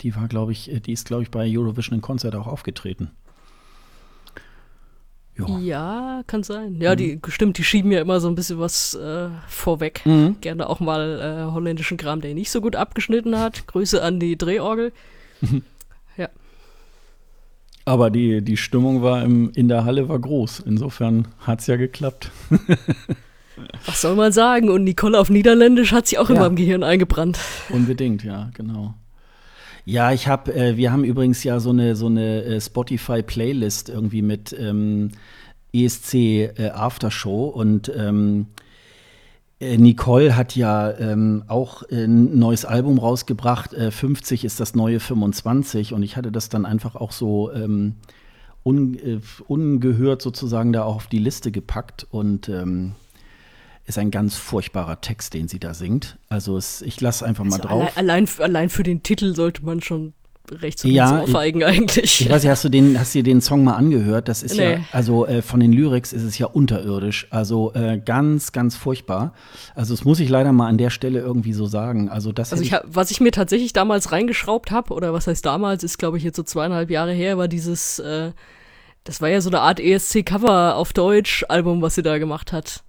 [0.00, 3.10] Die war, glaube ich, äh, die ist, glaube ich, bei Eurovision in Konzert auch aufgetreten.
[5.38, 5.58] Ja.
[5.58, 6.80] ja, kann sein.
[6.80, 6.96] Ja, mhm.
[6.96, 10.00] die stimmt, die schieben ja immer so ein bisschen was äh, vorweg.
[10.06, 10.36] Mhm.
[10.40, 13.66] Gerne auch mal äh, holländischen Kram, der nicht so gut abgeschnitten hat.
[13.66, 14.92] Grüße an die Drehorgel.
[16.16, 16.28] ja.
[17.84, 20.60] Aber die, die Stimmung war im, in der Halle war groß.
[20.60, 22.30] Insofern hat es ja geklappt.
[23.84, 24.70] was soll man sagen?
[24.70, 26.36] Und Nicole auf Niederländisch hat sie auch ja.
[26.36, 27.38] immer im Gehirn eingebrannt.
[27.68, 28.94] Unbedingt, ja, genau.
[29.88, 34.20] Ja, ich habe, äh, wir haben übrigens ja so eine, so eine äh, Spotify-Playlist irgendwie
[34.20, 35.12] mit ähm,
[35.72, 38.48] ESC äh, Aftershow und ähm,
[39.60, 43.74] äh, Nicole hat ja ähm, auch äh, ein neues Album rausgebracht.
[43.74, 47.94] Äh, 50 ist das neue 25 und ich hatte das dann einfach auch so ähm,
[48.64, 52.96] un, äh, ungehört sozusagen da auch auf die Liste gepackt und ähm,
[53.86, 56.18] ist ein ganz furchtbarer Text, den sie da singt.
[56.28, 57.96] Also es, ich lasse einfach mal also drauf.
[57.96, 60.12] Allein, allein, für den Titel sollte man schon
[60.50, 62.20] recht so ja, aufeigen eigentlich.
[62.20, 64.28] Ich weiß nicht, hast du den, hast dir den Song mal angehört?
[64.28, 64.74] Das ist nee.
[64.74, 67.28] ja, also äh, von den Lyrics ist es ja unterirdisch.
[67.30, 69.34] Also äh, ganz, ganz furchtbar.
[69.74, 72.08] Also das muss ich leider mal an der Stelle irgendwie so sagen.
[72.08, 72.52] Also das.
[72.52, 75.98] Also ich, hab, was ich mir tatsächlich damals reingeschraubt habe, oder was heißt damals, ist
[75.98, 78.32] glaube ich jetzt so zweieinhalb Jahre her, war dieses, äh,
[79.04, 82.82] das war ja so eine Art ESC-Cover auf Deutsch Album, was sie da gemacht hat.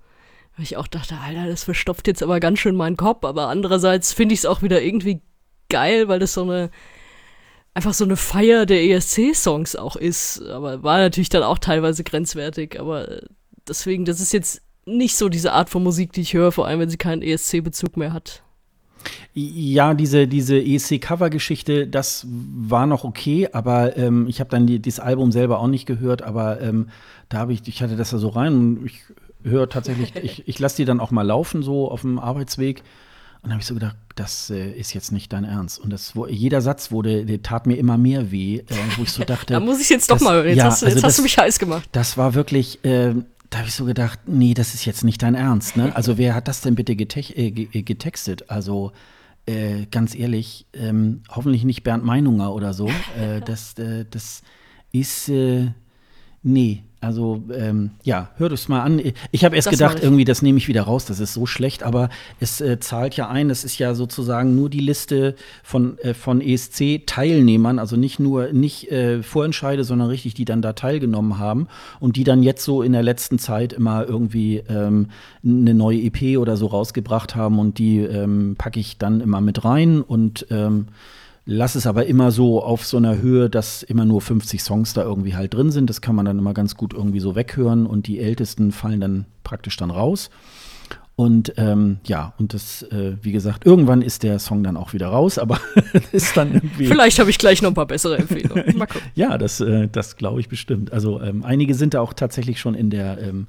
[0.57, 3.23] Weil ich auch dachte, Alter, das verstopft jetzt aber ganz schön meinen Kopf.
[3.23, 5.21] Aber andererseits finde ich es auch wieder irgendwie
[5.69, 6.71] geil, weil das so eine,
[7.75, 10.41] einfach so eine Feier der ESC-Songs auch ist.
[10.41, 12.79] Aber war natürlich dann auch teilweise grenzwertig.
[12.79, 13.21] Aber
[13.67, 16.79] deswegen, das ist jetzt nicht so diese Art von Musik, die ich höre, vor allem
[16.79, 18.41] wenn sie keinen ESC-Bezug mehr hat.
[19.33, 24.99] Ja, diese, diese ESC-Cover-Geschichte, das war noch okay, aber ähm, ich habe dann die, dieses
[24.99, 26.89] Album selber auch nicht gehört, aber ähm,
[27.29, 29.03] da habe ich, ich hatte das da so rein und ich
[29.47, 32.83] höre tatsächlich, ich, ich lasse die dann auch mal laufen, so auf dem Arbeitsweg.
[33.43, 35.79] Und habe ich so gedacht, das äh, ist jetzt nicht dein Ernst.
[35.79, 38.65] Und das, wo, jeder Satz wurde, der tat mir immer mehr weh, äh,
[38.97, 39.53] wo ich so dachte.
[39.53, 40.47] da muss ich jetzt doch mal hören.
[40.47, 41.87] Jetzt, ja, hast, du, jetzt also hast du mich heiß gemacht.
[41.91, 43.13] Das war wirklich, äh,
[43.49, 45.77] da habe ich so gedacht, nee, das ist jetzt nicht dein Ernst.
[45.77, 45.95] Ne?
[45.95, 48.49] Also wer hat das denn bitte gete äh, äh, getextet?
[48.49, 48.91] Also
[49.45, 52.89] äh, ganz ehrlich, ähm, hoffentlich nicht Bernd Meinunger oder so.
[53.45, 54.41] das, das
[54.91, 55.31] ist,
[56.43, 58.99] nee, also ähm, ja, hör das mal an.
[59.31, 61.83] Ich habe erst das gedacht, irgendwie, das nehme ich wieder raus, das ist so schlecht,
[61.83, 63.51] aber es äh, zahlt ja ein.
[63.51, 68.91] Es ist ja sozusagen nur die Liste von, äh, von ESC-Teilnehmern, also nicht nur nicht
[68.91, 71.67] äh, Vorentscheide, sondern richtig, die dann da teilgenommen haben
[71.99, 75.09] und die dann jetzt so in der letzten Zeit immer irgendwie ähm,
[75.45, 79.63] eine neue EP oder so rausgebracht haben und die ähm, packe ich dann immer mit
[79.63, 80.87] rein und ähm,
[81.49, 85.03] Lass es aber immer so auf so einer Höhe, dass immer nur 50 Songs da
[85.03, 85.89] irgendwie halt drin sind.
[85.89, 89.25] Das kann man dann immer ganz gut irgendwie so weghören und die ältesten fallen dann
[89.45, 90.29] praktisch dann raus.
[91.15, 95.07] Und ähm, ja, und das, äh, wie gesagt, irgendwann ist der Song dann auch wieder
[95.07, 95.61] raus, aber
[96.11, 96.85] ist dann irgendwie.
[96.85, 98.65] Vielleicht habe ich gleich noch ein paar bessere Empfehlungen.
[98.77, 99.09] Mal gucken.
[99.15, 100.91] ja, das, äh, das glaube ich bestimmt.
[100.91, 103.47] Also ähm, einige sind da auch tatsächlich schon in der, ähm,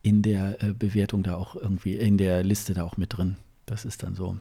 [0.00, 3.36] in der äh, Bewertung da auch irgendwie, in der Liste da auch mit drin.
[3.66, 4.38] Das ist dann so.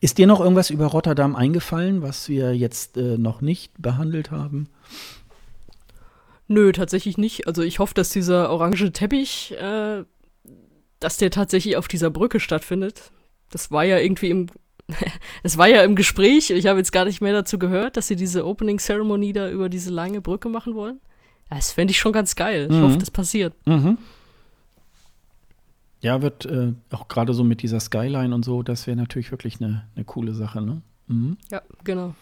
[0.00, 4.68] Ist dir noch irgendwas über Rotterdam eingefallen, was wir jetzt äh, noch nicht behandelt haben?
[6.48, 7.46] Nö, tatsächlich nicht.
[7.46, 10.04] Also ich hoffe, dass dieser orange Teppich, äh,
[11.00, 13.10] dass der tatsächlich auf dieser Brücke stattfindet.
[13.50, 14.46] Das war ja irgendwie im,
[15.42, 16.50] es war ja im Gespräch.
[16.50, 19.68] Ich habe jetzt gar nicht mehr dazu gehört, dass sie diese Opening Ceremony da über
[19.68, 21.00] diese lange Brücke machen wollen.
[21.48, 22.68] Das fände ich schon ganz geil.
[22.70, 22.82] Ich mhm.
[22.82, 23.54] hoffe, das passiert.
[23.66, 23.98] Mhm.
[26.06, 29.60] Ja, wird äh, auch gerade so mit dieser Skyline und so, das wäre natürlich wirklich
[29.60, 30.80] eine, eine coole Sache, ne?
[31.08, 31.36] Mhm.
[31.50, 32.14] Ja, genau.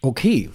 [0.00, 0.50] Okay.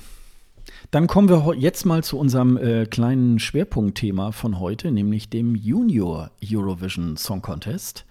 [0.91, 6.31] Dann kommen wir jetzt mal zu unserem äh, kleinen Schwerpunktthema von heute, nämlich dem Junior
[6.43, 8.03] Eurovision Song Contest,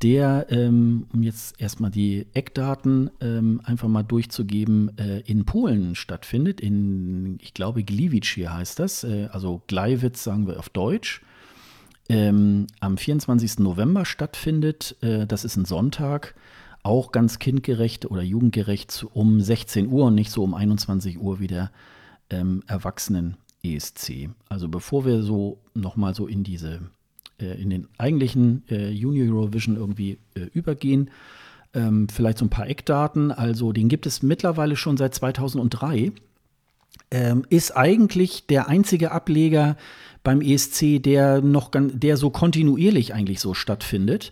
[0.00, 6.58] der, ähm, um jetzt erstmal die Eckdaten ähm, einfach mal durchzugeben, äh, in Polen stattfindet.
[6.62, 11.20] In, ich glaube, Gliwice heißt das, äh, also Gleiwitz sagen wir auf Deutsch.
[12.08, 13.58] Ähm, am 24.
[13.58, 14.96] November stattfindet.
[15.02, 16.34] Äh, das ist ein Sonntag
[16.82, 21.46] auch ganz kindgerecht oder jugendgerecht um 16 Uhr und nicht so um 21 Uhr wie
[21.46, 21.70] der
[22.30, 24.30] ähm, Erwachsenen-ESC.
[24.48, 26.80] Also bevor wir so nochmal so in diese,
[27.40, 31.10] äh, in den eigentlichen äh, Junior Eurovision irgendwie äh, übergehen,
[31.74, 33.32] ähm, vielleicht so ein paar Eckdaten.
[33.32, 36.12] Also den gibt es mittlerweile schon seit 2003.
[37.10, 39.76] Ähm, ist eigentlich der einzige Ableger
[40.28, 44.30] beim ESC, der noch der so kontinuierlich eigentlich so stattfindet.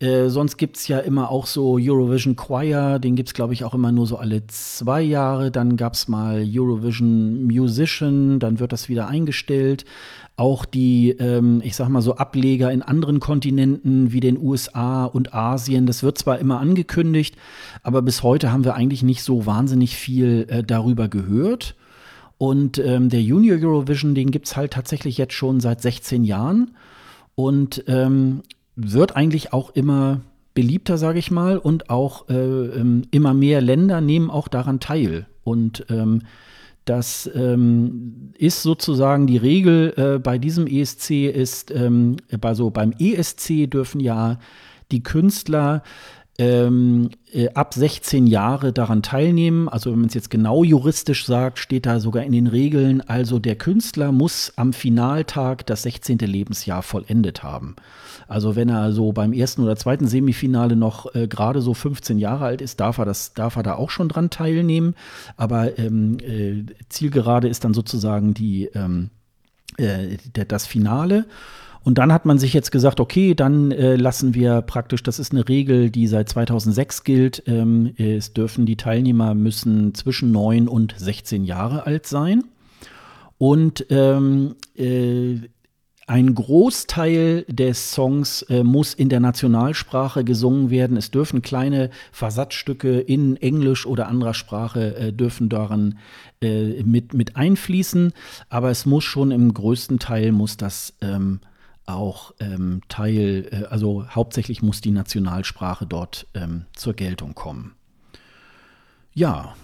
[0.00, 3.62] Äh, sonst gibt es ja immer auch so Eurovision Choir, den gibt es, glaube ich,
[3.62, 5.50] auch immer nur so alle zwei Jahre.
[5.50, 9.84] Dann gab es mal Eurovision Musician, dann wird das wieder eingestellt.
[10.36, 15.34] Auch die, ähm, ich sag mal so, Ableger in anderen Kontinenten wie den USA und
[15.34, 17.36] Asien, das wird zwar immer angekündigt,
[17.82, 21.74] aber bis heute haben wir eigentlich nicht so wahnsinnig viel äh, darüber gehört.
[22.38, 26.76] Und ähm, der Junior Eurovision, den gibt es halt tatsächlich jetzt schon seit 16 Jahren.
[27.34, 28.42] Und ähm,
[28.76, 30.20] wird eigentlich auch immer
[30.54, 35.26] beliebter, sage ich mal, und auch äh, ähm, immer mehr Länder nehmen auch daran teil.
[35.44, 36.22] Und ähm,
[36.84, 42.92] das ähm, ist sozusagen die Regel äh, bei diesem ESC ist, ähm, bei so beim
[42.98, 44.38] ESC dürfen ja
[44.90, 45.82] die Künstler
[46.38, 49.68] ähm, äh, ab 16 Jahre daran teilnehmen.
[49.68, 53.40] Also wenn man es jetzt genau juristisch sagt, steht da sogar in den Regeln, also
[53.40, 56.18] der Künstler muss am Finaltag das 16.
[56.18, 57.74] Lebensjahr vollendet haben.
[58.28, 62.44] Also wenn er so beim ersten oder zweiten Semifinale noch äh, gerade so 15 Jahre
[62.44, 64.94] alt ist, darf er das, darf er da auch schon dran teilnehmen.
[65.36, 69.10] Aber ähm, äh, Zielgerade ist dann sozusagen die, ähm,
[69.76, 71.24] äh, das Finale.
[71.88, 75.32] Und dann hat man sich jetzt gesagt, okay, dann äh, lassen wir praktisch, das ist
[75.32, 80.94] eine Regel, die seit 2006 gilt, ähm, es dürfen die Teilnehmer müssen zwischen 9 und
[80.98, 82.44] 16 Jahre alt sein.
[83.38, 85.36] Und ähm, äh,
[86.06, 90.98] ein Großteil des Songs äh, muss in der Nationalsprache gesungen werden.
[90.98, 95.96] Es dürfen kleine Versatzstücke in Englisch oder anderer Sprache äh, dürfen daran
[96.42, 98.12] äh, mit, mit einfließen.
[98.50, 101.40] Aber es muss schon im größten Teil muss das ähm,
[101.88, 107.74] auch ähm, Teil, äh, also hauptsächlich muss die Nationalsprache dort ähm, zur Geltung kommen.
[109.14, 109.54] Ja,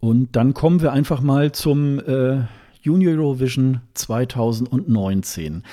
[0.00, 2.42] und dann kommen wir einfach mal zum äh,
[2.80, 5.64] Junior Eurovision 2019.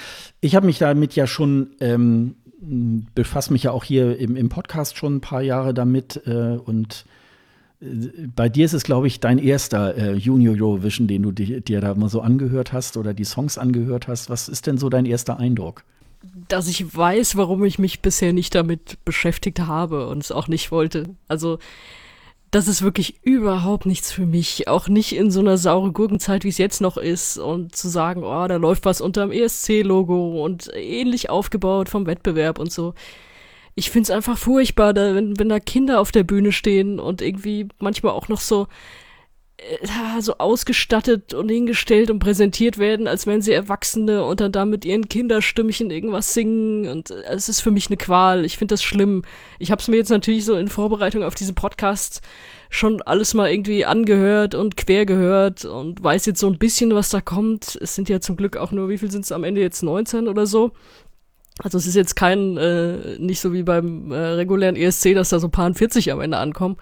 [0.41, 2.35] Ich habe mich damit ja schon ähm,
[3.13, 7.05] befasse mich ja auch hier im, im, Podcast schon ein paar Jahre damit äh, und
[7.79, 11.81] bei dir ist es, glaube ich, dein erster äh, Junior Eurovision, den du dir, dir,
[11.81, 14.29] da mal so angehört hast oder die Songs angehört hast.
[14.29, 15.83] Was ist denn so dein erster Eindruck?
[16.47, 20.71] Dass ich weiß, warum ich mich bisher nicht damit beschäftigt habe und es auch nicht
[20.71, 21.09] wollte.
[21.27, 21.59] Also
[22.51, 24.67] das ist wirklich überhaupt nichts für mich.
[24.69, 27.37] Auch nicht in so einer saure Gurkenzeit, wie es jetzt noch ist.
[27.37, 32.57] Und zu sagen, oh, da läuft was unter dem ESC-Logo und ähnlich aufgebaut vom Wettbewerb
[32.57, 32.93] und so.
[33.75, 37.67] Ich find's einfach furchtbar, da, wenn, wenn da Kinder auf der Bühne stehen und irgendwie
[37.79, 38.67] manchmal auch noch so
[39.57, 44.65] äh, so ausgestattet und hingestellt und präsentiert werden, als wären sie Erwachsene und dann da
[44.65, 48.43] mit ihren Kinderstimmchen irgendwas singen und äh, es ist für mich eine Qual.
[48.43, 49.23] Ich finde das schlimm.
[49.59, 52.21] Ich habe es mir jetzt natürlich so in Vorbereitung auf diese Podcasts
[52.69, 57.09] schon alles mal irgendwie angehört und quer gehört und weiß jetzt so ein bisschen, was
[57.09, 57.77] da kommt.
[57.81, 60.27] Es sind ja zum Glück auch nur, wie viel sind es am Ende jetzt 19
[60.27, 60.73] oder so.
[61.59, 65.39] Also es ist jetzt kein, äh, nicht so wie beim äh, regulären ESC, dass da
[65.39, 66.77] so paar 40 am Ende ankommen.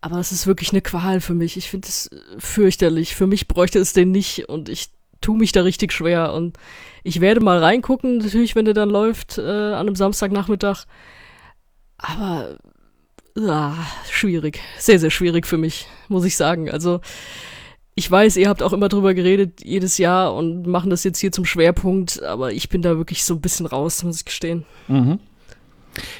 [0.00, 1.56] Aber es ist wirklich eine Qual für mich.
[1.56, 3.14] Ich finde es fürchterlich.
[3.14, 4.90] Für mich bräuchte es den nicht und ich
[5.20, 6.34] tue mich da richtig schwer.
[6.34, 6.58] Und
[7.02, 10.84] ich werde mal reingucken, natürlich, wenn der dann läuft, äh, an einem Samstagnachmittag.
[11.96, 12.58] Aber
[13.38, 13.74] ah,
[14.10, 14.60] schwierig.
[14.78, 16.70] Sehr, sehr schwierig für mich, muss ich sagen.
[16.70, 17.00] Also
[17.98, 21.32] ich weiß, ihr habt auch immer drüber geredet, jedes Jahr und machen das jetzt hier
[21.32, 24.64] zum Schwerpunkt, aber ich bin da wirklich so ein bisschen raus, muss ich gestehen.
[24.86, 25.18] Mhm.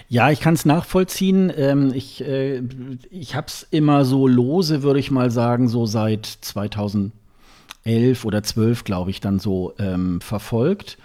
[0.08, 1.52] Ja, ich kann es nachvollziehen.
[1.54, 2.62] Ähm, ich äh,
[3.10, 7.12] ich habe es immer so lose, würde ich mal sagen, so seit 2011
[8.24, 10.96] oder 12, glaube ich, dann so ähm, verfolgt.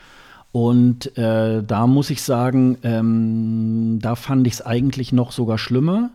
[0.54, 6.12] Und äh, da muss ich sagen, ähm, da fand ich es eigentlich noch sogar schlimmer.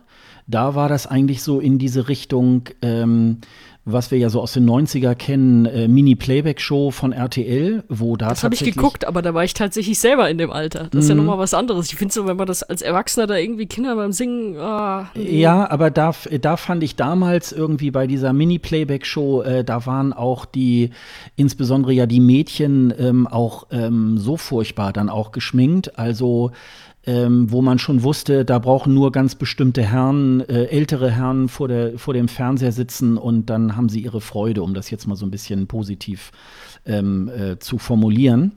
[0.47, 3.41] da war das eigentlich so in diese Richtung, ähm,
[3.89, 8.43] was wir ja so aus den 90er kennen, äh, Mini-Playback-Show von RTL, wo da Das
[8.43, 10.89] habe ich geguckt, aber da war ich tatsächlich selber in dem Alter.
[10.91, 11.21] Das ist ja Mhm.
[11.21, 11.87] nochmal was anderes.
[11.89, 15.69] Ich finde so, wenn man das als Erwachsener da irgendwie Kinder beim Singen, ah, Ja,
[15.71, 20.89] aber da, da fand ich damals irgendwie bei dieser Mini-Playback-Show, äh, da waren auch die,
[21.37, 25.97] insbesondere ja die Mädchen ähm, auch ähm, so furchtbar dann auch geschminkt.
[25.97, 26.51] Also
[27.07, 31.69] ähm, wo man schon wusste, da brauchen nur ganz bestimmte Herren, äh, ältere Herren vor,
[31.69, 35.15] der, vor dem Fernseher sitzen und dann haben sie ihre Freude, um das jetzt mal
[35.15, 36.31] so ein bisschen positiv
[36.85, 38.51] ähm, äh, zu formulieren.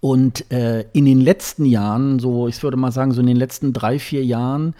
[0.00, 3.72] Und äh, in den letzten Jahren, so ich würde mal sagen, so in den letzten
[3.72, 4.74] drei, vier Jahren,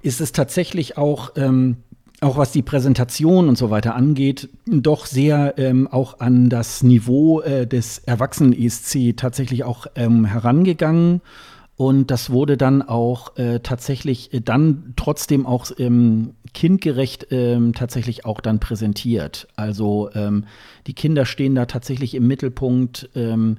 [0.00, 1.76] ist es tatsächlich auch, ähm,
[2.22, 7.42] auch was die Präsentation und so weiter angeht, doch sehr ähm, auch an das Niveau
[7.42, 11.20] äh, des Erwachsenen-ESC tatsächlich auch ähm, herangegangen.
[11.78, 18.24] Und das wurde dann auch äh, tatsächlich äh, dann trotzdem auch ähm, kindgerecht ähm, tatsächlich
[18.24, 19.46] auch dann präsentiert.
[19.54, 20.44] Also ähm,
[20.88, 23.08] die Kinder stehen da tatsächlich im Mittelpunkt.
[23.14, 23.58] Ähm,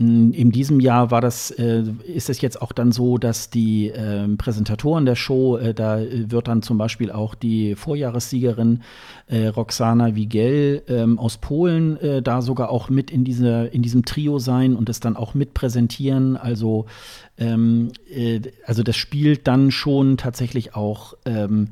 [0.00, 4.28] in diesem Jahr war das, äh, ist es jetzt auch dann so, dass die äh,
[4.36, 8.82] Präsentatoren der Show, äh, da wird dann zum Beispiel auch die Vorjahressiegerin
[9.26, 14.04] äh, Roxana Wigel ähm, aus Polen äh, da sogar auch mit in, diese, in diesem
[14.04, 16.36] Trio sein und es dann auch mit präsentieren.
[16.36, 16.86] Also,
[17.36, 21.70] ähm, äh, also das spielt dann schon tatsächlich auch ähm,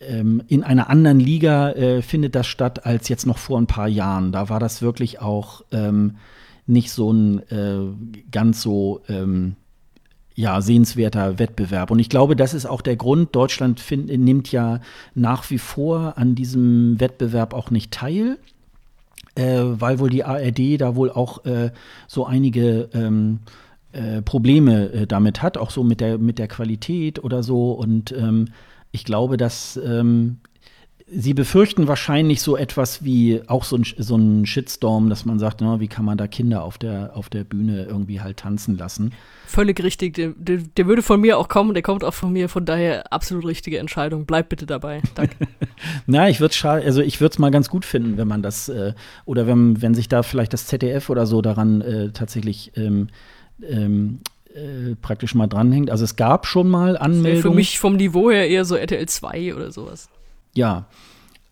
[0.00, 3.88] ähm, in einer anderen Liga äh, findet das statt als jetzt noch vor ein paar
[3.88, 4.32] Jahren.
[4.32, 6.16] Da war das wirklich auch ähm,
[6.68, 7.80] nicht so ein äh,
[8.30, 9.56] ganz so ähm,
[10.34, 11.90] ja, sehenswerter Wettbewerb.
[11.90, 13.34] Und ich glaube, das ist auch der Grund.
[13.34, 14.80] Deutschland find, nimmt ja
[15.14, 18.38] nach wie vor an diesem Wettbewerb auch nicht teil,
[19.34, 21.72] äh, weil wohl die ARD da wohl auch äh,
[22.06, 23.40] so einige ähm,
[23.90, 27.72] äh, Probleme äh, damit hat, auch so mit der, mit der Qualität oder so.
[27.72, 28.48] Und ähm,
[28.92, 30.38] ich glaube, dass ähm,
[31.10, 35.62] Sie befürchten wahrscheinlich so etwas wie auch so ein, so ein Shitstorm, dass man sagt,
[35.62, 39.12] na, wie kann man da Kinder auf der, auf der Bühne irgendwie halt tanzen lassen.
[39.46, 40.14] völlig richtig.
[40.14, 43.10] Der, der, der würde von mir auch kommen, der kommt auch von mir, von daher
[43.12, 44.26] absolut richtige Entscheidung.
[44.26, 45.00] Bleib bitte dabei.
[45.14, 45.36] Danke.
[46.06, 48.68] Na, ich würde schade, also ich würde es mal ganz gut finden, wenn man das
[48.68, 48.92] äh,
[49.24, 53.08] oder wenn, wenn sich da vielleicht das ZDF oder so daran äh, tatsächlich ähm,
[53.62, 54.20] ähm,
[54.54, 55.90] äh, praktisch mal dranhängt.
[55.90, 57.42] Also es gab schon mal Anmeldungen.
[57.42, 60.08] für mich vom Niveau her eher so RTL 2 oder sowas.
[60.54, 60.86] Ja,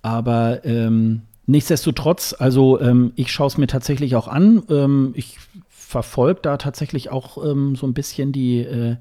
[0.03, 4.63] aber ähm, nichtsdestotrotz, also ähm, ich schaue es mir tatsächlich auch an.
[4.69, 8.97] Ähm, ich verfolge da tatsächlich auch ähm, so ein bisschen die, äh,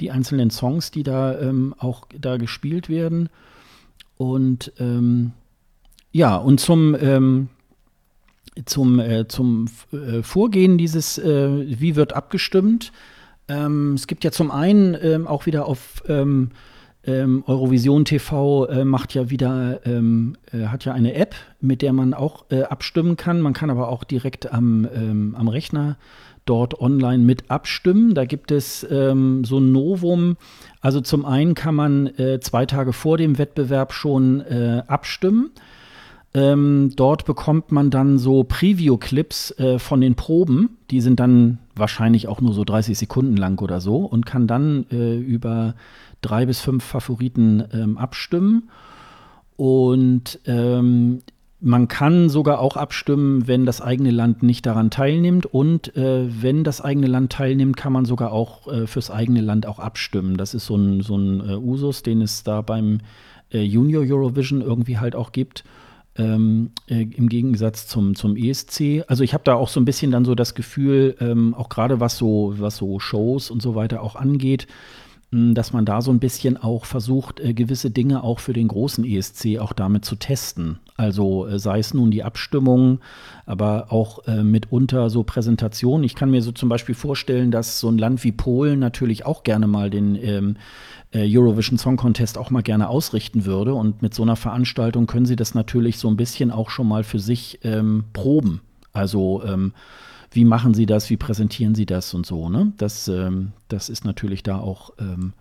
[0.00, 3.28] die einzelnen Songs, die da ähm, auch da gespielt werden.
[4.16, 5.32] Und ähm,
[6.12, 7.48] ja, und zum,
[8.66, 12.92] zum, äh, zum äh, Vorgehen dieses, äh, wie wird abgestimmt.
[13.48, 16.50] Ähm, es gibt ja zum einen ähm, auch wieder auf ähm,
[17.10, 21.92] ähm, Eurovision TV äh, macht ja wieder, ähm, äh, hat ja eine App, mit der
[21.92, 23.40] man auch äh, abstimmen kann.
[23.40, 25.96] Man kann aber auch direkt am, ähm, am Rechner
[26.44, 28.14] dort online mit abstimmen.
[28.14, 30.36] Da gibt es ähm, so ein Novum.
[30.80, 35.50] Also zum einen kann man äh, zwei Tage vor dem Wettbewerb schon äh, abstimmen.
[36.32, 40.76] Ähm, dort bekommt man dann so Preview-Clips äh, von den Proben.
[40.90, 44.86] Die sind dann wahrscheinlich auch nur so 30 Sekunden lang oder so und kann dann
[44.92, 45.74] äh, über
[46.20, 48.70] drei bis fünf Favoriten ähm, abstimmen.
[49.56, 51.20] Und ähm,
[51.60, 55.46] man kann sogar auch abstimmen, wenn das eigene Land nicht daran teilnimmt.
[55.46, 59.66] Und äh, wenn das eigene Land teilnimmt, kann man sogar auch äh, fürs eigene Land
[59.66, 60.36] auch abstimmen.
[60.36, 63.00] Das ist so ein, so ein äh, Usus, den es da beim
[63.52, 65.64] äh, Junior Eurovision irgendwie halt auch gibt.
[66.16, 69.04] Ähm, äh, Im Gegensatz zum, zum ESC.
[69.06, 72.00] Also ich habe da auch so ein bisschen dann so das Gefühl, ähm, auch gerade
[72.00, 74.66] was so, was so Shows und so weiter auch angeht,
[75.32, 79.04] dass man da so ein bisschen auch versucht, äh, gewisse Dinge auch für den großen
[79.04, 80.80] ESC auch damit zu testen.
[80.96, 82.98] Also äh, sei es nun die Abstimmung,
[83.46, 86.02] aber auch äh, mitunter so Präsentationen.
[86.02, 89.44] Ich kann mir so zum Beispiel vorstellen, dass so ein Land wie Polen natürlich auch
[89.44, 90.56] gerne mal den ähm,
[91.12, 93.74] äh, Eurovision Song Contest auch mal gerne ausrichten würde.
[93.74, 97.04] Und mit so einer Veranstaltung können sie das natürlich so ein bisschen auch schon mal
[97.04, 98.62] für sich ähm, proben.
[98.92, 99.74] Also ähm,
[100.30, 102.48] wie machen sie das, wie präsentieren sie das und so.
[102.48, 102.72] Ne?
[102.76, 105.32] Das, ähm, das ist natürlich da auch, ähm,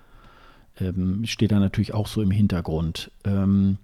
[0.79, 3.11] ähm, steht da natürlich auch so im Hintergrund.
[3.23, 3.77] Ähm,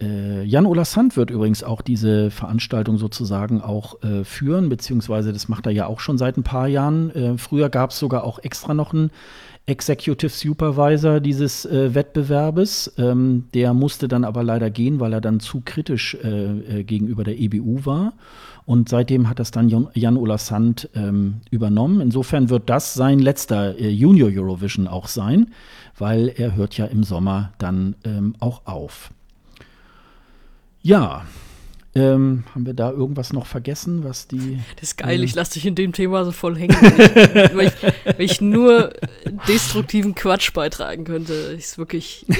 [0.00, 5.66] äh, Jan-Ola Sand wird übrigens auch diese Veranstaltung sozusagen auch äh, führen, beziehungsweise das macht
[5.66, 7.10] er ja auch schon seit ein paar Jahren.
[7.10, 9.10] Äh, früher gab es sogar auch extra noch einen
[9.68, 12.94] Executive Supervisor dieses äh, Wettbewerbes.
[12.96, 17.22] Ähm, der musste dann aber leider gehen, weil er dann zu kritisch äh, äh, gegenüber
[17.22, 18.14] der EBU war.
[18.64, 22.00] Und seitdem hat das dann Jan-Ola Sand ähm, übernommen.
[22.00, 25.52] Insofern wird das sein letzter äh, Junior Eurovision auch sein,
[25.96, 29.10] weil er hört ja im Sommer dann ähm, auch auf.
[30.80, 31.24] Ja,
[31.94, 34.58] ähm, haben wir da irgendwas noch vergessen, was die.
[34.76, 36.76] Das ist geil, äh, ich lasse dich in dem Thema so voll hängen.
[37.54, 37.72] weil, ich,
[38.04, 38.92] weil ich nur
[39.48, 41.32] destruktiven Quatsch beitragen könnte.
[41.32, 42.26] Ist wirklich.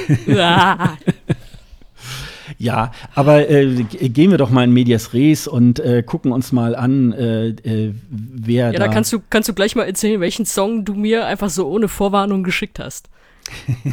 [2.56, 6.74] Ja, aber äh, gehen wir doch mal in Medias Res und äh, gucken uns mal
[6.74, 8.72] an, äh, äh wer.
[8.72, 11.50] Ja, da, da kannst du, kannst du gleich mal erzählen, welchen Song du mir einfach
[11.50, 13.10] so ohne Vorwarnung geschickt hast.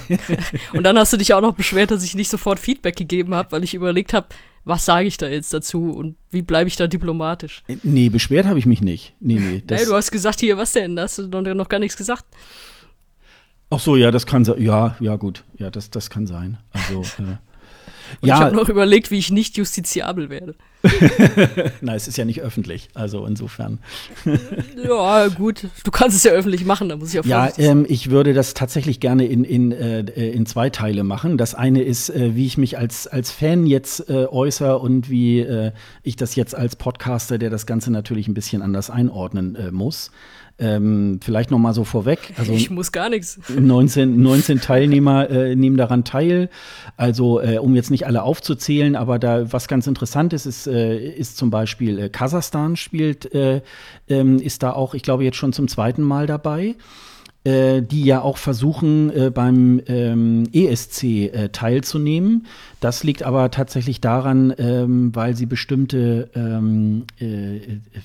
[0.73, 3.51] und dann hast du dich auch noch beschwert, dass ich nicht sofort Feedback gegeben habe,
[3.51, 4.27] weil ich überlegt habe,
[4.65, 7.63] was sage ich da jetzt dazu und wie bleibe ich da diplomatisch?
[7.67, 9.13] Äh, nee, beschwert habe ich mich nicht.
[9.19, 9.63] Nee, nee.
[9.65, 10.95] Das hey, du hast gesagt, hier, was denn?
[10.95, 12.25] Da hast du noch gar nichts gesagt.
[13.69, 14.61] Ach so, ja, das kann sein.
[14.61, 15.43] Ja, ja, gut.
[15.57, 16.57] Ja, das, das kann sein.
[16.71, 17.37] Also, äh,
[18.21, 18.35] und ja.
[18.35, 20.55] ich habe noch überlegt, wie ich nicht justiziabel werde.
[21.81, 23.79] Na, es ist ja nicht öffentlich, also insofern.
[24.83, 28.11] ja, gut, du kannst es ja öffentlich machen, da muss ich auch Ja, ähm, ich
[28.11, 31.37] würde das tatsächlich gerne in, in, äh, in zwei Teile machen.
[31.37, 35.39] Das eine ist, äh, wie ich mich als, als Fan jetzt äh, äußere und wie
[35.39, 35.71] äh,
[36.03, 40.11] ich das jetzt als Podcaster, der das Ganze natürlich ein bisschen anders einordnen äh, muss.
[40.57, 42.33] Ähm, vielleicht noch mal so vorweg.
[42.37, 43.39] Also ich muss gar nichts.
[43.49, 46.49] 19, 19 Teilnehmer äh, nehmen daran teil.
[46.95, 50.97] Also äh, um jetzt nicht alle aufzuzählen, aber da was ganz interessant ist, ist, äh,
[50.97, 53.61] ist zum Beispiel äh, Kasachstan spielt, äh,
[54.07, 56.75] ähm, ist da auch, ich glaube jetzt schon zum zweiten Mal dabei
[57.45, 62.47] äh, die ja auch versuchen, äh, beim ähm, ESC äh, teilzunehmen.
[62.79, 67.59] Das liegt aber tatsächlich daran, ähm, weil sie bestimmte ähm, äh,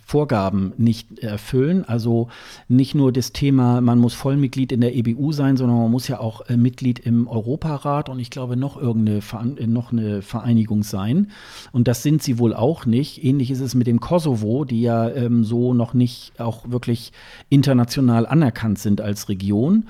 [0.07, 1.85] Vorgaben nicht erfüllen.
[1.85, 2.29] Also
[2.69, 6.21] nicht nur das Thema, man muss Vollmitglied in der EBU sein, sondern man muss ja
[6.21, 9.21] auch äh, Mitglied im Europarat und ich glaube noch irgendeine
[9.59, 11.31] äh, noch eine Vereinigung sein.
[11.73, 13.25] Und das sind sie wohl auch nicht.
[13.25, 17.13] Ähnlich ist es mit dem Kosovo, die ja ähm, so noch nicht auch wirklich
[17.49, 19.87] international anerkannt sind als Region.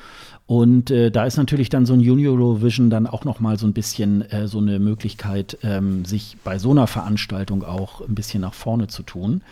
[0.46, 3.66] Und äh, da ist natürlich dann so ein Junior Eurovision dann auch noch mal so
[3.66, 8.40] ein bisschen äh, so eine Möglichkeit, ähm, sich bei so einer Veranstaltung auch ein bisschen
[8.40, 9.42] nach vorne zu tun.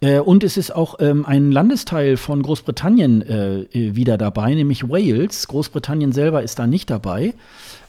[0.00, 4.88] Äh, und es ist auch ähm, ein Landesteil von Großbritannien äh, äh, wieder dabei, nämlich
[4.88, 5.48] Wales.
[5.48, 7.34] Großbritannien selber ist da nicht dabei,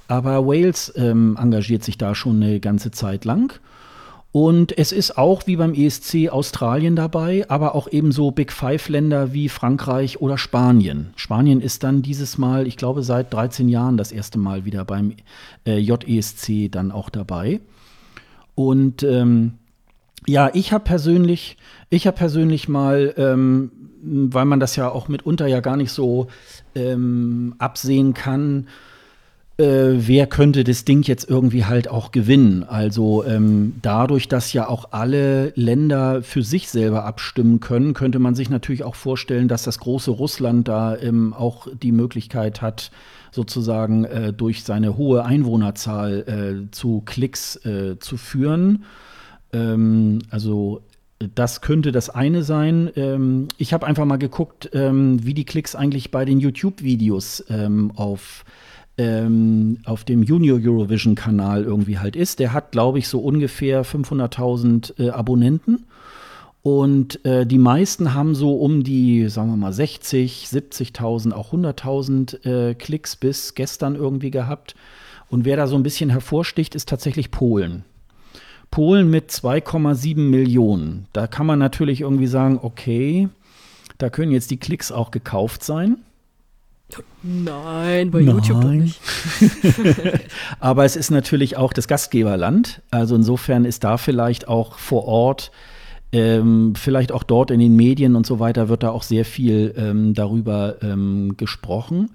[0.08, 3.60] aber Wales ähm, engagiert sich da schon eine ganze Zeit lang.
[4.32, 9.50] Und es ist auch wie beim ESC Australien dabei, aber auch ebenso Big Five-Länder wie
[9.50, 11.12] Frankreich oder Spanien.
[11.18, 15.16] Spanien ist dann dieses Mal, ich glaube, seit 13 Jahren das erste Mal wieder beim
[15.68, 17.60] äh, JESC dann auch dabei.
[18.56, 19.54] Und ähm,
[20.26, 21.58] ja, ich habe persönlich,
[21.90, 23.72] ich habe persönlich mal, ähm,
[24.02, 26.28] weil man das ja auch mitunter ja gar nicht so
[26.74, 28.68] ähm, absehen kann,
[29.62, 32.64] äh, wer könnte das Ding jetzt irgendwie halt auch gewinnen.
[32.64, 38.36] Also ähm, dadurch, dass ja auch alle Länder für sich selber abstimmen können, könnte man
[38.36, 42.92] sich natürlich auch vorstellen, dass das große Russland da ähm, auch die Möglichkeit hat,
[43.32, 48.84] sozusagen äh, durch seine hohe Einwohnerzahl äh, zu Klicks äh, zu führen.
[49.54, 50.82] Ähm, also
[51.36, 52.90] das könnte das eine sein.
[52.96, 57.92] Ähm, ich habe einfach mal geguckt, ähm, wie die Klicks eigentlich bei den YouTube-Videos ähm,
[57.96, 58.44] auf
[59.02, 62.40] ähm, auf dem Junior Eurovision Kanal irgendwie halt ist.
[62.40, 65.86] Der hat, glaube ich, so ungefähr 500.000 äh, Abonnenten.
[66.62, 72.46] Und äh, die meisten haben so um die, sagen wir mal, 60, 70.000, auch 100.000
[72.46, 74.76] äh, Klicks bis gestern irgendwie gehabt.
[75.30, 77.84] Und wer da so ein bisschen hervorsticht, ist tatsächlich Polen.
[78.70, 81.08] Polen mit 2,7 Millionen.
[81.14, 83.28] Da kann man natürlich irgendwie sagen, okay,
[83.98, 85.98] da können jetzt die Klicks auch gekauft sein.
[87.24, 88.36] Nein, bei Nein.
[88.36, 89.00] YouTube nicht.
[90.60, 92.82] Aber es ist natürlich auch das Gastgeberland.
[92.92, 95.52] Also insofern ist da vielleicht auch vor Ort,
[96.12, 99.74] ähm, vielleicht auch dort in den Medien und so weiter, wird da auch sehr viel
[99.78, 102.12] ähm, darüber ähm, gesprochen.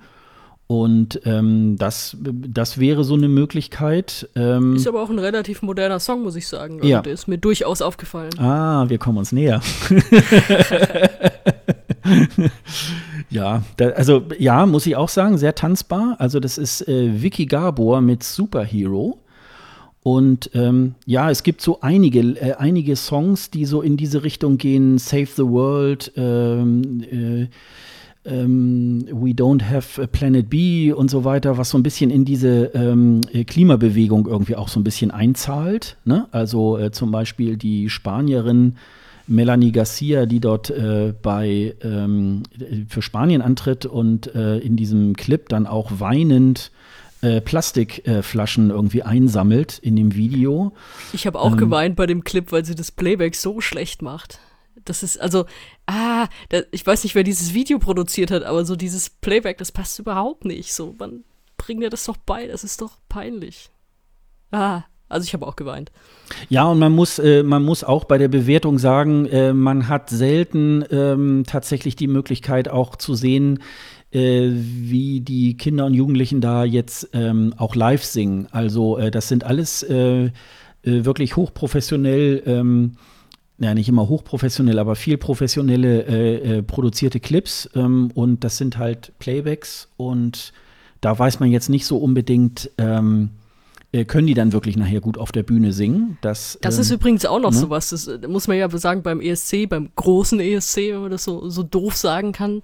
[0.69, 4.28] Und ähm, das, das wäre so eine Möglichkeit.
[4.35, 6.78] Ähm, ist aber auch ein relativ moderner Song, muss ich sagen.
[6.78, 7.03] Also ja.
[7.03, 8.36] Der ist mir durchaus aufgefallen.
[8.39, 9.61] Ah, wir kommen uns näher.
[13.30, 16.16] Ja, da, also ja, muss ich auch sagen, sehr tanzbar.
[16.18, 19.18] Also das ist äh, Vicky Gabor mit Superhero.
[20.02, 24.56] Und ähm, ja, es gibt so einige, äh, einige Songs, die so in diese Richtung
[24.56, 24.98] gehen.
[24.98, 27.48] Save the World, ähm, äh,
[28.24, 32.24] ähm, We Don't Have a Planet B und so weiter, was so ein bisschen in
[32.24, 35.97] diese ähm, Klimabewegung irgendwie auch so ein bisschen einzahlt.
[36.05, 36.26] Ne?
[36.30, 38.76] Also äh, zum Beispiel die Spanierin
[39.27, 42.43] Melanie Garcia, die dort äh, bei ähm,
[42.89, 46.70] für Spanien antritt und äh, in diesem Clip dann auch weinend
[47.23, 50.73] äh, Plastikflaschen irgendwie einsammelt in dem Video.
[51.12, 54.39] Ich habe auch ähm, geweint bei dem Clip, weil sie das Playback so schlecht macht.
[54.85, 55.47] Das ist also,
[55.86, 59.73] ah, da, ich weiß nicht, wer dieses Video produziert hat, aber so dieses Playback, das
[59.73, 60.73] passt überhaupt nicht.
[60.73, 61.24] So, man
[61.57, 63.70] bringt dir das doch bei, das ist doch peinlich.
[64.53, 65.93] Ah, also ich habe auch geweint.
[66.49, 70.11] Ja, und man muss, äh, man muss auch bei der Bewertung sagen, äh, man hat
[70.11, 73.61] selten ähm, tatsächlich die Möglichkeit auch zu sehen,
[74.11, 78.49] äh, wie die Kinder und Jugendlichen da jetzt ähm, auch live singen.
[78.51, 80.31] Also äh, das sind alles äh, äh,
[80.83, 82.43] wirklich hochprofessionell.
[82.47, 82.97] Ähm,
[83.59, 89.89] ja, nicht immer hochprofessionell, aber viel professionelle produzierte Clips ähm, und das sind halt Playbacks
[89.97, 90.53] und
[91.01, 93.45] da weiß man jetzt nicht so unbedingt, ähm, äh,
[94.05, 96.18] können die dann wirklich nachher gut auf der Bühne singen.
[96.20, 97.56] Das, das ist ähm, übrigens auch noch ne?
[97.56, 101.24] sowas, das äh, muss man ja sagen beim ESC, beim großen ESC, wenn man das
[101.24, 102.62] so, so doof sagen kann.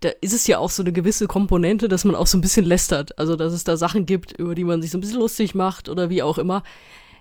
[0.00, 2.66] Da ist es ja auch so eine gewisse Komponente, dass man auch so ein bisschen
[2.66, 3.18] lästert.
[3.18, 5.88] Also, dass es da Sachen gibt, über die man sich so ein bisschen lustig macht
[5.88, 6.62] oder wie auch immer.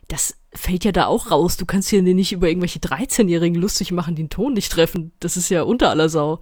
[0.08, 1.58] Das fällt ja da auch raus.
[1.58, 5.14] Du kannst hier nicht über irgendwelche 13-Jährigen lustig machen, die den Ton nicht treffen.
[5.20, 6.42] Das ist ja unter aller Sau.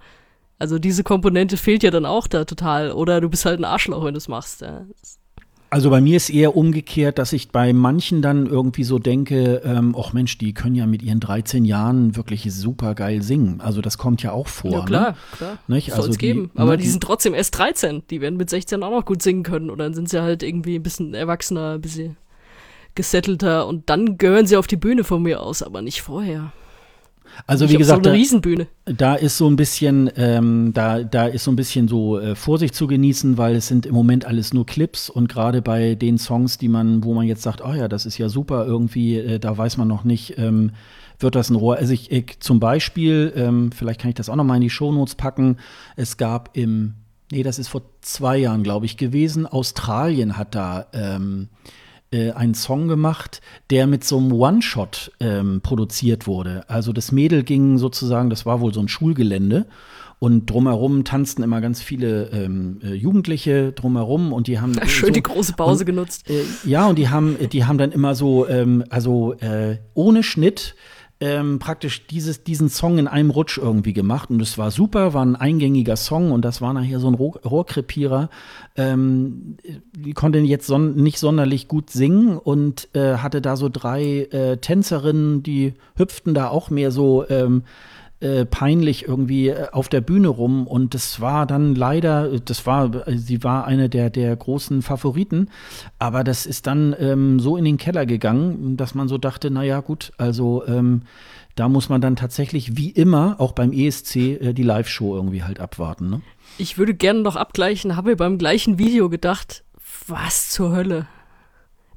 [0.58, 2.92] Also diese Komponente fehlt ja dann auch da total.
[2.92, 4.60] Oder du bist halt ein Arschloch, wenn du es machst.
[4.60, 4.86] Ja.
[5.74, 9.96] Also bei mir ist eher umgekehrt, dass ich bei manchen dann irgendwie so denke, ähm,
[9.98, 13.60] ach Mensch, die können ja mit ihren 13 Jahren wirklich super geil singen.
[13.60, 14.70] Also das kommt ja auch vor.
[14.70, 15.16] Ja klar, ne?
[15.36, 15.58] klar.
[15.66, 15.92] Nicht?
[15.92, 16.52] Also die, geben.
[16.54, 18.04] Aber ne, die, die sind trotzdem erst 13.
[18.08, 19.68] Die werden mit 16 auch noch gut singen können.
[19.68, 22.18] Oder dann sind sie halt irgendwie ein bisschen erwachsener, ein bisschen
[22.94, 23.66] gesettelter.
[23.66, 26.52] Und dann gehören sie auf die Bühne von mir aus, aber nicht vorher.
[27.46, 28.66] Also wie gesagt, so eine Riesenbühne.
[28.84, 32.34] Da, da ist so ein bisschen, ähm, da, da ist so ein bisschen so äh,
[32.34, 36.18] Vorsicht zu genießen, weil es sind im Moment alles nur Clips und gerade bei den
[36.18, 39.38] Songs, die man, wo man jetzt sagt, oh ja, das ist ja super, irgendwie, äh,
[39.38, 40.72] da weiß man noch nicht, ähm,
[41.18, 41.76] wird das ein Rohr.
[41.76, 44.70] Also ich, ich zum Beispiel, ähm, vielleicht kann ich das auch noch mal in die
[44.70, 45.58] Shownotes packen.
[45.96, 46.94] Es gab im,
[47.30, 49.46] nee, das ist vor zwei Jahren, glaube ich, gewesen.
[49.46, 51.48] Australien hat da ähm,
[52.14, 56.68] äh, einen Song gemacht, der mit so einem One-Shot ähm, produziert wurde.
[56.68, 59.66] Also das Mädel ging sozusagen, das war wohl so ein Schulgelände.
[60.20, 65.12] Und drumherum tanzten immer ganz viele ähm, äh, Jugendliche drumherum und die haben schön so,
[65.12, 66.30] die große Pause und, genutzt.
[66.30, 70.76] Äh, ja, und die haben, die haben dann immer so, ähm, also äh, ohne Schnitt
[71.20, 74.30] ähm, praktisch dieses, diesen Song in einem Rutsch irgendwie gemacht.
[74.30, 77.40] Und es war super, war ein eingängiger Song und das war nachher so ein Rohr
[77.44, 78.30] Rohrkrepierer.
[78.76, 79.56] Ähm,
[79.96, 84.56] die konnte jetzt son nicht sonderlich gut singen und äh, hatte da so drei äh,
[84.56, 87.28] Tänzerinnen, die hüpften da auch mehr so.
[87.28, 87.62] Ähm,
[88.24, 92.90] äh, peinlich irgendwie äh, auf der Bühne rum und das war dann leider, das war,
[93.14, 95.50] sie war eine der, der großen Favoriten,
[95.98, 99.80] aber das ist dann ähm, so in den Keller gegangen, dass man so dachte, naja
[99.80, 101.02] gut, also ähm,
[101.54, 105.60] da muss man dann tatsächlich wie immer auch beim ESC äh, die Live-Show irgendwie halt
[105.60, 106.08] abwarten.
[106.08, 106.22] Ne?
[106.56, 109.64] Ich würde gerne noch abgleichen, habe beim gleichen Video gedacht,
[110.06, 111.06] was zur Hölle?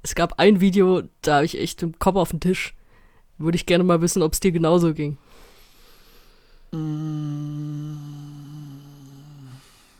[0.03, 2.75] Es gab ein Video, da habe ich echt den Kopf auf den Tisch.
[3.37, 5.17] Würde ich gerne mal wissen, ob es dir genauso ging.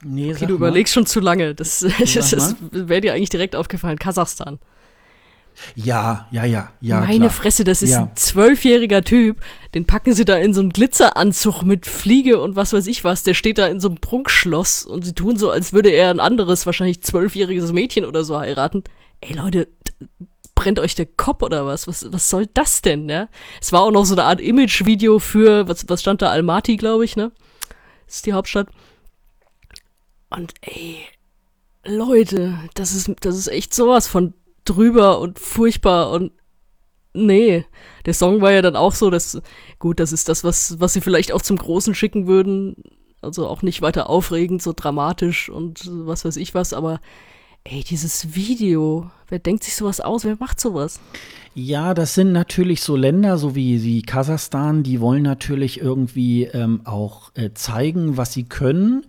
[0.03, 1.56] Nee, okay, du überlegst schon zu lange.
[1.56, 3.98] Das, das, das wäre dir eigentlich direkt aufgefallen.
[3.98, 4.60] Kasachstan.
[5.76, 6.99] Ja, ja, ja, ja.
[6.99, 7.30] Meine klar.
[7.31, 8.03] Fresse, das ist ja.
[8.03, 9.41] ein zwölfjähriger Typ.
[9.73, 13.23] Den packen sie da in so einen Glitzeranzug mit Fliege und was weiß ich was.
[13.23, 16.19] Der steht da in so einem Prunkschloss und sie tun so, als würde er ein
[16.19, 18.84] anderes, wahrscheinlich zwölfjähriges Mädchen oder so heiraten.
[19.22, 19.68] Ey Leute,
[20.58, 21.88] brennt euch der Kopf oder was?
[21.88, 23.30] Was, was soll das denn, ja?
[23.62, 26.32] Es war auch noch so eine Art Image-Video für, was, was stand da?
[26.32, 27.32] Almaty, glaube ich, ne?
[28.08, 28.68] Das ist die Hauptstadt.
[30.32, 30.98] Und ey,
[31.86, 34.34] Leute, das ist, das ist echt sowas von
[34.66, 36.32] drüber und furchtbar und
[37.14, 37.64] nee.
[38.08, 39.40] Der Song war ja dann auch so, dass,
[39.78, 42.76] gut, das ist das, was, was sie vielleicht auch zum Großen schicken würden.
[43.22, 47.00] Also auch nicht weiter aufregend, so dramatisch und was weiß ich was, aber
[47.69, 50.26] ey, dieses Video, wer denkt sich sowas aus?
[50.26, 50.99] Wer macht sowas?
[51.53, 56.81] Ja, das sind natürlich so Länder, so wie, wie Kasachstan, die wollen natürlich irgendwie ähm,
[56.85, 59.06] auch äh, zeigen, was sie können.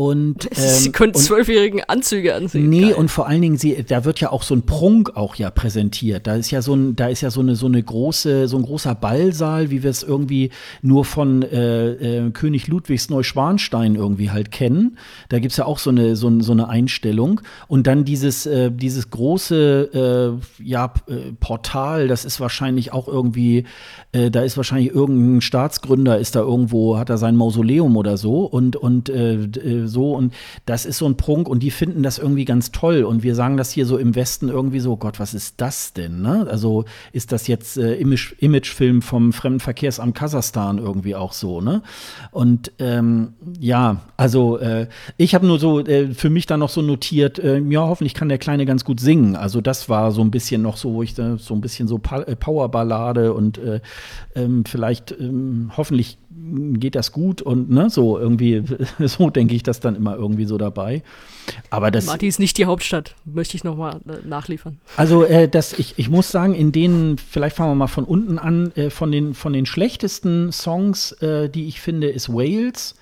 [0.00, 2.70] Und, ähm, Sie können zwölfjährigen Anzüge anziehen.
[2.70, 2.94] Nee, Geil.
[2.94, 6.26] und vor allen Dingen, sie, da wird ja auch so ein Prunk auch ja präsentiert.
[6.26, 8.62] Da ist ja so ein, da ist ja so eine, so eine große, so ein
[8.62, 10.50] großer Ballsaal, wie wir es irgendwie
[10.80, 11.90] nur von äh,
[12.26, 14.96] äh, König Ludwigs Neuschwanstein irgendwie halt kennen.
[15.28, 17.42] Da gibt's ja auch so eine, so, ein- so eine Einstellung.
[17.68, 23.64] Und dann dieses, äh, dieses große äh, ja, äh, Portal, das ist wahrscheinlich auch irgendwie,
[24.12, 28.44] äh, da ist wahrscheinlich irgendein Staatsgründer, ist da irgendwo, hat er sein Mausoleum oder so
[28.46, 29.10] und, und
[29.90, 30.12] so.
[30.14, 30.32] Und
[30.66, 33.04] das ist so ein Prunk und die finden das irgendwie ganz toll.
[33.04, 36.22] Und wir sagen das hier so im Westen irgendwie so, Gott, was ist das denn?
[36.22, 36.46] Ne?
[36.50, 41.82] Also ist das jetzt äh, Image, Imagefilm vom Fremdenverkehrsamt Kasachstan irgendwie auch so, ne?
[42.30, 44.86] Und ähm, ja, also äh,
[45.16, 48.28] ich habe nur so äh, für mich dann noch so notiert, äh, ja, hoffentlich kann
[48.28, 49.36] der Kleine ganz gut singen.
[49.36, 51.98] Also das war so ein bisschen noch so, wo ich da so ein bisschen so
[51.98, 53.80] pa äh, Powerballade und äh,
[54.34, 56.18] ähm, vielleicht ähm, hoffentlich
[56.74, 58.62] geht das gut und ne, so irgendwie,
[58.98, 61.02] so denke ich dann immer irgendwie so dabei.
[61.70, 64.78] Aber das, Marti ist nicht die Hauptstadt, möchte ich nochmal äh, nachliefern.
[64.96, 68.38] also äh, das, ich, ich muss sagen, in denen, vielleicht fangen wir mal von unten
[68.38, 72.94] an, äh, von, den, von den schlechtesten Songs, äh, die ich finde, ist Wales.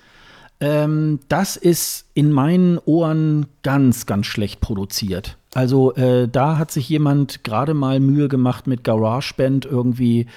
[0.61, 5.37] Ähm, das ist in meinen Ohren ganz, ganz schlecht produziert.
[5.53, 10.27] Also äh, da hat sich jemand gerade mal Mühe gemacht mit GarageBand irgendwie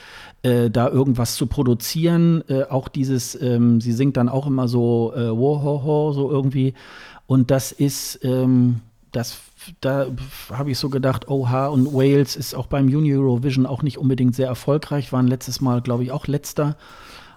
[0.42, 2.42] äh, da irgendwas zu produzieren.
[2.48, 6.74] Äh, auch dieses, ähm, sie singt dann auch immer so äh, Wohoho, so irgendwie.
[7.26, 8.80] Und das ist, ähm,
[9.12, 9.38] das,
[9.80, 10.06] da
[10.50, 14.34] habe ich so gedacht, oha, und Wales ist auch beim Junior Eurovision auch nicht unbedingt
[14.34, 16.76] sehr erfolgreich, waren letztes Mal, glaube ich, auch letzter.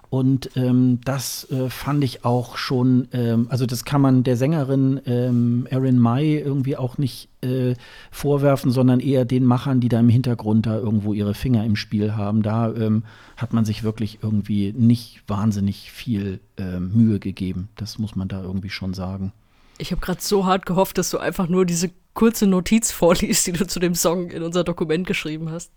[0.08, 5.00] Und ähm, das äh, fand ich auch schon, ähm, also das kann man der Sängerin
[5.06, 7.74] ähm, Erin May irgendwie auch nicht äh,
[8.10, 12.14] vorwerfen, sondern eher den Machern, die da im Hintergrund da irgendwo ihre Finger im Spiel
[12.14, 12.42] haben.
[12.42, 13.02] Da ähm,
[13.36, 17.68] hat man sich wirklich irgendwie nicht wahnsinnig viel ähm, Mühe gegeben.
[17.76, 19.32] Das muss man da irgendwie schon sagen.
[19.78, 23.52] Ich habe gerade so hart gehofft, dass du einfach nur diese kurze Notiz vorliest, die
[23.52, 25.72] du zu dem Song in unser Dokument geschrieben hast.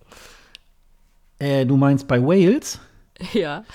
[1.39, 2.80] Äh, du meinst bei Wales?
[3.34, 3.65] Ja,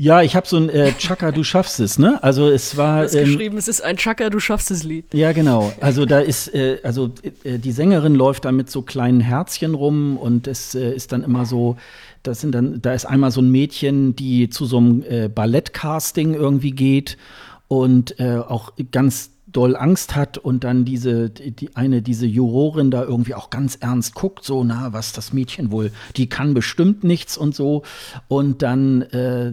[0.00, 2.22] Ja, ich habe so ein äh, Chaka, du schaffst es, ne?
[2.22, 2.98] Also es du war.
[3.02, 5.12] hast ähm, geschrieben, es ist ein Chaka, du schaffst es Lied.
[5.12, 5.72] Ja, genau.
[5.80, 7.10] Also da ist, äh, also
[7.42, 11.24] äh, die Sängerin läuft da mit so kleinen Herzchen rum und es äh, ist dann
[11.24, 11.76] immer so,
[12.22, 16.34] das sind dann, da ist einmal so ein Mädchen, die zu so einem äh, Ballettcasting
[16.34, 17.18] irgendwie geht
[17.66, 23.02] und äh, auch ganz doll Angst hat und dann diese, die, eine, diese Jurorin da
[23.02, 27.38] irgendwie auch ganz ernst guckt, so, na, was das Mädchen wohl, die kann bestimmt nichts
[27.38, 27.82] und so.
[28.28, 29.48] Und dann äh,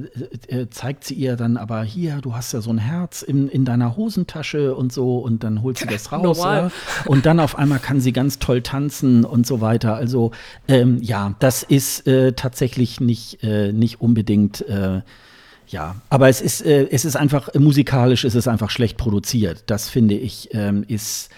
[0.48, 3.64] äh, zeigt sie ihr dann aber hier, du hast ja so ein Herz in, in
[3.64, 6.40] deiner Hosentasche und so und dann holt sie das raus.
[6.40, 6.72] Ja.
[7.06, 9.96] Und dann auf einmal kann sie ganz toll tanzen und so weiter.
[9.96, 10.32] Also
[10.68, 15.02] ähm, ja, das ist äh, tatsächlich nicht, äh, nicht unbedingt äh,
[15.68, 19.64] ja, aber es ist, äh, es ist einfach, musikalisch ist es einfach schlecht produziert.
[19.68, 21.30] Das finde ich, ähm, ist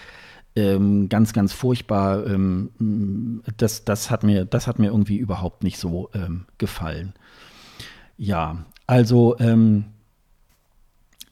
[0.56, 2.26] ähm, ganz, ganz furchtbar.
[2.26, 7.14] Ähm, das, das, hat mir, das hat mir irgendwie überhaupt nicht so ähm, gefallen.
[8.16, 9.84] Ja, also, ähm,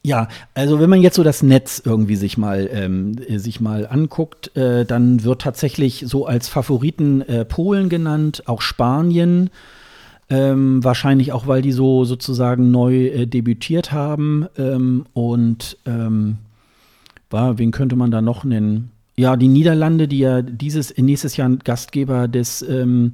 [0.02, 3.88] ja, also wenn man jetzt so das Netz irgendwie sich mal, ähm, äh, sich mal
[3.88, 9.50] anguckt, äh, dann wird tatsächlich so als Favoriten äh, Polen genannt, auch Spanien.
[10.28, 14.46] Ähm, wahrscheinlich auch, weil die so sozusagen neu äh, debütiert haben.
[14.56, 16.38] Ähm, und ähm,
[17.30, 18.90] war, wen könnte man da noch nennen?
[19.16, 23.12] Ja, die Niederlande, die ja dieses nächstes Jahr Gastgeber des ähm,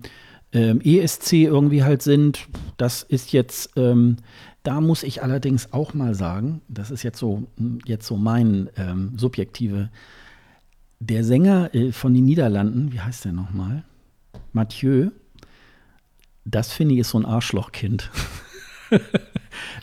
[0.52, 2.48] ähm, ESC irgendwie halt sind.
[2.76, 4.16] Das ist jetzt, ähm,
[4.62, 7.44] da muss ich allerdings auch mal sagen, das ist jetzt so,
[7.84, 8.68] jetzt so mein
[9.16, 9.90] subjektive,
[11.06, 13.84] der Sänger äh, von den Niederlanden, wie heißt der nochmal?
[14.52, 15.10] Mathieu,
[16.44, 18.10] das finde ich ist so ein Arschlochkind.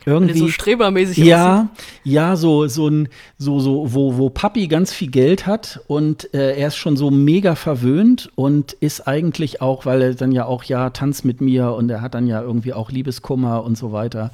[0.06, 0.40] Irgendwie.
[0.40, 1.26] so strebermäßig aussieht.
[1.26, 1.70] Ja,
[2.04, 6.56] ja, so, so ein, so, so, wo, wo Papi ganz viel Geld hat und äh,
[6.58, 10.64] er ist schon so mega verwöhnt und ist eigentlich auch, weil er dann ja auch,
[10.64, 14.32] ja, tanzt mit mir und er hat dann ja irgendwie auch Liebeskummer und so weiter.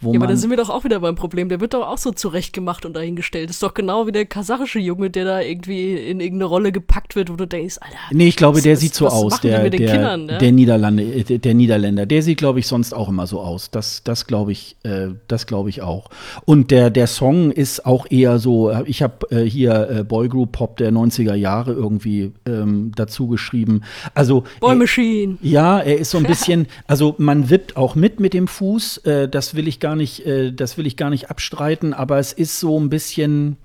[0.00, 1.48] Wo Ja, aber da sind wir doch auch wieder beim Problem.
[1.48, 3.50] Der wird doch auch so zurechtgemacht und dahingestellt.
[3.50, 7.30] ist doch genau wie der kasachische Junge, der da irgendwie in irgendeine Rolle gepackt wird,
[7.30, 7.96] wo du denkst, Alter.
[8.12, 10.38] Nee, ich glaube, was- der sieht so aus, der, mit den der, Kindern, ne?
[10.38, 12.06] der Niederlande, äh, der, der Niederländer.
[12.06, 13.70] Der sieht, glaube ich, sonst auch immer so aus.
[13.70, 16.08] Das, das glaube ich, äh, das glaube ich auch.
[16.44, 20.52] Und der, der Song ist auch eher so, äh, ich habe äh, hier äh, Boygroup
[20.52, 23.82] Pop der 90er Jahre irgendwie ähm, dazu geschrieben.
[24.14, 25.36] Also Boy Machine.
[25.42, 29.28] ja, er ist so ein bisschen, also man wippt auch mit mit dem Fuß, äh,
[29.28, 32.60] das will ich gar nicht, äh, das will ich gar nicht abstreiten, aber es ist
[32.60, 33.56] so ein bisschen,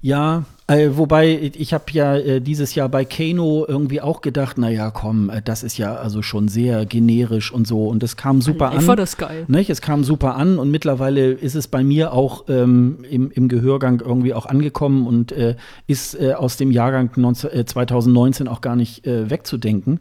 [0.00, 4.90] ja, Äh, wobei, ich habe ja äh, dieses Jahr bei Kano irgendwie auch gedacht, naja,
[4.90, 7.88] komm, äh, das ist ja also schon sehr generisch und so.
[7.88, 8.86] Und es kam super Live an.
[8.86, 9.46] war das geil.
[9.48, 9.70] Nicht?
[9.70, 14.02] Es kam super an und mittlerweile ist es bei mir auch ähm, im, im Gehörgang
[14.04, 15.56] irgendwie auch angekommen und äh,
[15.86, 20.00] ist äh, aus dem Jahrgang 19, äh, 2019 auch gar nicht äh, wegzudenken.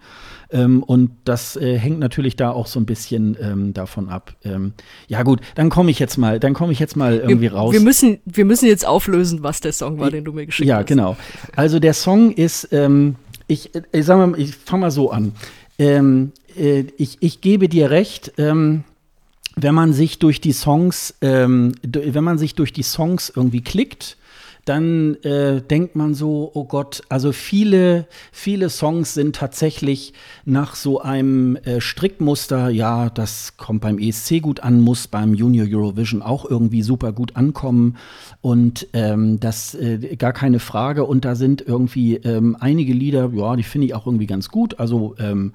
[0.50, 4.36] Ähm, und das äh, hängt natürlich da auch so ein bisschen ähm, davon ab.
[4.44, 4.74] Ähm,
[5.08, 7.74] ja gut, dann komme ich jetzt mal, dann komme ich jetzt mal irgendwie wir, raus.
[7.74, 10.78] Wir müssen, wir müssen jetzt auflösen, was der Song war, den du mir geschickt ja,
[10.78, 10.88] hast.
[10.88, 11.18] genau.
[11.56, 13.16] Also der Song ist, ähm,
[13.48, 15.34] ich, äh, ich sag mal, ich fange mal so an.
[15.80, 18.34] Ähm, äh, ich, ich gebe dir recht.
[18.38, 18.84] Ähm,
[19.60, 24.18] wenn man sich durch die Songs, ähm, wenn man sich durch die Songs irgendwie klickt,
[24.68, 30.14] dann äh, denkt man so, oh Gott, also viele, viele Songs sind tatsächlich
[30.46, 35.68] nach so einem äh, Strickmuster, ja, das kommt beim ESC gut an, muss beim Junior
[35.70, 37.98] Eurovision auch irgendwie super gut ankommen.
[38.42, 41.06] Und ähm, das äh, gar keine Frage.
[41.06, 44.80] Und da sind irgendwie ähm, einige Lieder, ja, die finde ich auch irgendwie ganz gut,
[44.80, 45.54] also ähm,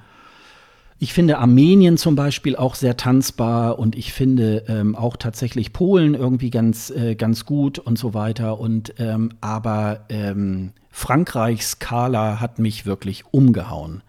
[1.03, 6.15] ich finde Armenien zum Beispiel auch sehr tanzbar und ich finde ähm, auch tatsächlich Polen
[6.15, 8.61] irgendwie ganz, äh, ganz gut und so weiter.
[8.61, 14.05] Und ähm, aber ähm, Frankreichs Skala hat mich wirklich umgehauen.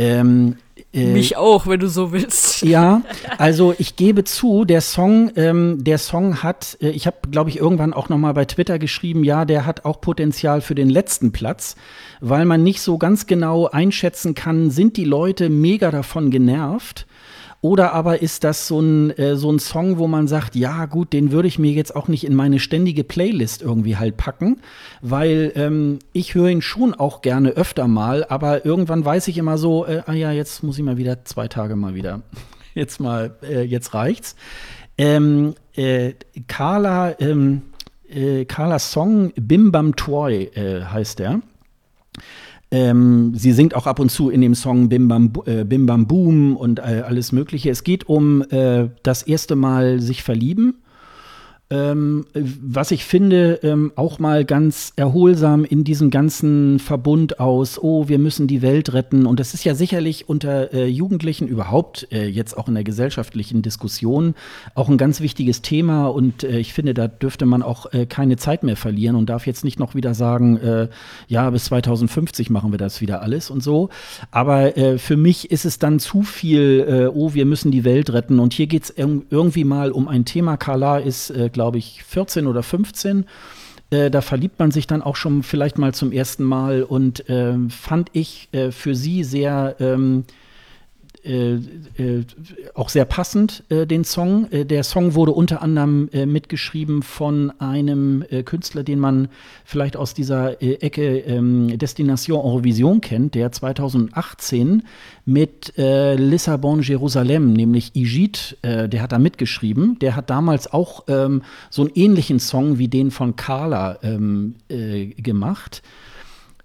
[0.00, 0.56] Ähm,
[0.94, 2.62] äh, Mich auch, wenn du so willst.
[2.62, 3.02] ja,
[3.38, 7.58] also ich gebe zu, der Song, ähm, der Song hat, äh, ich habe, glaube ich,
[7.58, 11.32] irgendwann auch noch mal bei Twitter geschrieben, ja, der hat auch Potenzial für den letzten
[11.32, 11.76] Platz,
[12.20, 17.06] weil man nicht so ganz genau einschätzen kann, sind die Leute mega davon genervt
[17.62, 21.12] oder aber ist das so ein, äh, so ein Song, wo man sagt, ja gut,
[21.12, 24.60] den würde ich mir jetzt auch nicht in meine ständige Playlist irgendwie halt packen,
[25.02, 29.58] weil ähm, ich höre ihn schon auch gerne öfter mal, aber irgendwann weiß ich immer
[29.58, 32.22] so, äh, ah ja, jetzt muss ich mal wieder zwei Tage mal wieder,
[32.74, 34.36] jetzt mal, äh, jetzt reicht's.
[34.96, 36.14] Ähm, äh,
[36.46, 37.62] Carla, ähm,
[38.08, 41.40] äh, Carlas Song Bim Bam Toy heißt der.
[42.70, 46.06] Ähm, sie singt auch ab und zu in dem Song Bim Bam, äh, Bim Bam
[46.06, 47.70] Boom und äh, alles Mögliche.
[47.70, 50.82] Es geht um äh, das erste Mal sich verlieben.
[51.72, 58.08] Ähm, was ich finde, ähm, auch mal ganz erholsam in diesem ganzen Verbund aus, oh,
[58.08, 59.24] wir müssen die Welt retten.
[59.24, 63.62] Und das ist ja sicherlich unter äh, Jugendlichen überhaupt, äh, jetzt auch in der gesellschaftlichen
[63.62, 64.34] Diskussion,
[64.74, 66.08] auch ein ganz wichtiges Thema.
[66.08, 69.46] Und äh, ich finde, da dürfte man auch äh, keine Zeit mehr verlieren und darf
[69.46, 70.88] jetzt nicht noch wieder sagen, äh,
[71.28, 73.90] ja, bis 2050 machen wir das wieder alles und so.
[74.32, 78.40] Aber äh, für mich ist es dann zu viel, oh, wir müssen die Welt retten.
[78.40, 80.56] Und hier geht es irg irgendwie mal um ein Thema.
[80.56, 83.26] Carla ist, äh, glaube ich, 14 oder 15.
[83.90, 87.68] Äh, da verliebt man sich dann auch schon vielleicht mal zum ersten Mal und ähm,
[87.68, 90.24] fand ich äh, für sie sehr ähm,
[91.22, 92.24] äh, äh,
[92.74, 94.50] auch sehr passend, äh, den Song.
[94.50, 99.28] Äh, der Song wurde unter anderem mitgeschrieben von einem Künstler, den man
[99.64, 104.82] vielleicht aus dieser Ecke ähm, Destination Eurovision kennt, der 2018
[105.24, 109.98] mit Lissabon Jerusalem, nämlich Ijit, äh, der hat da mitgeschrieben.
[110.00, 115.06] Der hat damals auch ähm, so einen ähnlichen Song wie den von Carla ähm, äh,
[115.06, 115.82] gemacht.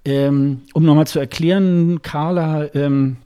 [0.06, 3.18] Ähm, um nochmal zu erklären, Carla ähm,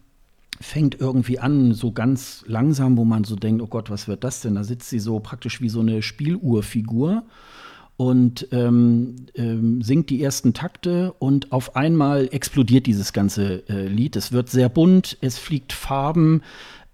[0.59, 4.41] fängt irgendwie an, so ganz langsam, wo man so denkt, oh Gott, was wird das
[4.41, 4.55] denn?
[4.55, 7.23] Da sitzt sie so praktisch wie so eine Spieluhrfigur
[7.99, 14.15] und ähm, ähm, singt die ersten Takte und auf einmal explodiert dieses ganze äh, Lied.
[14.15, 16.41] Es wird sehr bunt, es fliegt Farben.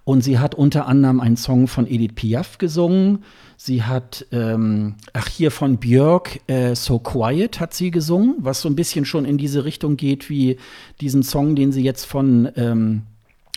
[0.04, 3.24] Und sie hat unter anderem einen Song von Edith Piaf gesungen.
[3.56, 8.68] Sie hat, ähm, ach hier von Björk, äh, So Quiet hat sie gesungen, was so
[8.68, 10.58] ein bisschen schon in diese Richtung geht wie
[11.00, 13.04] diesen Song, den sie jetzt von, ähm,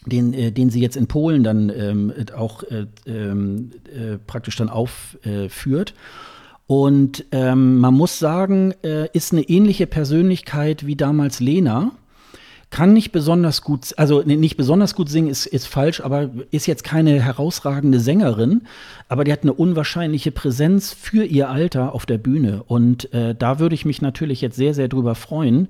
[0.06, 4.69] den, äh, den sie jetzt in Polen dann ähm, auch äh, ähm, äh, praktisch dann
[4.69, 5.94] aufführt.
[6.68, 11.91] Und ähm, man muss sagen, äh, ist eine ähnliche Persönlichkeit wie damals Lena
[12.69, 16.84] kann nicht besonders gut, also nicht besonders gut singen ist, ist falsch, aber ist jetzt
[16.84, 18.64] keine herausragende Sängerin,
[19.07, 22.64] aber die hat eine unwahrscheinliche Präsenz für ihr Alter auf der Bühne.
[22.68, 25.69] Und äh, da würde ich mich natürlich jetzt sehr, sehr drüber freuen,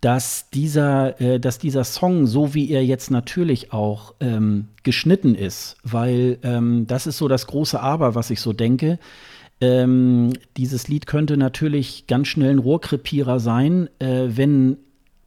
[0.00, 5.76] dass dieser, äh, dass dieser Song, so wie er jetzt natürlich auch ähm, geschnitten ist,
[5.82, 8.98] weil ähm, das ist so das große Aber, was ich so denke.
[9.60, 14.78] Ähm, dieses Lied könnte natürlich ganz schnell ein Rohrkrepierer sein, äh, wenn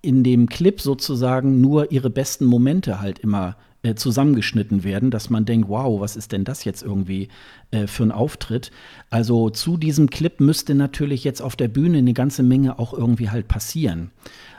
[0.02, 5.46] in dem Clip sozusagen nur ihre besten Momente halt immer äh, zusammengeschnitten werden, dass man
[5.46, 7.28] denkt, wow, was ist denn das jetzt irgendwie
[7.72, 8.72] äh, für ein Auftritt?
[9.10, 13.30] Also zu diesem Clip müsste natürlich jetzt auf der Bühne eine ganze Menge auch irgendwie
[13.30, 14.12] halt passieren.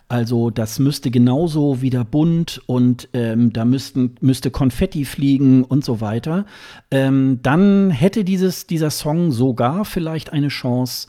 [0.08, 6.00] Also das müsste genauso wieder bunt und ähm, da müssten, müsste Konfetti fliegen und so
[6.00, 6.44] weiter.
[6.90, 11.08] Ähm, dann hätte dieses, dieser Song sogar vielleicht eine Chance,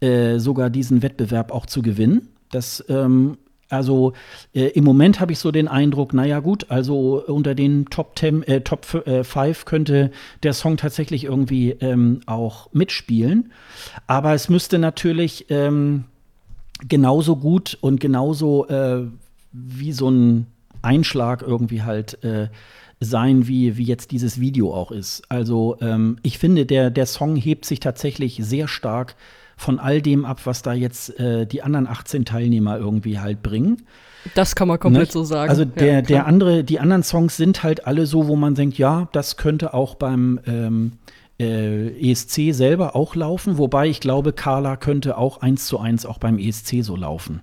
[0.00, 2.28] äh, sogar diesen Wettbewerb auch zu gewinnen.
[2.50, 3.36] Das ähm,
[3.68, 4.12] also
[4.54, 8.42] äh, im Moment habe ich so den Eindruck, naja gut, also unter den Top 10,
[8.44, 10.10] äh, Top 5 äh, könnte
[10.42, 13.52] der Song tatsächlich irgendwie ähm, auch mitspielen.
[14.06, 16.04] Aber es müsste natürlich ähm,
[16.88, 19.06] genauso gut und genauso äh,
[19.52, 20.46] wie so ein
[20.82, 22.48] Einschlag irgendwie halt äh,
[23.00, 25.22] sein, wie, wie jetzt dieses Video auch ist.
[25.28, 29.16] Also ähm, ich finde, der, der Song hebt sich tatsächlich sehr stark
[29.56, 33.82] von all dem ab, was da jetzt äh, die anderen 18 Teilnehmer irgendwie halt bringen.
[34.34, 35.12] Das kann man komplett ne?
[35.12, 35.50] so sagen.
[35.50, 38.76] Also der, ja, der andere, die anderen Songs sind halt alle so, wo man denkt,
[38.76, 40.92] ja, das könnte auch beim ähm,
[41.38, 46.18] äh, ESC selber auch laufen, wobei ich glaube, Carla könnte auch eins zu eins auch
[46.18, 47.42] beim ESC so laufen.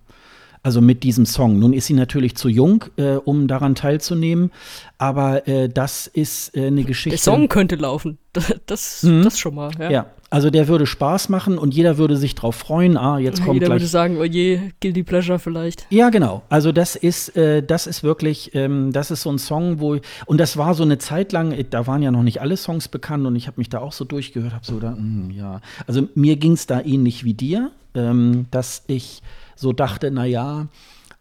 [0.65, 1.59] Also mit diesem Song.
[1.59, 4.51] Nun ist sie natürlich zu jung, äh, um daran teilzunehmen,
[4.97, 7.17] aber äh, das ist äh, eine Geschichte.
[7.17, 8.17] Der Song könnte laufen.
[8.65, 9.23] Das, mhm.
[9.23, 9.71] das schon mal.
[9.77, 9.91] Ja.
[9.91, 10.05] ja.
[10.33, 12.97] Also der würde Spaß machen und jeder würde sich drauf freuen.
[12.97, 13.81] Ah, jetzt kommt jeder gleich.
[13.81, 15.85] würde sagen, oh je, Guilty Pleasure vielleicht.
[15.91, 16.41] Ja, genau.
[16.49, 20.39] Also das ist, äh, das ist wirklich, ähm, das ist so ein Song, wo und
[20.39, 21.51] das war so eine Zeit lang.
[21.51, 23.91] Äh, da waren ja noch nicht alle Songs bekannt und ich habe mich da auch
[23.91, 25.61] so durchgehört, habe so da, mh, hm, ja.
[25.85, 29.21] Also mir ging es da ähnlich wie dir, ähm, dass ich
[29.55, 30.65] so dachte, na ja,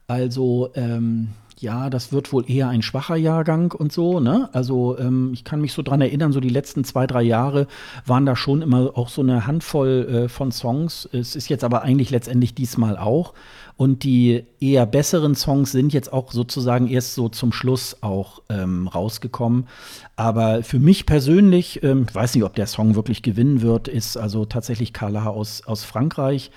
[0.06, 1.28] also ähm,
[1.62, 4.51] ja, das wird wohl eher ein schwacher Jahrgang und so, ne?
[4.52, 7.68] Also ähm, ich kann mich so dran erinnern, so die letzten zwei, drei Jahre
[8.05, 11.09] waren da schon immer auch so eine Handvoll äh, von Songs.
[11.12, 13.32] Es ist jetzt aber eigentlich letztendlich diesmal auch.
[13.76, 18.89] Und die eher besseren Songs sind jetzt auch sozusagen erst so zum Schluss auch ähm,
[18.89, 19.66] rausgekommen.
[20.16, 24.16] Aber für mich persönlich, ähm, ich weiß nicht, ob der Song wirklich gewinnen wird, ist
[24.16, 26.51] also tatsächlich Carla aus, aus Frankreich.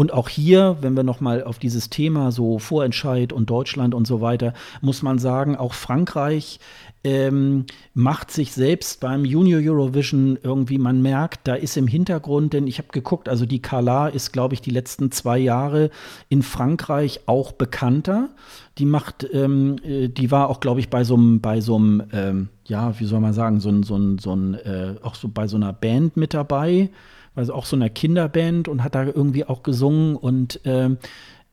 [0.00, 4.06] Und auch hier, wenn wir noch mal auf dieses Thema so Vorentscheid und Deutschland und
[4.06, 6.58] so weiter, muss man sagen, auch Frankreich
[7.04, 12.66] ähm, macht sich selbst beim Junior Eurovision irgendwie, man merkt, da ist im Hintergrund, denn
[12.66, 15.90] ich habe geguckt, also die Kala ist, glaube ich, die letzten zwei Jahre
[16.30, 18.30] in Frankreich auch bekannter.
[18.78, 22.04] Die macht, ähm, äh, die war auch, glaube ich, bei so einem, bei so einem,
[22.14, 25.28] ähm, ja, wie soll man sagen, so ein, so ein, so ein äh, auch so
[25.28, 26.88] bei so einer Band mit dabei
[27.34, 30.98] also auch so einer Kinderband und hat da irgendwie auch gesungen und, ähm,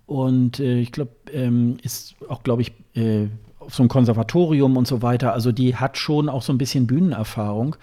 [0.05, 3.27] und äh, ich glaube, ähm, ist auch, glaube ich, äh,
[3.59, 5.33] auf so einem Konservatorium und so weiter.
[5.33, 7.75] Also die hat schon auch so ein bisschen Bühnenerfahrung.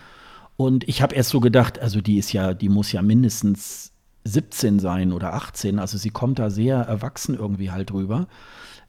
[0.57, 3.93] Und ich habe erst so gedacht, also die ist ja, die muss ja mindestens
[4.25, 5.79] 17 sein oder 18.
[5.79, 8.27] Also sie kommt da sehr erwachsen irgendwie halt drüber.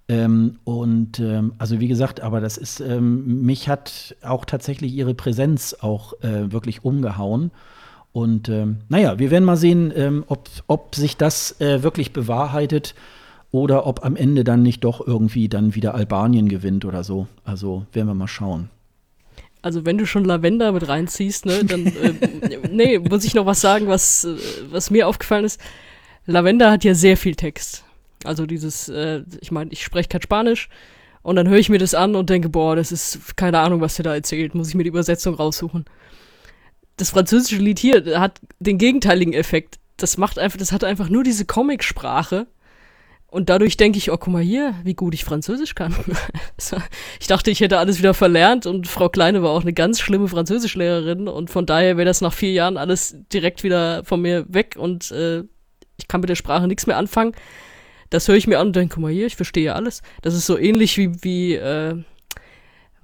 [0.08, 5.16] Ähm, und ähm, also wie gesagt, aber das ist, ähm, mich hat auch tatsächlich ihre
[5.16, 7.52] Präsenz auch äh, wirklich umgehauen.
[8.16, 12.96] Und ähm, naja, wir werden mal sehen, ähm, ob, ob sich das äh, wirklich bewahrheitet
[13.52, 17.28] oder ob am Ende dann nicht doch irgendwie dann wieder Albanien gewinnt oder so.
[17.44, 18.70] Also werden wir mal schauen.
[19.62, 22.14] Also wenn du schon Lavender mit reinziehst, ne, dann äh,
[22.72, 24.38] nee, muss ich noch was sagen, was, äh,
[24.72, 25.60] was mir aufgefallen ist.
[26.26, 27.84] Lavender hat ja sehr viel Text.
[28.24, 30.70] Also dieses, äh, ich meine, ich spreche kein Spanisch
[31.22, 33.96] und dann höre ich mir das an und denke, boah, das ist keine Ahnung, was
[33.96, 35.84] der da erzählt, muss ich mir die Übersetzung raussuchen
[36.98, 39.80] das französische Lied hier hat den gegenteiligen Effekt.
[39.98, 42.48] Das macht einfach, das hat einfach nur diese Comicsprache.
[43.28, 45.94] Und dadurch denke ich, oh, guck mal hier, wie gut ich Französisch kann.
[47.20, 50.30] ich dachte, ich hätte alles wieder verlernt und Frau Kleine war auch eine ganz schlimme
[50.30, 54.76] Französischlehrerin und von daher wäre das nach vier Jahren alles direkt wieder von mir weg
[54.78, 55.44] und äh,
[55.98, 57.34] ich kann mit der Sprache nichts mehr anfangen.
[58.10, 60.02] Das höre ich mir an und denke, guck mal hier, ich verstehe alles.
[60.22, 61.96] Das ist so ähnlich wie, wie äh,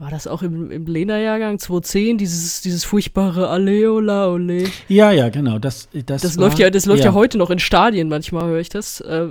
[0.01, 4.63] war das auch im, im Lena-Jahrgang 2010, dieses, dieses furchtbare Aleola Ole?
[4.87, 5.59] Ja, ja, genau.
[5.59, 7.11] Das, das, das war, läuft ja, das läuft ja.
[7.11, 7.13] ja.
[7.13, 8.99] heute noch in Stadien, manchmal höre ich das.
[9.01, 9.27] Äh,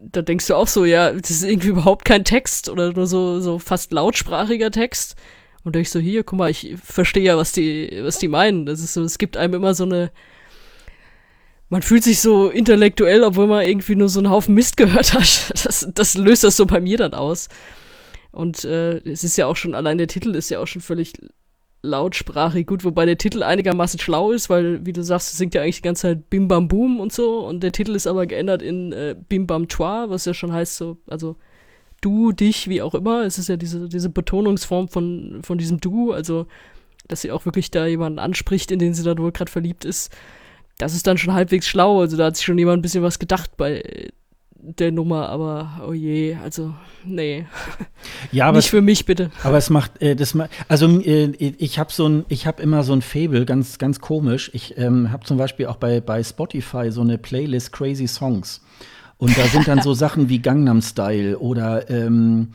[0.00, 3.38] da denkst du auch so, ja, das ist irgendwie überhaupt kein Text oder nur so,
[3.38, 5.14] so fast lautsprachiger Text.
[5.62, 8.66] Und denkst so, hier, guck mal, ich verstehe ja, was die, was die meinen.
[8.66, 10.10] Das ist so, es gibt einem immer so eine,
[11.68, 15.52] man fühlt sich so intellektuell, obwohl man irgendwie nur so einen Haufen Mist gehört hat.
[15.62, 17.48] Das, das löst das so bei mir dann aus.
[18.32, 21.14] Und äh, es ist ja auch schon, allein der Titel ist ja auch schon völlig
[21.82, 25.62] lautsprachig gut, wobei der Titel einigermaßen schlau ist, weil, wie du sagst, es singt ja
[25.62, 28.60] eigentlich die ganze Zeit Bim Bam Boom und so und der Titel ist aber geändert
[28.60, 31.36] in äh, Bim Bam Toi, was ja schon heißt so, also
[32.00, 33.24] du, dich, wie auch immer.
[33.24, 36.46] Es ist ja diese, diese Betonungsform von, von diesem Du, also
[37.08, 40.12] dass sie auch wirklich da jemanden anspricht, in den sie da wohl gerade verliebt ist.
[40.78, 43.18] Das ist dann schon halbwegs schlau, also da hat sich schon jemand ein bisschen was
[43.18, 44.10] gedacht bei
[44.62, 46.74] der Nummer, aber oh je, also
[47.04, 47.46] nee.
[48.32, 49.30] Ja, aber nicht für mich bitte.
[49.42, 50.36] Aber es macht äh, das
[50.68, 54.50] also äh, ich habe so ein ich habe immer so ein Fable, ganz ganz komisch.
[54.54, 58.60] Ich ähm, habe zum Beispiel auch bei bei Spotify so eine Playlist Crazy Songs
[59.18, 62.48] und da sind dann so Sachen wie Gangnam Style oder ähm,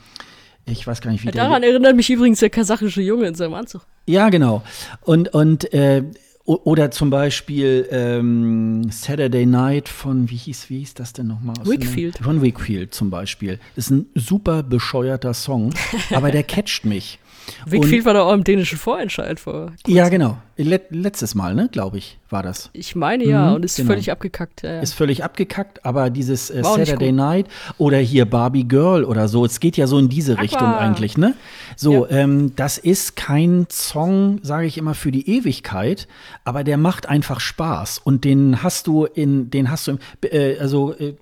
[0.65, 3.53] ich weiß gar nicht, wie ja, Daran erinnert mich übrigens der kasachische Junge in seinem
[3.53, 3.85] Anzug.
[4.07, 4.63] Ja, genau.
[5.01, 6.03] Und, und äh,
[6.45, 11.55] oder zum Beispiel ähm, Saturday Night von, wie hieß, wie hieß das denn nochmal?
[11.63, 12.19] Wickfield.
[12.19, 13.59] Von Wickfield zum Beispiel.
[13.75, 15.73] Das ist ein super bescheuerter Song,
[16.11, 17.19] aber der catcht mich.
[17.65, 19.71] Wickfield war doch auch im dänischen Vorentscheid vor.
[19.87, 20.37] Ja, genau.
[20.57, 22.69] Let letztes Mal, ne, glaube ich, war das.
[22.71, 23.89] Ich meine ja, mhm, und ist genau.
[23.89, 24.61] völlig abgekackt.
[24.61, 24.79] Ja, ja.
[24.79, 27.47] Ist völlig abgekackt, aber dieses äh, Saturday Night
[27.77, 30.41] oder hier Barbie Girl oder so, es geht ja so in diese Aqua.
[30.43, 31.35] Richtung eigentlich, ne?
[31.75, 32.11] So, ja.
[32.21, 36.07] ähm, das ist kein Song, sage ich immer, für die Ewigkeit,
[36.45, 40.57] aber der macht einfach Spaß und den hast du in, den hast du, im, äh,
[40.57, 41.15] also äh,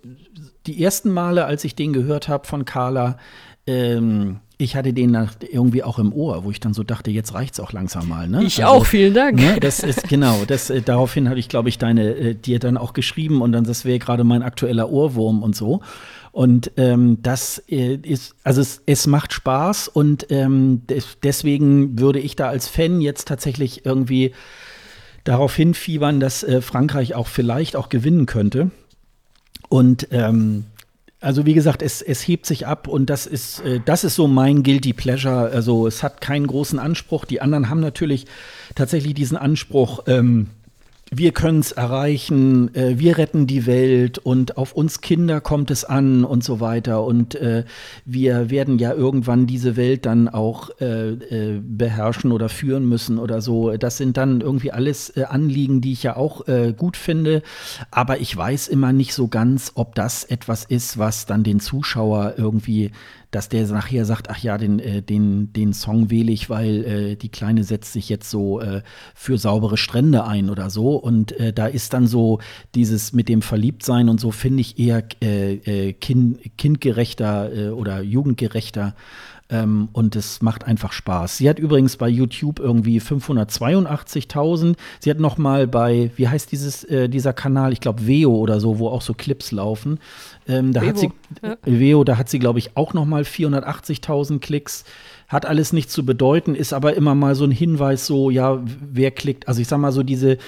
[0.68, 3.18] die ersten Male, als ich den gehört habe von Carla,
[3.66, 7.34] ähm, ich hatte den nach, irgendwie auch im Ohr, wo ich dann so dachte, jetzt
[7.34, 8.28] reicht's auch langsam mal.
[8.28, 8.44] Ne?
[8.44, 9.40] Ich also, auch, vielen Dank.
[9.40, 12.78] Ne, das ist genau, das, äh, daraufhin hatte ich, glaube ich, deine, äh, dir dann
[12.78, 15.82] auch geschrieben und dann, das wäre gerade mein aktueller Ohrwurm und so.
[16.32, 22.20] Und ähm, das äh, ist, also es, es macht Spaß und ähm, des, deswegen würde
[22.20, 24.34] ich da als Fan jetzt tatsächlich irgendwie
[25.24, 28.72] darauf hinfiebern, dass äh, Frankreich auch vielleicht auch gewinnen könnte.
[29.70, 30.66] Und ähm,
[31.24, 34.28] also wie gesagt, es, es hebt sich ab und das ist, äh, das ist so
[34.28, 35.50] mein Guilty Pleasure.
[35.52, 37.24] Also es hat keinen großen Anspruch.
[37.24, 38.26] Die anderen haben natürlich
[38.76, 40.50] tatsächlich diesen Anspruch, ähm,
[41.18, 45.85] wir können es erreichen, äh, wir retten die Welt und auf uns Kinder kommt es
[45.85, 47.03] an und so weiter.
[47.03, 47.65] Und äh,
[48.06, 53.41] wir werden ja irgendwann diese Welt dann auch äh, äh beherrschen oder führen müssen oder
[53.41, 53.76] so.
[53.77, 57.44] Das sind dann irgendwie alles äh, Anliegen, die ich ja auch äh, gut finde.
[57.91, 62.35] Aber ich weiß immer nicht so ganz, ob das etwas ist, was dann den Zuschauer
[62.38, 62.91] irgendwie
[63.34, 67.15] dass der nachher sagt, ach ja, den, äh, den, den Song wähle ich, weil äh,
[67.15, 68.84] die Kleine setzt sich jetzt so äh,
[69.15, 70.95] für saubere Strände ein oder so.
[70.95, 72.39] Und äh, da ist dann so
[72.76, 78.95] dieses mit dem Verliebtsein und so, finde ich eher äh, äh, kind, kindgerechter oder jugendgerechter
[79.54, 81.38] ähm, und es macht einfach Spaß.
[81.38, 84.76] Sie hat übrigens bei YouTube irgendwie 582.000.
[85.00, 87.72] Sie hat noch mal bei, wie heißt dieses, äh, dieser Kanal?
[87.72, 90.00] Ich glaube Veo oder so, wo auch so Clips laufen.
[90.48, 90.90] Ähm, da Vevo.
[90.90, 91.12] hat sie,
[91.44, 91.58] ja.
[91.64, 94.86] Veo, da hat sie, glaube ich, auch noch mal 480.000 Klicks.
[95.28, 99.12] Hat alles nichts zu bedeuten, ist aber immer mal so ein Hinweis, so, ja, wer
[99.12, 99.48] klickt.
[99.48, 100.40] Also ich sag mal so, diese,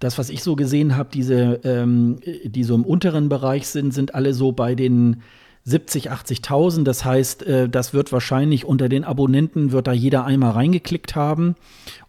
[0.00, 4.14] das, was ich so gesehen habe, diese, ähm, die so im unteren Bereich sind, sind
[4.14, 5.22] alle so bei den
[5.64, 6.84] 70, 80.000.
[6.84, 11.56] Das heißt, äh, das wird wahrscheinlich unter den Abonnenten, wird da jeder einmal reingeklickt haben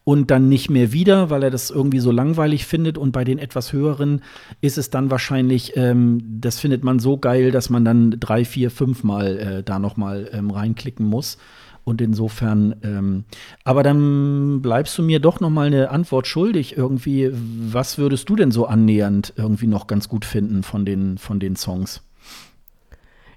[0.04, 2.98] und dann nicht mehr wieder, weil er das irgendwie so langweilig findet.
[2.98, 4.22] Und bei den etwas höheren
[4.62, 8.72] ist es dann wahrscheinlich, ähm, das findet man so geil, dass man dann drei, vier,
[8.72, 11.38] fünf Mal äh, da noch mal ähm, reinklicken muss.
[11.84, 13.24] Und insofern, ähm,
[13.64, 16.78] aber dann bleibst du mir doch noch mal eine Antwort schuldig.
[16.78, 21.40] Irgendwie, was würdest du denn so annähernd irgendwie noch ganz gut finden von den, von
[21.40, 22.04] den Songs?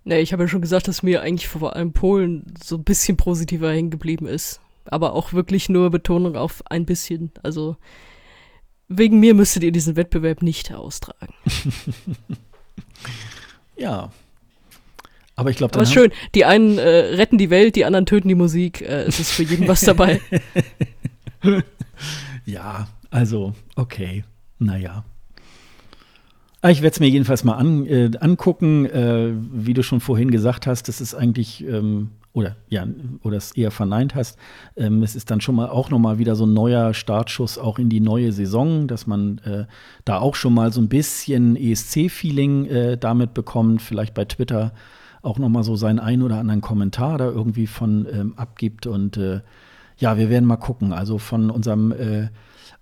[0.05, 3.17] Ne, ich habe ja schon gesagt, dass mir eigentlich vor allem Polen so ein bisschen
[3.17, 4.61] positiver hängen geblieben ist.
[4.85, 7.33] Aber auch wirklich nur Betonung auf ein bisschen.
[7.43, 7.77] Also
[8.89, 11.33] wegen mir müsstet ihr diesen Wettbewerb nicht austragen.
[13.77, 14.13] ja.
[15.37, 16.13] Aber ich glaube, Aber schön.
[16.35, 18.83] Die einen äh, retten die Welt, die anderen töten die Musik.
[18.83, 20.21] Äh, es ist für jeden was dabei.
[22.45, 24.23] ja, also okay.
[24.59, 25.05] Naja.
[26.65, 28.87] Ah, ich werde es mir jedenfalls mal an, äh, angucken.
[28.87, 32.87] Äh, wie du schon vorhin gesagt hast, das ist eigentlich, ähm, oder ja,
[33.23, 34.39] oder es eher verneint hast,
[34.75, 37.91] ähm, es ist dann schon mal auch nochmal wieder so ein neuer Startschuss auch in
[37.91, 39.67] die neue Saison, dass man äh,
[40.07, 44.73] da auch schon mal so ein bisschen ESC-Feeling äh, damit bekommt, vielleicht bei Twitter
[45.21, 48.87] auch nochmal so seinen ein oder anderen Kommentar da irgendwie von ähm, abgibt.
[48.87, 49.43] Und äh,
[49.99, 50.95] ja, wir werden mal gucken.
[50.95, 52.29] Also von unserem äh,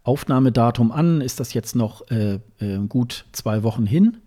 [0.05, 4.19] Aufnahmedatum an ist das jetzt noch äh, äh, gut zwei Wochen hin.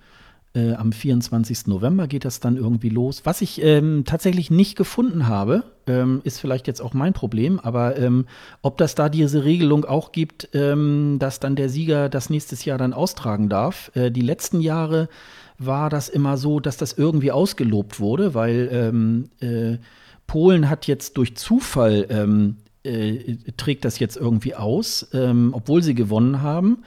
[0.56, 1.68] Äh, am 24.
[1.68, 3.22] November geht das dann irgendwie los.
[3.26, 7.98] Was ich ähm, tatsächlich nicht gefunden habe, ähm, ist vielleicht jetzt auch mein Problem, aber
[7.98, 8.26] ähm,
[8.62, 12.78] ob das da diese Regelung auch gibt, ähm, dass dann der Sieger das nächstes Jahr
[12.78, 13.92] dann austragen darf.
[13.96, 15.10] Äh, die letzten Jahre
[15.58, 19.78] war das immer so, dass das irgendwie ausgelobt wurde, weil ähm, äh,
[20.26, 25.96] Polen hat jetzt durch Zufall ähm, äh, trägt das jetzt irgendwie aus, ähm, obwohl sie
[25.96, 26.84] gewonnen haben.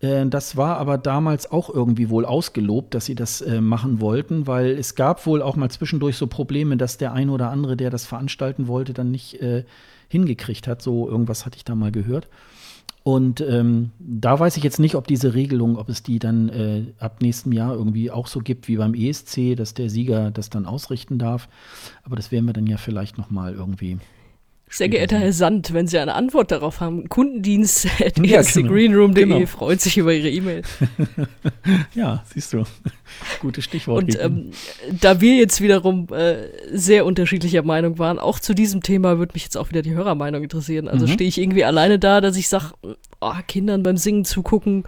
[0.00, 4.46] Äh, das war aber damals auch irgendwie wohl ausgelobt, dass sie das äh, machen wollten,
[4.46, 7.90] weil es gab wohl auch mal zwischendurch so Probleme, dass der eine oder andere, der
[7.90, 9.64] das veranstalten wollte, dann nicht äh,
[10.08, 10.82] hingekriegt hat.
[10.82, 12.28] So irgendwas hatte ich da mal gehört.
[13.02, 16.82] Und ähm, da weiß ich jetzt nicht, ob diese Regelung, ob es die dann äh,
[16.98, 20.66] ab nächstem Jahr irgendwie auch so gibt wie beim ESC, dass der Sieger das dann
[20.66, 21.48] ausrichten darf.
[22.02, 23.98] Aber das werden wir dann ja vielleicht noch mal irgendwie
[24.68, 28.68] sehr geehrter Herr Sand, wenn Sie eine Antwort darauf haben, Kundendienst at Ja, genau.
[28.72, 29.46] greenroom.de Genau.
[29.46, 30.62] freut sich über Ihre E-Mail.
[31.94, 32.64] ja, siehst du.
[33.40, 34.02] Gutes Stichwort.
[34.04, 34.50] Und ähm,
[35.00, 39.44] da wir jetzt wiederum äh, sehr unterschiedlicher Meinung waren, auch zu diesem Thema würde mich
[39.44, 40.88] jetzt auch wieder die Hörermeinung interessieren.
[40.88, 41.10] Also Mhm.
[41.12, 42.72] stehe ich irgendwie alleine da, dass ich sage,
[43.20, 44.84] oh, Kindern beim Singen zugucken,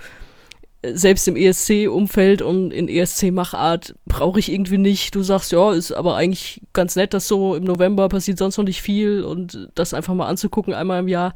[0.83, 5.15] selbst im ESC-Umfeld und in ESC-Machart brauche ich irgendwie nicht.
[5.15, 8.65] Du sagst, ja, ist aber eigentlich ganz nett, dass so im November passiert sonst noch
[8.65, 11.35] nicht viel und das einfach mal anzugucken einmal im Jahr.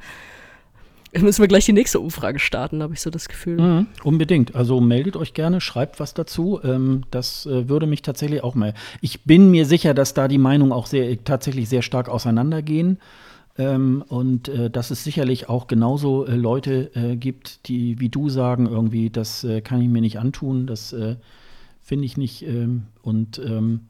[1.19, 3.61] Müssen wir gleich die nächste Umfrage starten, habe ich so das Gefühl.
[3.61, 4.55] Mhm, unbedingt.
[4.55, 6.61] Also meldet euch gerne, schreibt was dazu.
[6.65, 8.73] Ähm, das äh, würde mich tatsächlich auch mal.
[9.03, 12.99] Ich bin mir sicher, dass da die Meinungen auch sehr, tatsächlich sehr stark auseinandergehen.
[13.59, 18.29] Ähm, und äh, dass es sicherlich auch genauso äh, Leute äh, gibt, die wie du
[18.31, 21.17] sagen, irgendwie, das äh, kann ich mir nicht antun, das äh,
[21.83, 22.43] finde ich nicht.
[22.47, 23.81] Ähm, und ähm,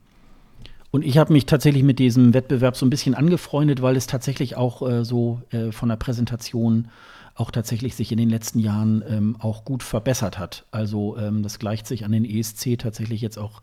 [0.90, 4.58] und ich habe mich tatsächlich mit diesem Wettbewerb so ein bisschen angefreundet, weil es tatsächlich
[4.58, 5.40] auch äh, so
[5.70, 6.88] von der Präsentation
[7.34, 10.66] auch tatsächlich sich in den letzten Jahren ähm, auch gut verbessert hat.
[10.70, 13.62] Also ähm, das gleicht sich an den ESC tatsächlich jetzt auch,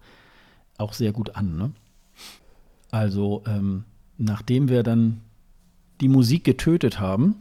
[0.78, 1.56] auch sehr gut an.
[1.58, 1.72] Ne?
[2.90, 3.84] Also ähm,
[4.18, 5.22] nachdem wir dann
[6.02, 7.36] die Musik getötet haben,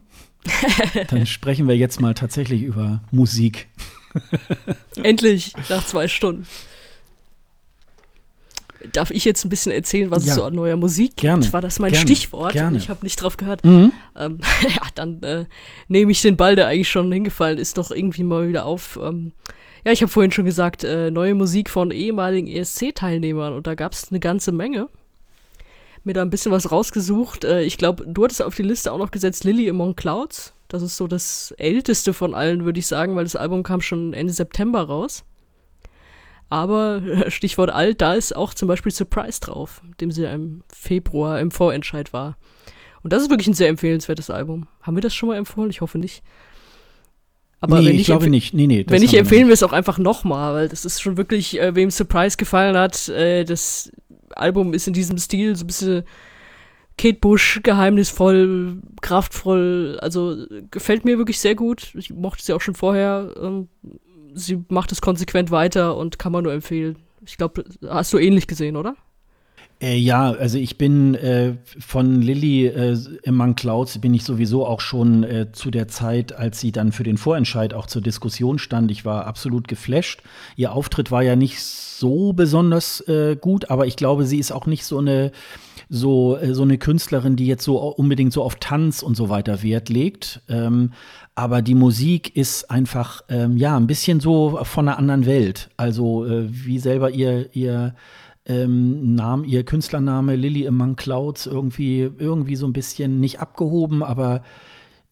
[1.11, 3.69] dann sprechen wir jetzt mal tatsächlich über Musik.
[5.03, 6.47] Endlich, nach zwei Stunden.
[8.93, 10.31] Darf ich jetzt ein bisschen erzählen, was Ja.
[10.31, 11.21] es so an neuer Musik gibt?
[11.23, 12.53] Gerne, War das mein gerne, Stichwort?
[12.53, 12.79] gerne.
[12.79, 13.65] Ich habe nicht drauf gehört.
[13.65, 13.93] Mhm.
[14.17, 15.47] Ähm, ja, dann äh,
[15.89, 18.99] nehme ich den Ball, der eigentlich schon hingefallen ist, doch irgendwie mal wieder auf.
[19.03, 19.33] Ähm,
[19.85, 23.93] ja, ich habe vorhin schon gesagt, äh, neue Musik von ehemaligen ESC-Teilnehmern und da gab
[23.93, 24.89] es eine ganze Menge.
[26.09, 27.45] Mir da ein bisschen was rausgesucht.
[27.45, 30.55] Äh, ich glaube, du hattest auf die Liste auch noch gesetzt Lily Among Clouds.
[30.69, 34.15] Das ist so das älteste von allen, würde ich sagen, weil das Album kam schon
[34.15, 35.25] Ende September raus.
[36.49, 41.41] Aber Stichwort alt, da ist auch zum Beispiel Surprise drauf, dem sie ja im Februar
[41.41, 42.39] im Vorentscheid war.
[43.03, 44.67] Und das ist wirklich ein sehr empfehlenswertes Album.
[44.81, 45.69] Haben wir das schon mal empfohlen?
[45.71, 46.23] Ich hoffe nicht.
[47.61, 48.55] Aber nee, wenn ich glaube empfe- nicht.
[48.55, 51.61] Nee, nee, wenn wir empfehlen wir es auch einfach nochmal, weil das ist schon wirklich,
[51.61, 53.93] äh, wem Surprise gefallen hat, äh, das
[54.39, 56.05] Album ist in diesem Stil so ein bisschen
[56.97, 61.95] Kate Bush, geheimnisvoll, kraftvoll, also gefällt mir wirklich sehr gut.
[61.95, 63.35] Ich mochte sie auch schon vorher.
[63.41, 63.69] Ähm,
[64.35, 66.97] sie macht es konsequent weiter und kann man nur empfehlen.
[67.25, 68.97] Ich glaube, hast du ähnlich gesehen, oder?
[69.81, 72.97] Äh, ja, also ich bin äh, von Lilly äh,
[73.27, 77.05] Among Clouds bin ich sowieso auch schon äh, zu der Zeit, als sie dann für
[77.05, 78.91] den Vorentscheid auch zur Diskussion stand.
[78.91, 80.23] Ich war absolut geflasht.
[80.57, 84.67] Ihr Auftritt war ja nicht so besonders äh, gut, aber ich glaube, sie ist auch
[84.67, 85.31] nicht so eine
[85.89, 89.63] so, äh, so eine Künstlerin, die jetzt so unbedingt so auf Tanz und so weiter
[89.63, 90.43] Wert legt.
[90.49, 90.93] Ähm,
[91.35, 95.71] aber die Musik ist einfach, ähm, ja, ein bisschen so von einer anderen Welt.
[95.77, 97.95] Also, äh, wie selber ihr, ihr
[98.49, 104.43] ähm, Name, ihr Künstlername Lily Among Clouds irgendwie, irgendwie so ein bisschen nicht abgehoben, aber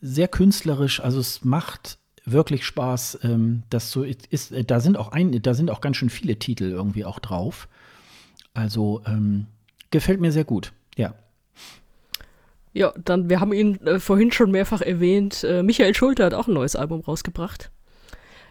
[0.00, 1.00] sehr künstlerisch.
[1.00, 4.52] Also, es macht wirklich Spaß, ähm, das so ist.
[4.52, 7.68] Äh, da sind auch ein, da sind auch ganz schön viele Titel irgendwie auch drauf.
[8.54, 9.46] Also, ähm,
[9.90, 10.72] gefällt mir sehr gut.
[10.96, 11.14] Ja.
[12.72, 15.44] Ja, dann, wir haben ihn äh, vorhin schon mehrfach erwähnt.
[15.44, 17.70] Äh, Michael Schulte hat auch ein neues Album rausgebracht.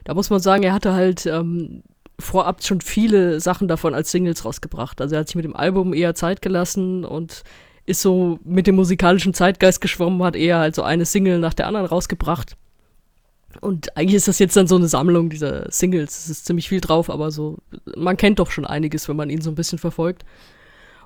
[0.03, 1.83] Da muss man sagen, er hatte halt ähm,
[2.19, 5.01] vorab schon viele Sachen davon als Singles rausgebracht.
[5.01, 7.43] Also er hat sich mit dem Album eher Zeit gelassen und
[7.85, 11.67] ist so mit dem musikalischen Zeitgeist geschwommen, hat eher halt so eine Single nach der
[11.67, 12.55] anderen rausgebracht.
[13.61, 16.17] Und eigentlich ist das jetzt dann so eine Sammlung dieser Singles.
[16.17, 17.57] Es ist ziemlich viel drauf, aber so,
[17.95, 20.25] man kennt doch schon einiges, wenn man ihn so ein bisschen verfolgt.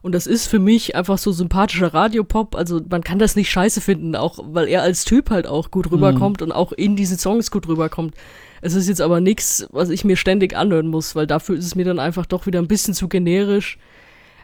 [0.01, 2.55] Und das ist für mich einfach so sympathischer Radiopop.
[2.55, 5.91] Also man kann das nicht scheiße finden, auch weil er als Typ halt auch gut
[5.91, 8.15] rüberkommt und auch in diesen Songs gut rüberkommt.
[8.61, 11.75] Es ist jetzt aber nichts, was ich mir ständig anhören muss, weil dafür ist es
[11.75, 13.77] mir dann einfach doch wieder ein bisschen zu generisch.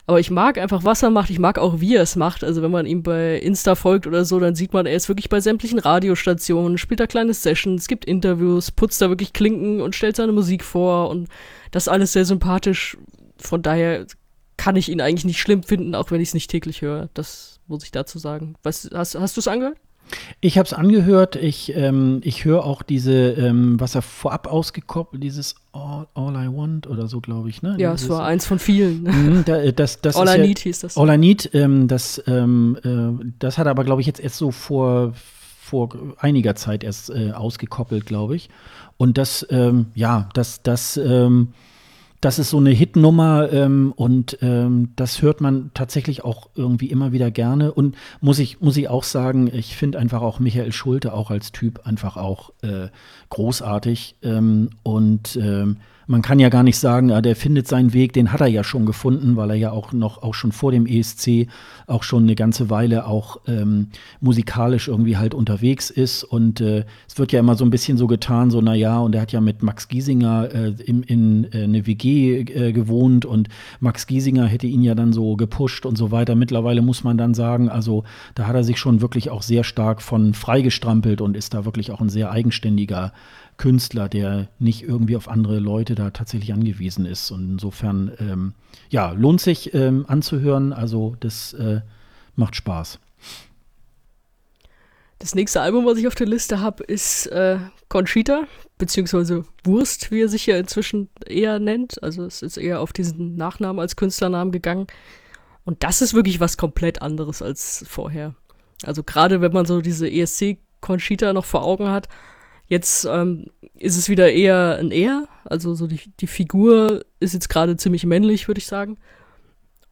[0.08, 1.32] Aber ich mag einfach, was er macht.
[1.32, 2.44] Ich mag auch, wie er es macht.
[2.44, 5.30] Also wenn man ihm bei Insta folgt oder so, dann sieht man, er ist wirklich
[5.30, 10.16] bei sämtlichen Radiostationen, spielt da kleine Sessions, gibt Interviews, putzt da wirklich Klinken und stellt
[10.16, 11.28] seine Musik vor und
[11.72, 12.98] das alles sehr sympathisch.
[13.38, 14.06] Von daher
[14.58, 17.10] kann ich ihn eigentlich nicht schlimm finden, auch wenn ich es nicht täglich höre.
[17.16, 18.56] Das muss ich dazu sagen.
[18.62, 19.78] Was, hast hast du es angehört?
[20.42, 21.36] Ich habe es angehört.
[21.36, 26.48] Ich, ähm, ich höre auch diese, ähm, was er vorab ausgekoppelt, dieses All, All I
[26.48, 27.62] Want oder so, glaube ich.
[27.62, 27.76] Ne?
[27.80, 29.04] Ja, es war eins von vielen.
[29.16, 30.98] Mhm, da, das, das All I ja, Need hieß das.
[30.98, 34.38] All I Need, ähm, das, ähm, äh, das hat er aber, glaube ich, jetzt erst
[34.38, 35.14] so vor,
[35.62, 38.50] vor einiger Zeit erst äh, ausgekoppelt, glaube ich.
[38.98, 41.54] Und das, ähm, ja, das, das, ähm,
[42.26, 47.12] das ist so eine Hitnummer ähm, und ähm, das hört man tatsächlich auch irgendwie immer
[47.12, 47.72] wieder gerne.
[47.72, 51.52] Und muss ich, muss ich auch sagen, ich finde einfach auch Michael Schulte auch als
[51.52, 52.88] Typ einfach auch äh,
[53.30, 54.16] großartig.
[54.24, 55.78] Ähm, und ähm,
[56.08, 58.64] man kann ja gar nicht sagen, ja, der findet seinen Weg, den hat er ja
[58.64, 61.48] schon gefunden, weil er ja auch noch, auch schon vor dem ESC
[61.88, 63.88] auch schon eine ganze Weile auch ähm,
[64.20, 66.24] musikalisch irgendwie halt unterwegs ist.
[66.24, 69.22] Und äh, es wird ja immer so ein bisschen so getan, so, naja, und er
[69.22, 73.50] hat ja mit Max Giesinger äh, in, in äh, eine WG äh, gewohnt und
[73.80, 76.36] Max Giesinger hätte ihn ja dann so gepusht und so weiter.
[76.36, 78.04] Mittlerweile muss man dann sagen, also
[78.36, 81.92] da hat er sich schon wirklich auch sehr stark von freigestrampelt und ist da wirklich
[81.92, 83.14] auch ein sehr eigenständiger
[83.58, 87.32] Künstler, der nicht irgendwie auf andere Leute da tatsächlich angewiesen ist.
[87.32, 88.54] Und insofern, ähm,
[88.90, 90.74] ja, lohnt sich ähm, anzuhören.
[90.74, 91.82] Also das äh,
[92.36, 93.00] macht Spaß.
[95.20, 97.58] Das nächste Album, was ich auf der Liste habe, ist äh,
[97.88, 98.44] Conchita,
[98.78, 102.04] beziehungsweise Wurst, wie er sich ja inzwischen eher nennt.
[102.04, 104.88] Also es ist eher auf diesen Nachnamen als Künstlernamen gegangen.
[105.64, 108.36] Und das ist wirklich was komplett anderes als vorher.
[108.84, 112.10] Also gerade wenn man so diese ESC Conchita noch vor Augen hat,
[112.68, 113.48] Jetzt ähm,
[113.78, 118.06] ist es wieder eher ein Er, also so die, die Figur ist jetzt gerade ziemlich
[118.06, 118.98] männlich, würde ich sagen.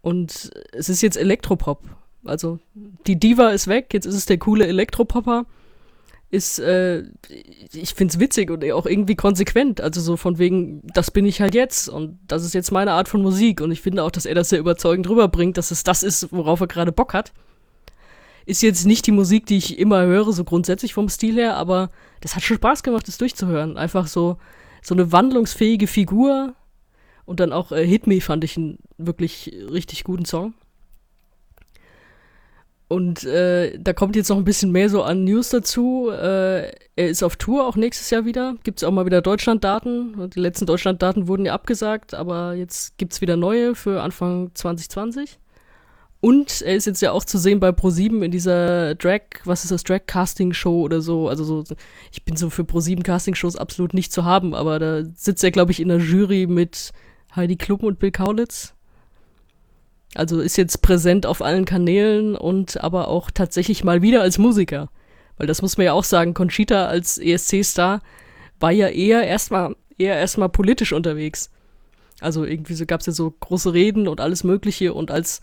[0.01, 1.83] Und es ist jetzt Elektropop.
[2.25, 2.59] Also
[3.05, 5.45] die Diva ist weg, jetzt ist es der coole Elektropopper.
[6.29, 7.03] Ist, äh,
[7.73, 9.81] ich find's witzig und auch irgendwie konsequent.
[9.81, 13.07] Also so von wegen, das bin ich halt jetzt und das ist jetzt meine Art
[13.07, 13.61] von Musik.
[13.61, 16.59] Und ich finde auch, dass er das sehr überzeugend rüberbringt, dass es das ist, worauf
[16.59, 17.33] er gerade Bock hat.
[18.45, 21.89] Ist jetzt nicht die Musik, die ich immer höre, so grundsätzlich vom Stil her, aber
[22.21, 23.77] das hat schon Spaß gemacht, das durchzuhören.
[23.77, 24.37] Einfach so,
[24.81, 26.53] so eine wandlungsfähige Figur.
[27.25, 30.53] Und dann auch äh, Hit Me fand ich einen wirklich richtig guten Song.
[32.93, 36.09] Und äh, da kommt jetzt noch ein bisschen mehr so an News dazu.
[36.11, 38.55] Äh, er ist auf Tour auch nächstes Jahr wieder.
[38.63, 40.29] Gibt es auch mal wieder Deutschlanddaten.
[40.29, 45.39] Die letzten Deutschlanddaten wurden ja abgesagt, aber jetzt gibt es wieder neue für Anfang 2020.
[46.23, 49.71] Und er ist jetzt ja auch zu sehen bei Pro7 in dieser Drag, was ist
[49.71, 51.27] das, Drag-Casting-Show oder so.
[51.27, 51.75] Also so,
[52.13, 55.81] ich bin so für Pro7-Casting-Shows absolut nicht zu haben, aber da sitzt er, glaube ich,
[55.81, 56.93] in der Jury mit
[57.35, 58.73] Heidi Klum und Bill Kaulitz.
[60.15, 64.89] Also ist jetzt präsent auf allen Kanälen und aber auch tatsächlich mal wieder als Musiker.
[65.35, 68.01] Weil das muss man ja auch sagen, Conchita als ESC-Star
[68.61, 71.51] war ja eher erstmal eher erstmal politisch unterwegs.
[72.21, 75.41] Also irgendwie so gab es ja so große Reden und alles Mögliche und als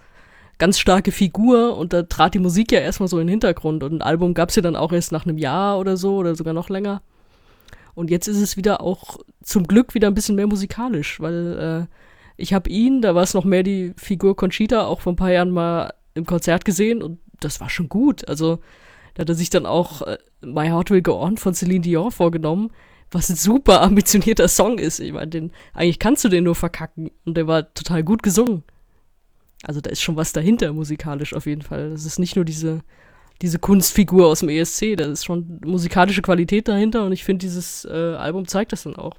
[0.61, 3.95] ganz starke Figur und da trat die Musik ja erstmal so in den Hintergrund und
[3.95, 6.55] ein Album gab es ja dann auch erst nach einem Jahr oder so oder sogar
[6.55, 7.03] noch länger.
[7.95, 11.95] Und jetzt ist es wieder auch zum Glück wieder ein bisschen mehr musikalisch, weil äh,
[12.37, 15.33] ich habe ihn, da war es noch mehr die Figur Conchita, auch vor ein paar
[15.33, 18.29] Jahren mal im Konzert gesehen und das war schon gut.
[18.29, 18.61] Also
[19.15, 22.11] da hat er sich dann auch äh, My Heart Will Go On von Celine Dion
[22.13, 22.71] vorgenommen,
[23.11, 25.01] was ein super ambitionierter Song ist.
[25.01, 28.63] Ich meine, eigentlich kannst du den nur verkacken und der war total gut gesungen.
[29.63, 31.91] Also da ist schon was dahinter musikalisch auf jeden Fall.
[31.91, 32.81] Das ist nicht nur diese,
[33.43, 37.85] diese Kunstfigur aus dem ESC, da ist schon musikalische Qualität dahinter und ich finde, dieses
[37.85, 39.17] äh, Album zeigt das dann auch.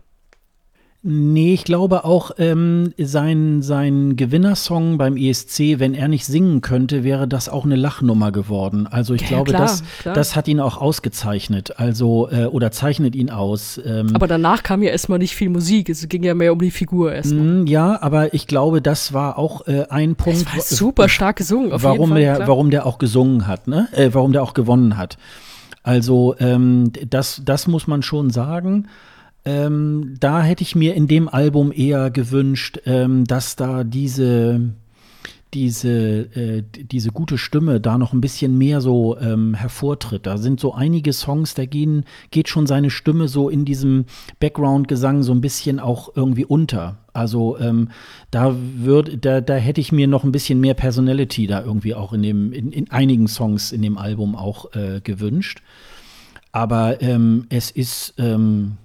[1.04, 7.04] Nee, ich glaube auch, ähm, sein, sein Gewinnersong beim ESC, wenn er nicht singen könnte,
[7.04, 8.86] wäre das auch eine Lachnummer geworden.
[8.86, 10.14] Also ich Ja, glaube, klar, das, klar.
[10.14, 11.80] das hat ihn auch ausgezeichnet.
[11.80, 13.82] Also, äh, oder zeichnet ihn aus.
[13.84, 16.70] Ähm, Aber danach kam ja erstmal nicht viel Musik, es ging ja mehr um die
[16.70, 17.46] Figur erstmal.
[17.64, 20.42] mh, ja, aber ich glaube, das war auch äh, ein Punkt.
[20.42, 22.38] Es war super stark gesungen, auf warum jeden Fall.
[22.40, 23.88] der, warum der auch gesungen hat, ne?
[23.94, 25.18] Äh, warum der auch gewonnen hat.
[25.82, 28.88] Also ähm, das, das muss man schon sagen.
[29.44, 34.74] Ähm, da hätte ich mir in dem Album eher gewünscht, ähm, dass da diese
[35.54, 35.90] diese,
[36.36, 40.26] äh, diese gute Stimme da noch ein bisschen mehr so ähm, hervortritt.
[40.26, 44.06] Da sind so einige Songs, da gehen, geht schon seine Stimme so in diesem
[44.40, 47.00] Background-Gesang so ein bisschen auch irgendwie unter.
[47.14, 47.90] Also ähm,
[48.32, 52.14] da würd, da, da hätte ich mir noch ein bisschen mehr Personality da irgendwie auch
[52.14, 55.62] in dem, in, in einigen Songs in dem Album auch äh, gewünscht.
[56.54, 58.78] Aber ähm, es ist ähm,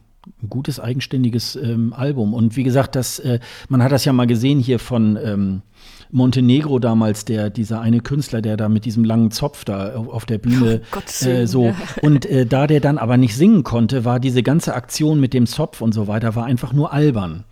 [0.43, 2.35] ein gutes, eigenständiges ähm, Album.
[2.35, 3.39] Und wie gesagt, das, äh,
[3.69, 5.63] man hat das ja mal gesehen hier von ähm,
[6.11, 10.25] Montenegro damals, der, dieser eine Künstler, der da mit diesem langen Zopf da auf auf
[10.27, 11.67] der Bühne Oh, äh, so.
[11.67, 11.75] ja.
[12.03, 15.47] Und äh, da der dann aber nicht singen konnte, war diese ganze Aktion mit dem
[15.47, 17.45] Zopf und so weiter, war einfach nur albern.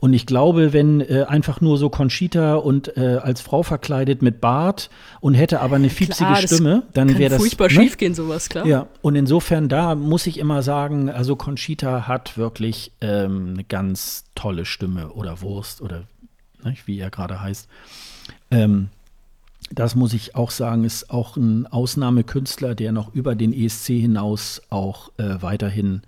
[0.00, 4.40] Und ich glaube, wenn äh, einfach nur so Conchita und äh, als Frau verkleidet mit
[4.40, 7.40] Bart und hätte aber eine fiepsige Klar, Stimme, dann wäre das.
[7.40, 7.70] furchtbar ne?
[7.74, 8.64] schief gehen, sowas, klar.
[8.64, 14.24] Ja, und insofern da muss ich immer sagen, also Conchita hat wirklich ähm, eine ganz
[14.36, 16.04] tolle Stimme oder Wurst oder
[16.62, 17.68] ne, wie er gerade heißt.
[18.52, 18.90] Ähm,
[19.70, 24.62] das muss ich auch sagen, ist auch ein Ausnahmekünstler, der noch über den ESC hinaus
[24.70, 26.02] auch äh, weiterhin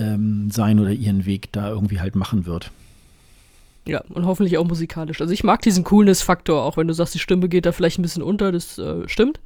[0.00, 2.72] ähm, sein oder ihren Weg da irgendwie halt machen wird.
[3.86, 5.20] Ja, und hoffentlich auch musikalisch.
[5.20, 8.02] Also ich mag diesen Coolness-Faktor, auch wenn du sagst, die Stimme geht da vielleicht ein
[8.02, 9.40] bisschen unter, das äh, stimmt.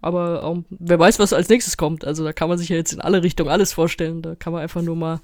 [0.00, 2.04] Aber ähm, wer weiß, was als nächstes kommt.
[2.04, 4.20] Also da kann man sich ja jetzt in alle Richtungen alles vorstellen.
[4.20, 5.20] Da kann man einfach nur mal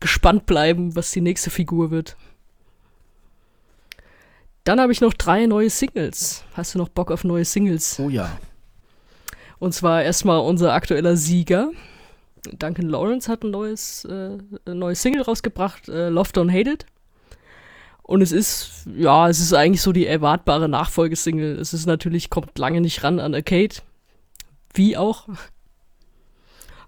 [0.00, 2.16] gespannt bleiben, was die nächste Figur wird.
[4.64, 6.44] Dann habe ich noch drei neue Singles.
[6.54, 8.00] Hast du noch Bock auf neue Singles?
[8.00, 8.36] Oh ja.
[9.58, 11.70] Und zwar erstmal unser aktueller Sieger.
[12.58, 16.86] Duncan Lawrence hat ein neues, äh, neues Single rausgebracht, äh, Love Don't Hate It.
[18.02, 21.54] Und es ist, ja, es ist eigentlich so die erwartbare Nachfolgesingle.
[21.54, 23.74] Es ist natürlich, kommt lange nicht ran an Arcade.
[24.74, 25.28] Wie auch.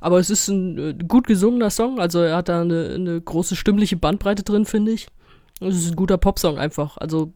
[0.01, 1.99] Aber es ist ein äh, gut gesungener Song.
[1.99, 5.09] Also er hat da eine, eine große stimmliche Bandbreite drin, finde ich.
[5.61, 6.97] Es ist ein guter Popsong einfach.
[6.99, 7.33] Also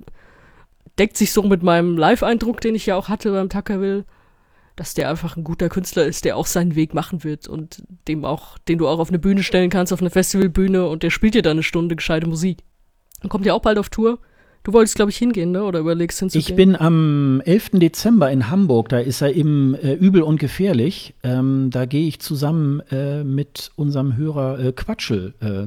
[0.97, 4.05] deckt sich so mit meinem Live-Eindruck, den ich ja auch hatte beim Tuckerville
[4.77, 8.25] dass der einfach ein guter Künstler ist, der auch seinen Weg machen wird und dem
[8.25, 11.35] auch, den du auch auf eine Bühne stellen kannst, auf eine Festivalbühne und der spielt
[11.35, 12.59] dir dann eine Stunde gescheite Musik.
[13.21, 14.19] Dann kommt ja auch bald auf Tour.
[14.65, 15.65] Du wolltest, glaube ich, hingehen, ne?
[15.65, 16.49] Oder überlegst hinzugehen?
[16.49, 17.71] Ich bin am 11.
[17.75, 21.15] Dezember in Hamburg, da ist er im äh, Übel und Gefährlich.
[21.25, 25.67] Ähm, da gehe ich zusammen äh, mit unserem Hörer äh, Quatschel, äh,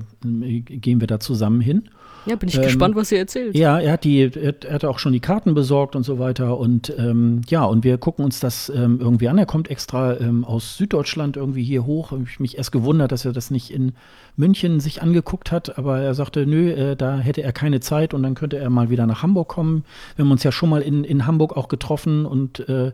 [0.61, 1.89] gehen wir da zusammen hin.
[2.25, 3.55] Ja, bin ich ähm, gespannt, was ihr erzählt.
[3.55, 6.57] Ja, er hat die, er, er, hat auch schon die Karten besorgt und so weiter.
[6.57, 9.37] Und ähm, ja, und wir gucken uns das ähm, irgendwie an.
[9.37, 12.11] Er kommt extra ähm, aus Süddeutschland irgendwie hier hoch.
[12.11, 13.93] Habe ich mich erst gewundert, dass er das nicht in
[14.37, 18.23] München sich angeguckt hat, aber er sagte, nö, äh, da hätte er keine Zeit und
[18.23, 19.85] dann könnte er mal wieder nach Hamburg kommen.
[20.15, 22.91] Wir haben uns ja schon mal in, in Hamburg auch getroffen und äh,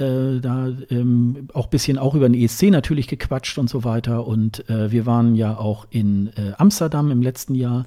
[0.00, 4.26] äh, da ähm, auch ein bisschen auch über den ESC natürlich gequatscht und so weiter.
[4.26, 7.86] Und äh, wir waren ja auch in äh, Amsterdam im letzten Jahr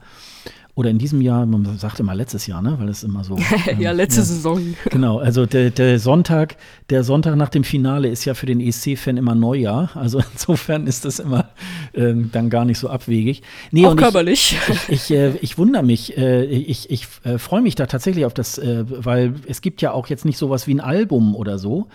[0.80, 2.78] oder in diesem Jahr, man sagt immer letztes Jahr, ne?
[2.80, 3.36] weil es immer so.
[3.68, 4.26] Ähm, ja, letzte ja.
[4.26, 4.76] Saison.
[4.90, 6.56] Genau, also der, der, Sonntag,
[6.90, 9.90] der Sonntag nach dem Finale ist ja für den ESC-Fan immer Neujahr.
[9.96, 11.50] Also insofern ist das immer
[11.92, 13.42] äh, dann gar nicht so abwegig.
[13.72, 14.58] Nee, Auch körperlich.
[14.88, 18.34] Ich, ich, äh, ich wundere mich, äh, ich, ich äh, freue mich da tatsächlich auf
[18.34, 21.88] das, äh, weil es gibt ja auch jetzt nicht sowas wie ein Album oder so.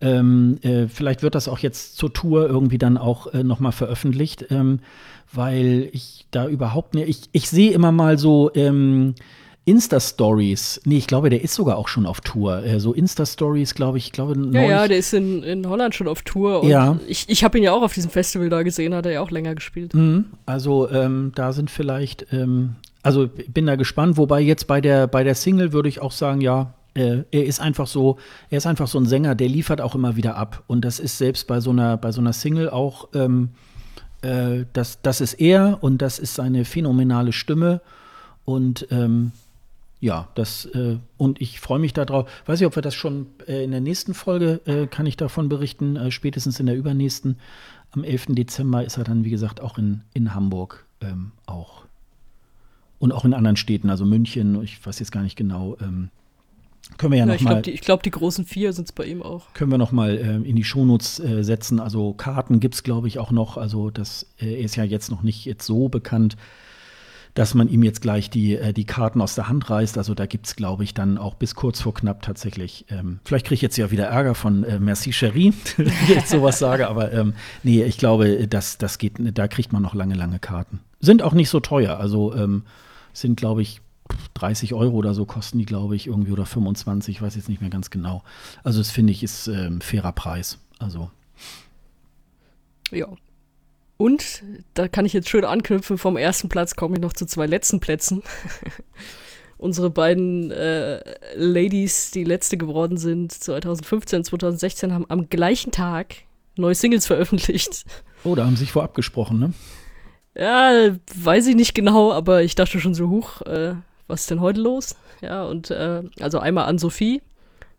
[0.00, 4.46] Ähm, äh, vielleicht wird das auch jetzt zur Tour irgendwie dann auch äh, nochmal veröffentlicht.
[4.50, 4.80] Ähm,
[5.32, 9.14] weil ich da überhaupt nicht, ich, ich sehe immer mal so ähm,
[9.64, 10.80] Insta-Stories.
[10.84, 12.64] Nee, ich glaube, der ist sogar auch schon auf Tour.
[12.64, 16.22] Äh, so Insta-Stories, glaube ich, glaube Ja, ja, der ist in, in Holland schon auf
[16.22, 16.64] Tour.
[16.64, 16.98] ja.
[17.06, 19.30] Ich, ich habe ihn ja auch auf diesem Festival da gesehen, hat er ja auch
[19.30, 19.94] länger gespielt.
[19.94, 20.26] Mhm.
[20.46, 25.24] Also ähm, da sind vielleicht, ähm, also bin da gespannt, wobei jetzt bei der, bei
[25.24, 28.88] der Single würde ich auch sagen, ja, äh, er ist einfach so, er ist einfach
[28.88, 30.64] so ein Sänger, der liefert auch immer wieder ab.
[30.66, 33.50] Und das ist selbst bei so einer, bei so einer Single auch ähm,
[34.22, 37.80] äh, das, das ist er und das ist seine phänomenale Stimme.
[38.44, 39.32] Und ähm,
[40.00, 42.28] ja, das äh, und ich freue mich darauf.
[42.46, 45.48] Weiß ich, ob wir das schon äh, in der nächsten Folge äh, kann ich davon
[45.48, 47.36] berichten, äh, spätestens in der übernächsten.
[47.92, 48.26] Am 11.
[48.30, 51.84] Dezember ist er dann, wie gesagt, auch in, in Hamburg ähm, auch.
[52.98, 56.10] Und auch in anderen Städten, also München, ich weiß jetzt gar nicht genau, ähm,
[56.98, 57.62] können wir ja, ja noch ich mal.
[57.62, 59.52] Glaub, ich glaube, die großen vier sind es bei ihm auch.
[59.54, 61.80] Können wir noch mal äh, in die Shownotes äh, setzen.
[61.80, 63.56] Also Karten gibt es, glaube ich, auch noch.
[63.56, 66.36] Also das äh, ist ja jetzt noch nicht jetzt so bekannt,
[67.34, 69.98] dass man ihm jetzt gleich die, äh, die Karten aus der Hand reißt.
[69.98, 72.86] Also da gibt es, glaube ich, dann auch bis kurz vor knapp tatsächlich.
[72.90, 76.30] Ähm, vielleicht kriege ich jetzt ja wieder Ärger von äh, Merci Cherie, wenn ich jetzt
[76.30, 76.88] sowas sage.
[76.88, 80.80] Aber ähm, nee, ich glaube, das, das geht, da kriegt man noch lange, lange Karten.
[81.00, 81.98] Sind auch nicht so teuer.
[81.98, 82.64] Also ähm,
[83.12, 83.80] sind, glaube ich,
[84.34, 87.60] 30 Euro oder so kosten die, glaube ich, irgendwie oder 25, ich weiß jetzt nicht
[87.60, 88.22] mehr ganz genau.
[88.64, 90.58] Also das finde ich ist ähm, fairer Preis.
[90.78, 91.10] Also.
[92.90, 93.08] Ja.
[93.96, 94.42] Und
[94.74, 97.80] da kann ich jetzt schön anknüpfen, vom ersten Platz komme ich noch zu zwei letzten
[97.80, 98.22] Plätzen.
[99.58, 101.02] Unsere beiden äh,
[101.34, 106.14] Ladies, die letzte geworden sind, 2015, 2016, haben am gleichen Tag
[106.56, 107.84] neue Singles veröffentlicht.
[108.22, 109.54] Oh, da haben sie sich vorab gesprochen, ne?
[110.36, 113.76] Ja, weiß ich nicht genau, aber ich dachte schon so, hoch, äh,
[114.10, 114.96] was ist denn heute los?
[115.20, 117.22] Ja, und äh, also einmal an Sophie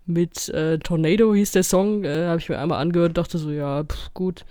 [0.05, 3.51] mit äh, Tornado hieß der Song, äh, habe ich mir einmal angehört und dachte so,
[3.51, 4.45] ja, pff, gut.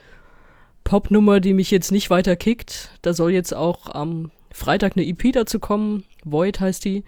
[0.85, 2.91] Popnummer, die mich jetzt nicht weiter kickt.
[3.03, 6.05] Da soll jetzt auch am Freitag eine EP dazu kommen.
[6.25, 7.05] Void heißt die.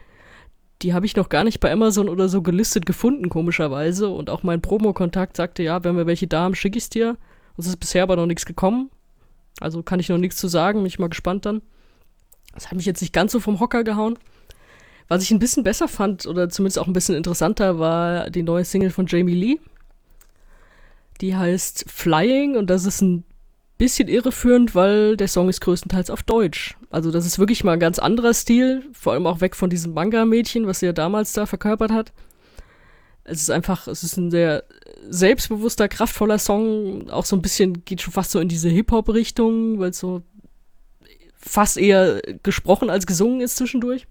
[0.82, 4.08] Die habe ich noch gar nicht bei Amazon oder so gelistet gefunden, komischerweise.
[4.08, 7.16] Und auch mein Promo-Kontakt sagte, ja, wenn wir welche da haben, schicke ich es dir.
[7.56, 8.90] Es ist bisher aber noch nichts gekommen.
[9.60, 11.62] Also kann ich noch nichts zu sagen, bin ich mal gespannt dann.
[12.54, 14.18] Das hat mich jetzt nicht ganz so vom Hocker gehauen.
[15.08, 18.64] Was ich ein bisschen besser fand, oder zumindest auch ein bisschen interessanter, war die neue
[18.64, 19.60] Single von Jamie Lee.
[21.20, 23.24] Die heißt Flying und das ist ein
[23.78, 26.76] bisschen irreführend, weil der Song ist größtenteils auf Deutsch.
[26.90, 29.92] Also das ist wirklich mal ein ganz anderer Stil, vor allem auch weg von diesem
[29.92, 32.12] Manga-Mädchen, was sie ja damals da verkörpert hat.
[33.24, 34.64] Es ist einfach, es ist ein sehr
[35.08, 39.90] selbstbewusster, kraftvoller Song, auch so ein bisschen, geht schon fast so in diese Hip-Hop-Richtung, weil
[39.90, 40.22] es so
[41.36, 44.06] fast eher gesprochen als gesungen ist zwischendurch.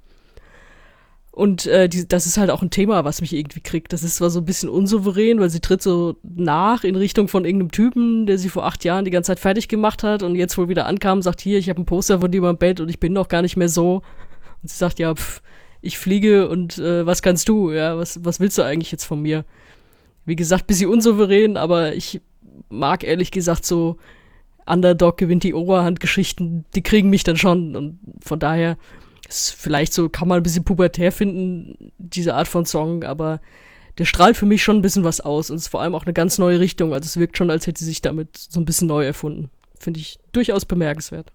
[1.31, 3.93] Und äh, die, das ist halt auch ein Thema, was mich irgendwie kriegt.
[3.93, 7.45] Das ist zwar so ein bisschen unsouverän, weil sie tritt so nach in Richtung von
[7.45, 10.57] irgendeinem Typen, der sie vor acht Jahren die ganze Zeit fertig gemacht hat und jetzt
[10.57, 12.99] wohl wieder ankam, sagt, hier, ich habe ein Poster von dir im Bett und ich
[12.99, 14.01] bin noch gar nicht mehr so.
[14.61, 15.41] Und sie sagt, ja, pff,
[15.81, 17.71] ich fliege und äh, was kannst du?
[17.71, 19.45] Ja, was, was willst du eigentlich jetzt von mir?
[20.25, 22.21] Wie gesagt, bisschen unsouverän, aber ich
[22.69, 23.97] mag ehrlich gesagt so
[24.65, 28.77] Underdog gewinnt die Oberhand-Geschichten, die kriegen mich dann schon und von daher
[29.31, 33.41] ist vielleicht so, kann man ein bisschen pubertär finden, diese Art von Song, aber
[33.97, 36.13] der strahlt für mich schon ein bisschen was aus und ist vor allem auch eine
[36.13, 36.93] ganz neue Richtung.
[36.93, 39.49] Also es wirkt schon, als hätte sie sich damit so ein bisschen neu erfunden.
[39.77, 41.31] Finde ich durchaus bemerkenswert.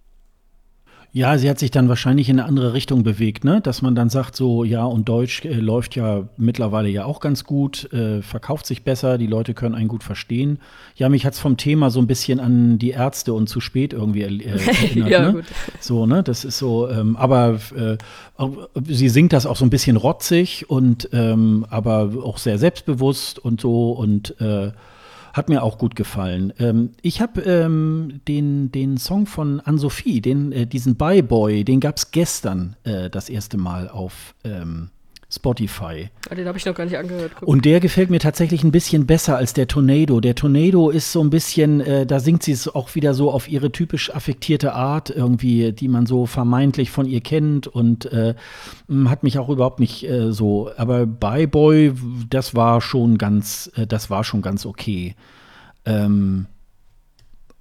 [1.16, 3.62] Ja, sie hat sich dann wahrscheinlich in eine andere Richtung bewegt, ne?
[3.62, 7.44] Dass man dann sagt, so, ja, und Deutsch äh, läuft ja mittlerweile ja auch ganz
[7.44, 10.58] gut, äh, verkauft sich besser, die Leute können einen gut verstehen.
[10.94, 13.94] Ja, mich hat es vom Thema so ein bisschen an die Ärzte und zu spät
[13.94, 15.10] irgendwie äh, erinnert.
[15.10, 15.32] ja, ne?
[15.32, 15.44] gut.
[15.80, 16.22] So, ne?
[16.22, 17.96] Das ist so, ähm, aber äh,
[18.84, 23.62] sie singt das auch so ein bisschen rotzig und ähm, aber auch sehr selbstbewusst und
[23.62, 24.72] so und äh,
[25.36, 26.52] hat mir auch gut gefallen.
[26.58, 31.80] Ähm, ich habe ähm, den, den Song von Ann-Sophie, den, äh, diesen Bye Boy, den
[31.80, 34.90] gab es gestern äh, das erste Mal auf ähm,
[35.28, 36.08] Spotify.
[36.30, 37.32] Ah, den habe ich noch gar nicht angehört.
[37.38, 37.48] Guck.
[37.48, 40.20] Und der gefällt mir tatsächlich ein bisschen besser als der Tornado.
[40.20, 43.48] Der Tornado ist so ein bisschen, äh, da singt sie es auch wieder so auf
[43.48, 48.34] ihre typisch affektierte Art irgendwie, die man so vermeintlich von ihr kennt und äh,
[49.06, 50.70] hat mich auch überhaupt nicht äh, so.
[50.76, 51.92] Aber Bye Boy,
[52.30, 55.16] das war schon ganz, äh, das war schon ganz okay.
[55.84, 56.46] Ähm,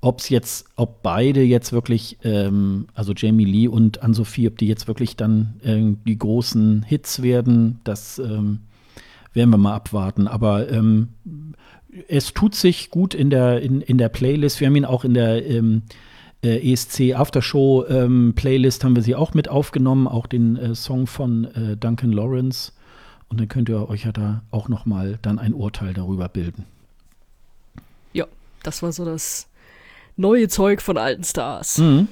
[0.05, 4.67] ob es jetzt, ob beide jetzt wirklich, ähm, also Jamie Lee und Ann-Sophie, ob die
[4.67, 8.59] jetzt wirklich dann äh, die großen Hits werden, das ähm,
[9.33, 10.27] werden wir mal abwarten.
[10.27, 11.09] Aber ähm,
[12.07, 14.59] es tut sich gut in der, in, in der Playlist.
[14.59, 15.81] Wir haben ihn auch in der ähm,
[16.43, 21.07] äh, ESC Aftershow ähm, Playlist haben wir sie auch mit aufgenommen, auch den äh, Song
[21.07, 22.73] von äh, Duncan Lawrence.
[23.27, 26.65] Und dann könnt ihr euch ja da auch noch mal dann ein Urteil darüber bilden.
[28.13, 28.27] Ja,
[28.61, 29.47] das war so das
[30.15, 31.77] neue Zeug von alten Stars.
[31.77, 32.07] Mhm.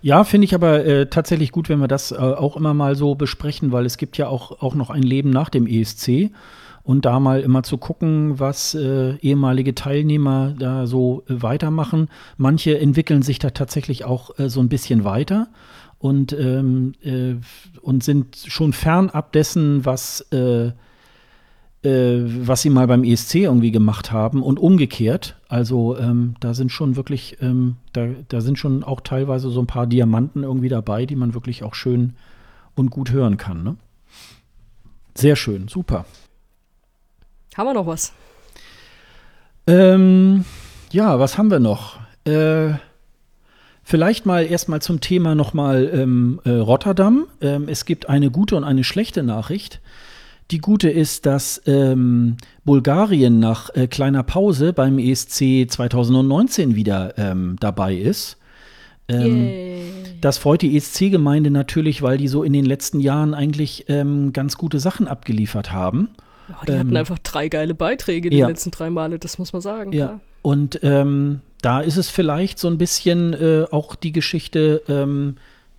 [0.00, 3.14] Ja, finde ich aber äh, tatsächlich gut, wenn wir das äh, auch immer mal so
[3.14, 6.30] besprechen, weil es gibt ja auch, auch noch ein Leben nach dem ESC.
[6.84, 12.08] Und da mal immer zu gucken, was äh, ehemalige Teilnehmer da so äh, weitermachen.
[12.36, 15.46] Manche entwickeln sich da tatsächlich auch äh, so ein bisschen weiter
[16.00, 17.34] und, ähm, äh,
[17.82, 20.26] und sind schon fernab dessen, was
[21.84, 25.36] was sie mal beim ESC irgendwie gemacht haben und umgekehrt.
[25.48, 29.66] Also ähm, da sind schon wirklich, ähm, da, da sind schon auch teilweise so ein
[29.66, 32.14] paar Diamanten irgendwie dabei, die man wirklich auch schön
[32.76, 33.64] und gut hören kann.
[33.64, 33.76] Ne?
[35.14, 36.04] Sehr schön, super.
[37.56, 38.12] Haben wir noch was?
[39.66, 40.44] Ähm,
[40.90, 41.98] ja, was haben wir noch?
[42.24, 42.74] Äh,
[43.82, 47.26] vielleicht mal erstmal zum Thema nochmal ähm, äh, Rotterdam.
[47.40, 49.80] Ähm, es gibt eine gute und eine schlechte Nachricht.
[50.52, 57.56] Die gute ist, dass ähm, Bulgarien nach äh, kleiner Pause beim ESC 2019 wieder ähm,
[57.58, 58.36] dabei ist.
[59.08, 59.48] Ähm,
[60.20, 64.58] das freut die ESC-Gemeinde natürlich, weil die so in den letzten Jahren eigentlich ähm, ganz
[64.58, 66.10] gute Sachen abgeliefert haben.
[66.50, 68.46] Oh, die hatten ähm, einfach drei geile Beiträge die ja.
[68.46, 69.92] letzten drei Male, das muss man sagen.
[69.92, 69.98] Ja.
[69.98, 70.20] ja.
[70.42, 74.82] Und ähm, da ist es vielleicht so ein bisschen äh, auch die Geschichte,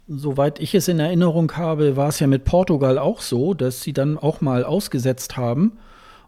[0.08, 3.94] Soweit ich es in Erinnerung habe, war es ja mit Portugal auch so, dass sie
[3.94, 5.78] dann auch mal ausgesetzt haben.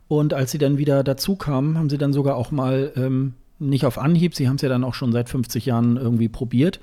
[0.07, 3.85] Und als sie dann wieder dazu kamen, haben sie dann sogar auch mal, ähm, nicht
[3.85, 6.79] auf Anhieb, sie haben es ja dann auch schon seit 50 Jahren irgendwie probiert,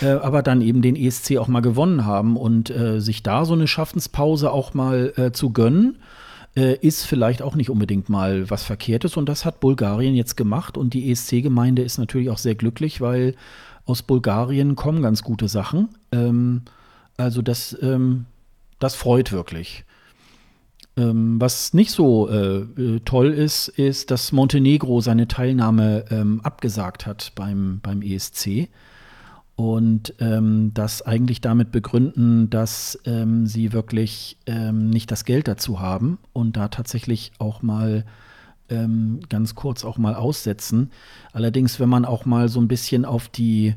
[0.00, 2.36] äh, aber dann eben den ESC auch mal gewonnen haben.
[2.36, 5.98] Und äh, sich da so eine Schaffenspause auch mal äh, zu gönnen,
[6.56, 9.16] äh, ist vielleicht auch nicht unbedingt mal was Verkehrtes.
[9.16, 10.78] Und das hat Bulgarien jetzt gemacht.
[10.78, 13.34] Und die ESC-Gemeinde ist natürlich auch sehr glücklich, weil
[13.90, 15.88] aus Bulgarien kommen ganz gute Sachen.
[16.12, 16.62] Ähm,
[17.16, 18.26] also das, ähm,
[18.78, 19.84] das freut wirklich.
[20.96, 27.06] Ähm, was nicht so äh, äh, toll ist, ist, dass Montenegro seine Teilnahme ähm, abgesagt
[27.06, 28.68] hat beim, beim ESC
[29.56, 34.38] und ähm, das eigentlich damit begründen, dass ähm, sie wirklich
[34.72, 38.04] nicht das Geld dazu haben und da tatsächlich auch mal
[38.70, 40.90] ähm, ganz kurz auch mal aussetzen.
[41.32, 43.74] Allerdings, wenn man auch mal so ein bisschen auf die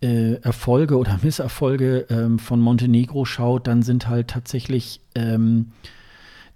[0.00, 5.72] äh, Erfolge oder Misserfolge ähm, von Montenegro schaut, dann sind halt tatsächlich ähm,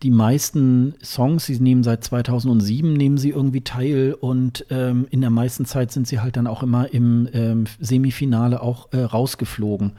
[0.02, 5.30] die meisten Songs, sie nehmen seit 2007, nehmen sie irgendwie teil und ähm, in der
[5.30, 9.92] meisten Zeit sind sie halt dann auch immer im ähm, Semifinale auch äh, rausgeflogen.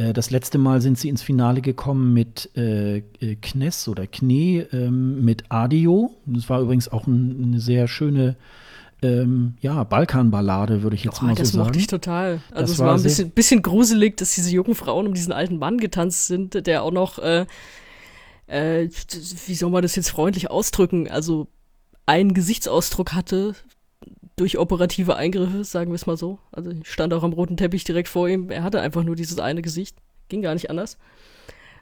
[0.00, 4.66] Äh, das letzte Mal sind sie ins Finale gekommen mit äh, äh Knes oder Kne
[4.72, 6.14] ähm, mit Adio.
[6.26, 8.36] Das war übrigens auch ein, eine sehr schöne
[9.02, 11.58] ähm, ja, Balkanballade, würde ich jetzt oh, mal so das sagen.
[11.58, 12.40] Das mochte ich total.
[12.50, 15.32] Also das es war, war ein bisschen, bisschen, gruselig, dass diese jungen Frauen um diesen
[15.32, 17.46] alten Mann getanzt sind, der auch noch äh,
[18.46, 18.88] äh,
[19.46, 21.48] wie soll man das jetzt freundlich ausdrücken, also
[22.06, 23.54] einen Gesichtsausdruck hatte
[24.40, 26.38] durch operative Eingriffe, sagen wir es mal so.
[26.50, 28.50] Also ich stand auch am roten Teppich direkt vor ihm.
[28.50, 29.96] Er hatte einfach nur dieses eine Gesicht.
[30.28, 30.96] Ging gar nicht anders.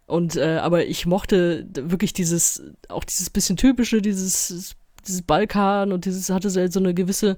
[0.07, 4.75] Und äh, aber ich mochte wirklich dieses, auch dieses bisschen typische, dieses,
[5.07, 7.37] dieses Balkan und dieses hatte so eine gewisse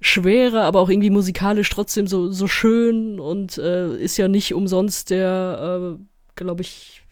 [0.00, 5.10] Schwere, aber auch irgendwie musikalisch trotzdem so, so schön und äh, ist ja nicht umsonst
[5.10, 6.02] der, äh,
[6.36, 7.02] glaube ich,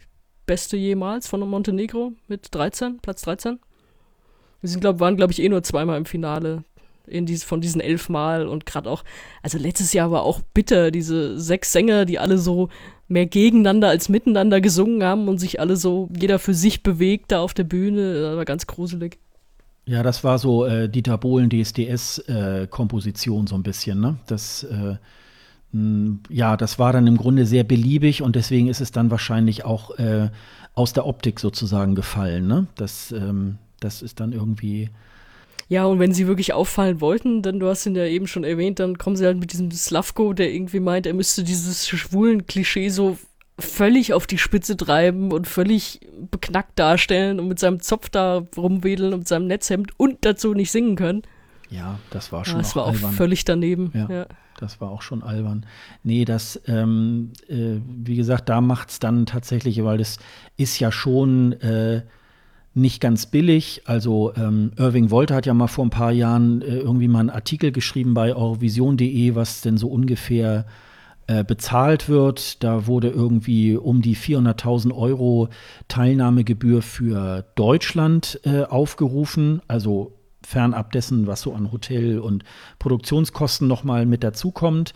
[0.47, 3.60] beste jemals von Montenegro mit 13, Platz 13.
[4.60, 6.65] Wir sind, glaub, waren, glaube ich, eh nur zweimal im Finale
[7.11, 9.05] in dies, von diesen elf Mal und gerade auch,
[9.43, 12.69] also letztes Jahr war auch bitter, diese sechs Sänger, die alle so
[13.09, 17.41] mehr gegeneinander als miteinander gesungen haben und sich alle so, jeder für sich bewegt da
[17.41, 19.19] auf der Bühne, das war ganz gruselig.
[19.87, 24.19] Ja, das war so äh, Dieter Bohlen DSDS-Komposition äh, so ein bisschen, ne?
[24.27, 24.97] Das äh,
[26.31, 29.99] ja, das war dann im Grunde sehr beliebig und deswegen ist es dann wahrscheinlich auch
[29.99, 30.31] äh,
[30.75, 32.47] aus der Optik sozusagen gefallen.
[32.47, 32.67] Ne?
[32.77, 34.91] Das, ähm, das ist dann irgendwie.
[35.69, 38.79] Ja, und wenn sie wirklich auffallen wollten, dann, du hast ihn ja eben schon erwähnt,
[38.79, 42.89] dann kommen sie halt mit diesem Slavko, der irgendwie meint, er müsste dieses schwulen Klischee
[42.89, 43.19] so
[43.59, 49.13] völlig auf die Spitze treiben und völlig beknackt darstellen und mit seinem Zopf da rumwedeln
[49.13, 51.23] und seinem Netzhemd und dazu nicht singen können.
[51.69, 53.11] Ja, das war schon ja, das war albern.
[53.11, 53.91] auch völlig daneben.
[53.95, 54.09] Ja.
[54.09, 54.27] ja.
[54.59, 55.67] Das war auch schon albern.
[56.03, 60.19] Nee, das, ähm, äh, wie gesagt, da macht es dann tatsächlich, weil das
[60.57, 62.03] ist ja schon äh,
[62.79, 63.83] nicht ganz billig.
[63.85, 67.31] Also ähm, Irving Wolter hat ja mal vor ein paar Jahren äh, irgendwie mal einen
[67.31, 70.67] Artikel geschrieben bei eurovision.de, was denn so ungefähr
[71.27, 72.63] äh, bezahlt wird.
[72.65, 75.49] Da wurde irgendwie um die 400.000 Euro
[75.89, 79.61] Teilnahmegebühr für Deutschland äh, aufgerufen.
[79.69, 82.45] Also fernab dessen, was so an Hotel- und
[82.79, 84.95] Produktionskosten nochmal mit dazukommt.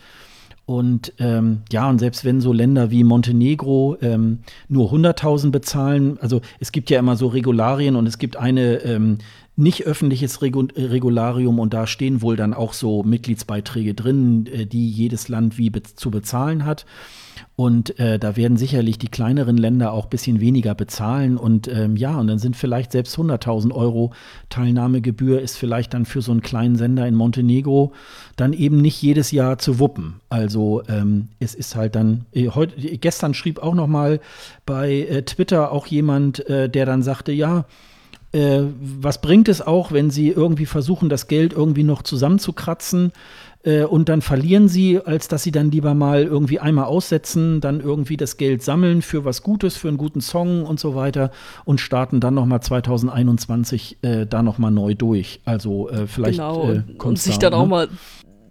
[0.65, 6.39] Und ähm, ja, und selbst wenn so Länder wie Montenegro ähm, nur 100.000 bezahlen, also
[6.59, 9.17] es gibt ja immer so Regularien und es gibt eine ähm,
[9.55, 14.89] nicht öffentliches Regu Regularium und da stehen wohl dann auch so Mitgliedsbeiträge drin, äh, die
[14.89, 16.85] jedes Land wie be zu bezahlen hat.
[17.55, 21.37] Und äh, da werden sicherlich die kleineren Länder auch ein bisschen weniger bezahlen.
[21.37, 24.11] Und ähm, ja, und dann sind vielleicht selbst 100.000 Euro
[24.49, 27.93] Teilnahmegebühr ist vielleicht dann für so einen kleinen Sender in Montenegro
[28.35, 30.21] dann eben nicht jedes Jahr zu wuppen.
[30.29, 34.19] Also ähm, es ist halt dann, äh, heute, gestern schrieb auch noch mal
[34.65, 37.65] bei äh, Twitter auch jemand, äh, der dann sagte, ja,
[38.33, 43.11] äh, was bringt es auch, wenn sie irgendwie versuchen, das Geld irgendwie noch zusammenzukratzen?
[43.63, 47.79] Äh, und dann verlieren sie, als dass sie dann lieber mal irgendwie einmal aussetzen, dann
[47.79, 51.31] irgendwie das Geld sammeln für was Gutes, für einen guten Song und so weiter
[51.65, 55.41] und starten dann noch mal 2021 äh, da noch mal neu durch.
[55.45, 56.71] Also äh, vielleicht genau.
[56.71, 57.59] äh, und sich dann ne?
[57.59, 57.87] auch mal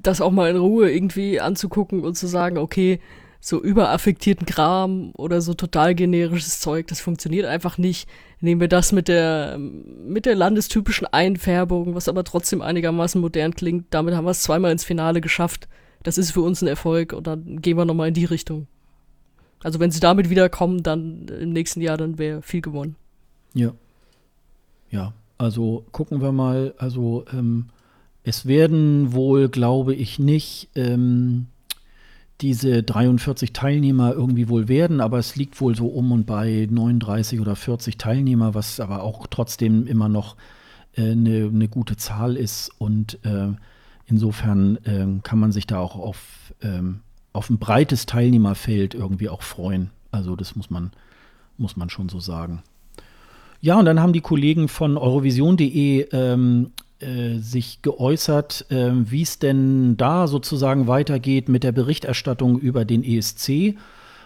[0.02, 2.98] das auch mal in Ruhe irgendwie anzugucken und zu sagen, okay,
[3.38, 8.08] so überaffektierten Kram oder so total generisches Zeug, das funktioniert einfach nicht.
[8.42, 13.86] Nehmen wir das mit der, mit der landestypischen Einfärbung, was aber trotzdem einigermaßen modern klingt.
[13.90, 15.68] Damit haben wir es zweimal ins Finale geschafft.
[16.02, 18.66] Das ist für uns ein Erfolg und dann gehen wir nochmal in die Richtung.
[19.62, 22.96] Also wenn sie damit wiederkommen, dann im nächsten Jahr, dann wäre viel gewonnen.
[23.54, 23.74] Ja.
[24.90, 26.74] Ja, also gucken wir mal.
[26.78, 27.66] Also ähm,
[28.24, 31.46] es werden wohl, glaube ich, nicht ähm,
[32.42, 37.40] diese 43 Teilnehmer irgendwie wohl werden, aber es liegt wohl so um und bei 39
[37.40, 40.36] oder 40 Teilnehmer, was aber auch trotzdem immer noch
[40.96, 42.70] äh, eine, eine gute Zahl ist.
[42.78, 43.48] Und äh,
[44.06, 47.00] insofern äh, kann man sich da auch auf, ähm,
[47.32, 49.90] auf ein breites Teilnehmerfeld irgendwie auch freuen.
[50.10, 50.90] Also das muss man,
[51.56, 52.62] muss man schon so sagen.
[53.60, 56.72] Ja, und dann haben die Kollegen von Eurovision.de ähm,
[57.02, 63.04] äh, sich geäußert, äh, wie es denn da sozusagen weitergeht mit der Berichterstattung über den
[63.04, 63.76] ESC.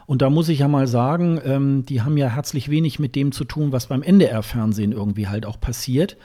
[0.06, 3.32] Und da muss ich ja mal sagen, ähm, die haben ja herzlich wenig mit dem
[3.32, 6.16] zu tun, was beim NDR-Fernsehen irgendwie halt auch passiert.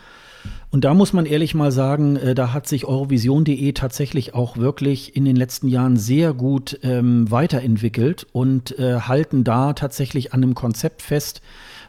[0.69, 5.15] Und da muss man ehrlich mal sagen, äh, da hat sich Eurovision.de tatsächlich auch wirklich
[5.15, 10.55] in den letzten Jahren sehr gut ähm, weiterentwickelt und äh, halten da tatsächlich an einem
[10.55, 11.41] Konzept fest,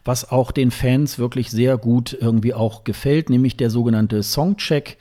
[0.05, 4.99] was auch den Fans wirklich sehr gut irgendwie auch gefällt, nämlich der sogenannte Songcheck.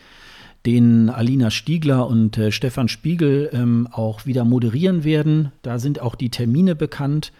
[0.65, 5.51] den Alina Stiegler und äh, Stefan Spiegel ähm, auch wieder moderieren werden.
[5.63, 7.31] Da sind auch die Termine bekannt.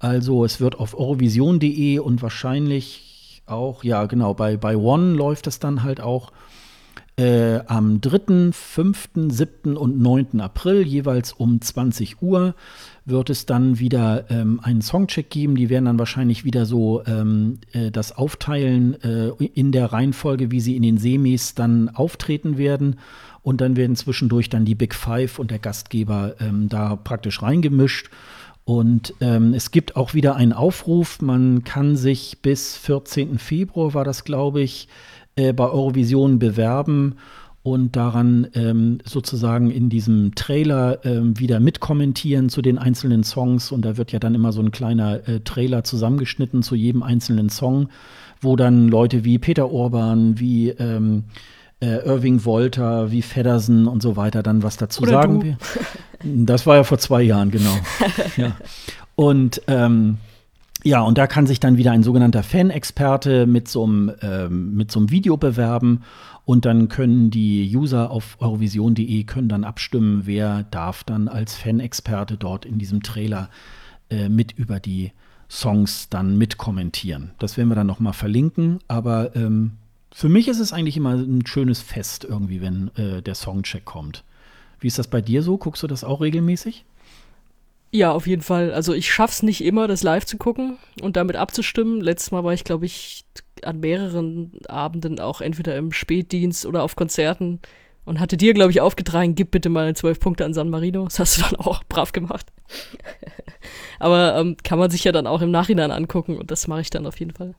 [0.00, 5.60] Also es wird auf eurovision.de und wahrscheinlich auch, ja genau, bei, bei One läuft es
[5.60, 6.32] dann halt auch
[7.16, 9.76] äh, am 3., 5., 7.
[9.76, 10.40] und 9.
[10.40, 12.54] April, jeweils um 20 Uhr,
[13.04, 15.54] wird es dann wieder ähm, einen Songcheck geben.
[15.54, 20.60] Die werden dann wahrscheinlich wieder so ähm, äh, das aufteilen äh, in der Reihenfolge, wie
[20.60, 22.98] sie in den Semis dann auftreten werden.
[23.42, 28.10] Und dann werden zwischendurch dann die Big Five und der Gastgeber ähm, da praktisch reingemischt.
[28.64, 31.20] Und ähm, es gibt auch wieder einen Aufruf.
[31.20, 33.38] Man kann sich bis 14.
[33.38, 34.88] Februar, war das, glaube ich,
[35.36, 37.16] äh, bei Eurovision bewerben
[37.64, 43.72] und daran ähm, sozusagen in diesem Trailer ähm, wieder mitkommentieren zu den einzelnen Songs.
[43.72, 47.48] Und da wird ja dann immer so ein kleiner äh, Trailer zusammengeschnitten zu jedem einzelnen
[47.48, 47.88] Song,
[48.42, 51.24] wo dann Leute wie Peter Orban, wie ähm,
[51.80, 55.40] äh, Irving Wolter, wie Feddersen und so weiter dann was dazu Oder sagen.
[55.40, 56.44] du.
[56.44, 57.76] Das war ja vor zwei Jahren, genau.
[58.36, 58.56] ja.
[59.14, 60.18] Und ähm,
[60.84, 64.92] ja, und da kann sich dann wieder ein sogenannter Fan-Experte mit so einem ähm, mit
[64.92, 66.02] so einem Video bewerben
[66.44, 72.36] und dann können die User auf eurovision.de können dann abstimmen, wer darf dann als Fan-Experte
[72.36, 73.48] dort in diesem Trailer
[74.10, 75.12] äh, mit über die
[75.48, 77.30] Songs dann mitkommentieren.
[77.38, 79.72] Das werden wir dann noch mal verlinken, aber ähm,
[80.12, 84.22] für mich ist es eigentlich immer ein schönes Fest irgendwie, wenn äh, der Songcheck kommt.
[84.80, 85.56] Wie ist das bei dir so?
[85.56, 86.84] Guckst du das auch regelmäßig?
[87.94, 88.72] Ja, auf jeden Fall.
[88.72, 92.00] Also ich schaff's nicht immer, das live zu gucken und damit abzustimmen.
[92.00, 93.24] Letztes Mal war ich, glaube ich,
[93.62, 97.60] an mehreren Abenden auch entweder im Spätdienst oder auf Konzerten
[98.04, 101.04] und hatte dir, glaube ich, aufgetragen, gib bitte mal zwölf Punkte an San Marino.
[101.04, 102.52] Das hast du dann auch brav gemacht.
[104.00, 106.90] Aber ähm, kann man sich ja dann auch im Nachhinein angucken und das mache ich
[106.90, 107.54] dann auf jeden Fall.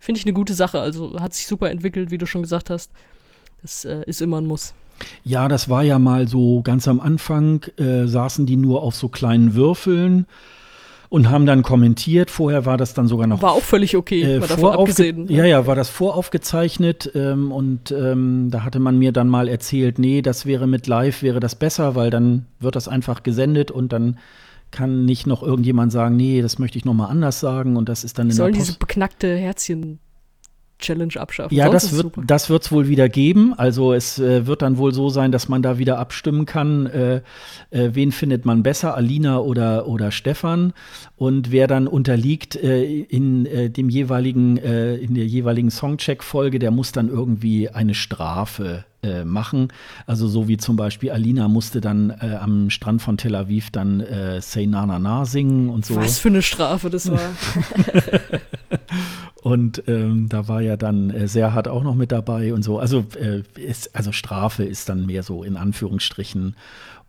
[0.00, 0.80] Finde ich eine gute Sache.
[0.80, 2.90] Also hat sich super entwickelt, wie du schon gesagt hast.
[3.60, 4.72] Das äh, ist immer ein Muss.
[5.24, 9.08] Ja, das war ja mal so ganz am Anfang, äh, saßen die nur auf so
[9.08, 10.26] kleinen Würfeln
[11.08, 12.30] und haben dann kommentiert.
[12.30, 13.42] Vorher war das dann sogar noch.
[13.42, 15.24] War auch völlig okay, äh, mal davon abgesehen.
[15.24, 15.32] ne?
[15.32, 19.98] Ja, ja, war das voraufgezeichnet ähm, und ähm, da hatte man mir dann mal erzählt,
[19.98, 23.92] nee, das wäre mit Live, wäre das besser, weil dann wird das einfach gesendet und
[23.92, 24.18] dann
[24.70, 28.04] kann nicht noch irgendjemand sagen, nee, das möchte ich noch mal anders sagen und das
[28.04, 29.28] ist dann in Sollen der diese Post beknackte
[30.78, 31.56] Herzchen-Challenge abschaffen.
[31.56, 33.54] ja, Sonst das wird das wird's wohl wieder geben.
[33.54, 37.16] Also es äh, wird dann wohl so sein, dass man da wieder abstimmen kann, äh,
[37.70, 40.72] äh, wen findet man besser, Alina oder oder Stefan
[41.16, 46.70] und wer dann unterliegt äh, in äh, dem jeweiligen äh, in der jeweiligen Songcheck-Folge, der
[46.70, 48.84] muss dann irgendwie eine Strafe
[49.24, 49.68] machen.
[50.06, 54.00] Also so wie zum Beispiel Alina musste dann äh, am Strand von Tel Aviv dann
[54.00, 55.94] äh, Say Na Na Na singen und so.
[55.94, 57.20] Was für eine Strafe das war.
[59.42, 62.78] Und ähm, da war ja dann äh, Serhat auch noch mit dabei und so.
[62.78, 66.56] Also, äh, ist, also Strafe ist dann mehr so in Anführungsstrichen.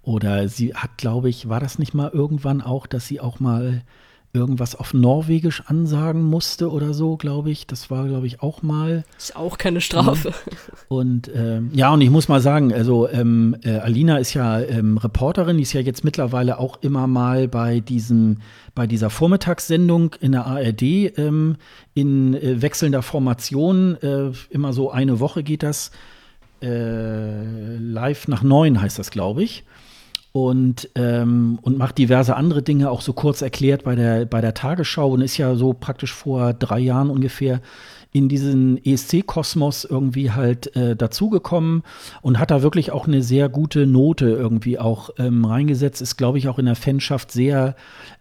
[0.04, 3.84] Oder sie hat, glaube ich, war das nicht mal irgendwann auch, dass sie auch mal
[4.32, 7.66] irgendwas auf Norwegisch ansagen musste oder so, glaube ich.
[7.66, 9.04] Das war, glaube ich, auch mal.
[9.18, 10.34] ist auch keine Strafe.
[10.88, 14.98] Und ähm, ja, und ich muss mal sagen, also ähm, äh, Alina ist ja ähm,
[14.98, 18.38] Reporterin, die ist ja jetzt mittlerweile auch immer mal bei diesem,
[18.76, 20.82] bei dieser Vormittagssendung in der ARD
[21.18, 21.58] ähm,
[21.96, 23.98] in äh, wechselnder Formation.
[24.02, 25.92] Äh, immer so eine Woche geht das.
[26.62, 29.64] Äh, live nach neun heißt das, glaube ich.
[30.32, 34.54] Und, ähm, und macht diverse andere Dinge, auch so kurz erklärt bei der, bei der
[34.54, 37.62] Tagesschau und ist ja so praktisch vor drei Jahren ungefähr
[38.12, 41.84] in diesen ESC-Kosmos irgendwie halt äh, dazugekommen
[42.22, 46.02] und hat da wirklich auch eine sehr gute Note irgendwie auch ähm, reingesetzt.
[46.02, 47.76] Ist, glaube ich, auch in der Fanschaft sehr,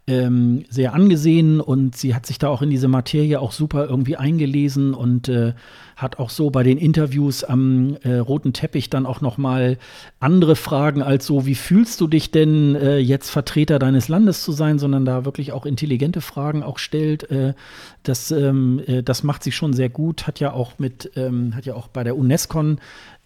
[0.08, 4.16] ähm, sehr angesehen und sie hat sich da auch in diese Materie auch super irgendwie
[4.16, 5.52] eingelesen und äh,
[5.96, 9.78] hat auch so bei den Interviews am äh, roten Teppich dann auch noch mal
[10.18, 14.52] andere Fragen als so, wie fühlst du dich denn äh, jetzt Vertreter deines Landes zu
[14.52, 17.30] sein, sondern da wirklich auch intelligente Fragen auch stellt.
[17.30, 17.54] Äh,
[18.02, 21.66] das, ähm, äh, das macht sie schon sehr gut, hat ja auch mit, ähm, hat
[21.66, 22.48] ja auch bei der UNESCO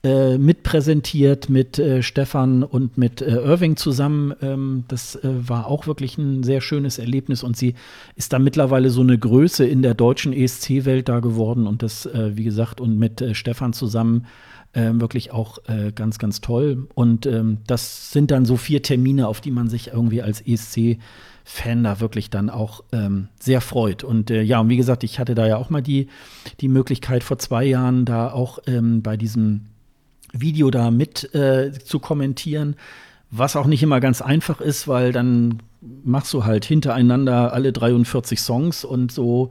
[0.05, 4.35] äh, mitpräsentiert mit äh, Stefan und mit äh, Irving zusammen.
[4.43, 7.74] Ähm, das äh, war auch wirklich ein sehr schönes Erlebnis und sie
[8.16, 12.33] ist da mittlerweile so eine Größe in der deutschen ESC-Welt da geworden und das, äh,
[12.35, 14.27] wie gesagt, und mit Stefan zusammen
[14.74, 15.59] ähm, wirklich auch
[15.95, 16.89] ganz, ganz toll.
[16.95, 21.85] Und ähm, das sind dann so vier Termine, auf die man sich irgendwie als ESC-Fan
[21.85, 24.03] da wirklich dann auch ähm, sehr freut.
[24.03, 26.09] Und äh, ja, und wie gesagt, ich hatte da ja auch mal die,
[26.61, 29.66] die Möglichkeit vor zwei Jahren da auch ähm, bei diesem
[30.32, 32.76] Video da mit äh, zu kommentieren,
[33.30, 35.60] was auch nicht immer ganz einfach ist, weil dann
[36.04, 39.50] machst du halt hintereinander alle 43 Songs und so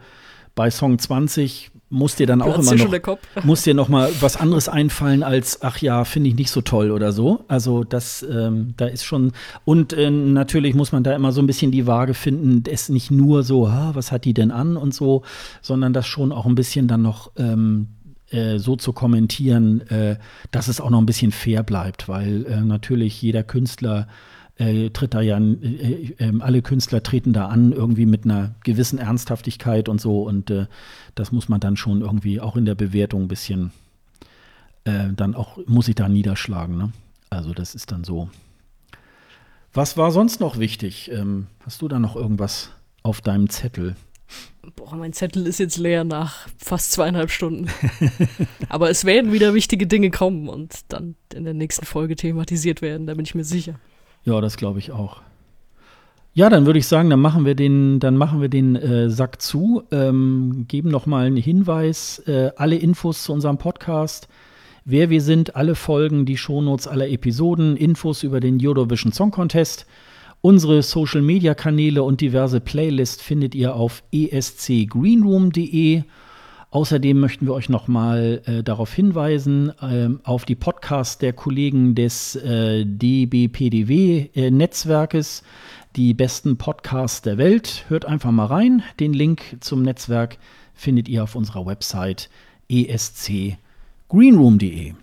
[0.55, 4.69] bei Song 20 muss dir dann auch immer noch, muss dir noch mal was anderes
[4.69, 7.43] einfallen als, ach ja, finde ich nicht so toll oder so.
[7.49, 9.33] Also das, ähm, da ist schon,
[9.65, 13.11] und äh, natürlich muss man da immer so ein bisschen die Waage finden, es nicht
[13.11, 15.23] nur so, ah, was hat die denn an und so,
[15.61, 17.87] sondern das schon auch ein bisschen dann noch ähm,
[18.31, 20.17] äh, so zu kommentieren, äh,
[20.51, 24.07] dass es auch noch ein bisschen fair bleibt, weil äh, natürlich jeder Künstler
[24.57, 28.99] äh, tritt da ja, äh, äh, alle Künstler treten da an, irgendwie mit einer gewissen
[28.99, 30.23] Ernsthaftigkeit und so.
[30.23, 30.53] Und
[31.15, 33.71] das muss man dann schon irgendwie auch in der Bewertung ein bisschen,
[34.83, 36.75] dann auch, muss ich da niederschlagen.
[36.75, 36.91] Ne?
[37.29, 38.29] Also das ist dann so.
[39.73, 41.11] Was war sonst noch wichtig?
[41.11, 42.71] Ähm, hast du da noch irgendwas
[43.03, 43.95] auf deinem Zettel?
[44.75, 47.67] Boah, mein Zettel ist jetzt leer nach fast zweieinhalb Stunden.
[48.69, 53.07] Aber es werden wieder wichtige Dinge kommen und dann in der nächsten Folge thematisiert werden,
[53.07, 53.79] da bin ich mir sicher.
[54.23, 55.21] Ja, das glaube ich auch.
[56.33, 59.41] Ja, dann würde ich sagen, dann machen wir den, dann machen wir den äh, Sack
[59.41, 64.29] zu, ähm, geben noch mal einen Hinweis, äh, alle Infos zu unserem Podcast,
[64.85, 69.85] wer wir sind, alle Folgen, die Shownotes aller Episoden, Infos über den Eurovision Song Contest,
[70.41, 76.03] unsere Social Media Kanäle und diverse Playlists findet ihr auf escgreenroom.de.
[76.71, 82.37] Außerdem möchten wir euch nochmal äh, darauf hinweisen, ähm, auf die Podcasts der Kollegen des
[82.37, 85.43] äh, DBPDW-Netzwerkes,
[85.97, 87.83] die besten Podcasts der Welt.
[87.89, 88.83] Hört einfach mal rein.
[89.01, 90.37] Den Link zum Netzwerk
[90.73, 92.29] findet ihr auf unserer Website
[92.69, 94.93] escgreenroom.de.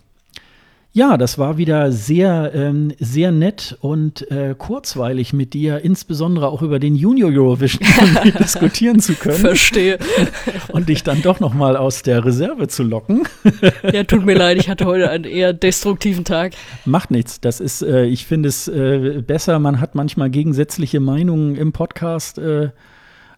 [0.92, 6.62] Ja, das war wieder sehr, ähm, sehr nett und äh, kurzweilig mit dir, insbesondere auch
[6.62, 7.86] über den Junior Eurovision
[8.39, 9.99] diskutieren zu können Verstehe.
[10.73, 13.28] und dich dann doch noch mal aus der Reserve zu locken.
[13.92, 16.52] Ja, tut mir leid, ich hatte heute einen eher destruktiven Tag.
[16.84, 17.41] Macht nichts.
[17.41, 19.58] Das ist, äh, ich finde es äh, besser.
[19.58, 22.39] Man hat manchmal gegensätzliche Meinungen im Podcast.
[22.39, 22.70] Äh,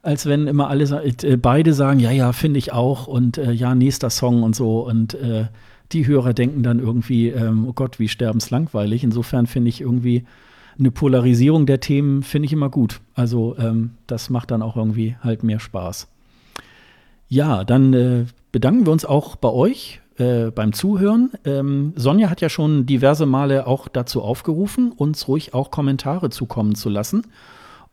[0.02, 3.74] als wenn immer alle äh, beide sagen, ja, ja, finde ich auch und äh, ja,
[3.74, 5.46] nächster Song und so und äh,
[5.92, 9.04] die Hörer denken dann irgendwie, ähm, oh Gott, wie sterbenslangweilig.
[9.04, 10.24] Insofern finde ich irgendwie
[10.78, 13.00] eine Polarisierung der Themen finde ich immer gut.
[13.14, 16.08] Also ähm, das macht dann auch irgendwie halt mehr Spaß.
[17.28, 21.32] Ja, dann äh, bedanken wir uns auch bei euch äh, beim Zuhören.
[21.44, 26.74] Ähm, Sonja hat ja schon diverse Male auch dazu aufgerufen, uns ruhig auch Kommentare zukommen
[26.74, 27.26] zu lassen.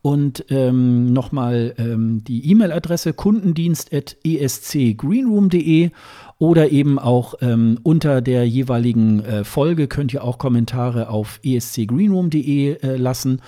[0.00, 5.90] Und ähm, nochmal ähm, die E-Mail-Adresse kundendienst.escgreenroom.de
[6.38, 12.80] oder eben auch ähm, unter der jeweiligen äh, Folge könnt ihr auch Kommentare auf escgreenroom.de
[12.80, 13.42] äh, lassen.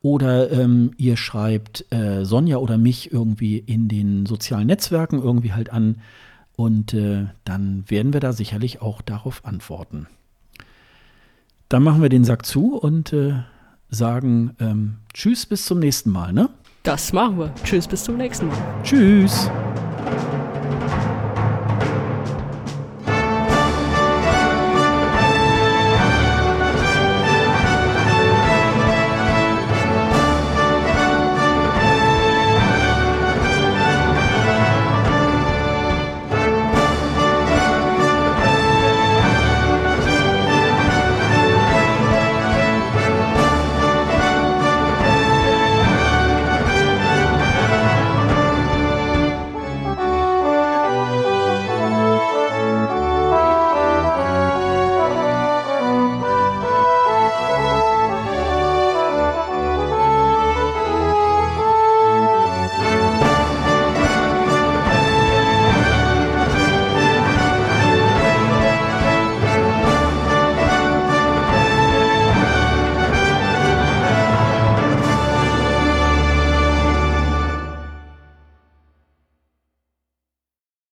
[0.00, 5.72] Oder ähm, ihr schreibt äh, Sonja oder mich irgendwie in den sozialen Netzwerken irgendwie halt
[5.72, 5.96] an.
[6.54, 10.06] Und äh, dann werden wir da sicherlich auch darauf antworten.
[11.68, 13.34] Dann machen wir den Sack zu und äh,
[13.90, 16.32] sagen ähm, Tschüss bis zum nächsten Mal.
[16.32, 16.48] Ne?
[16.84, 17.52] Das machen wir.
[17.64, 18.56] Tschüss, bis zum nächsten Mal.
[18.84, 19.50] Tschüss.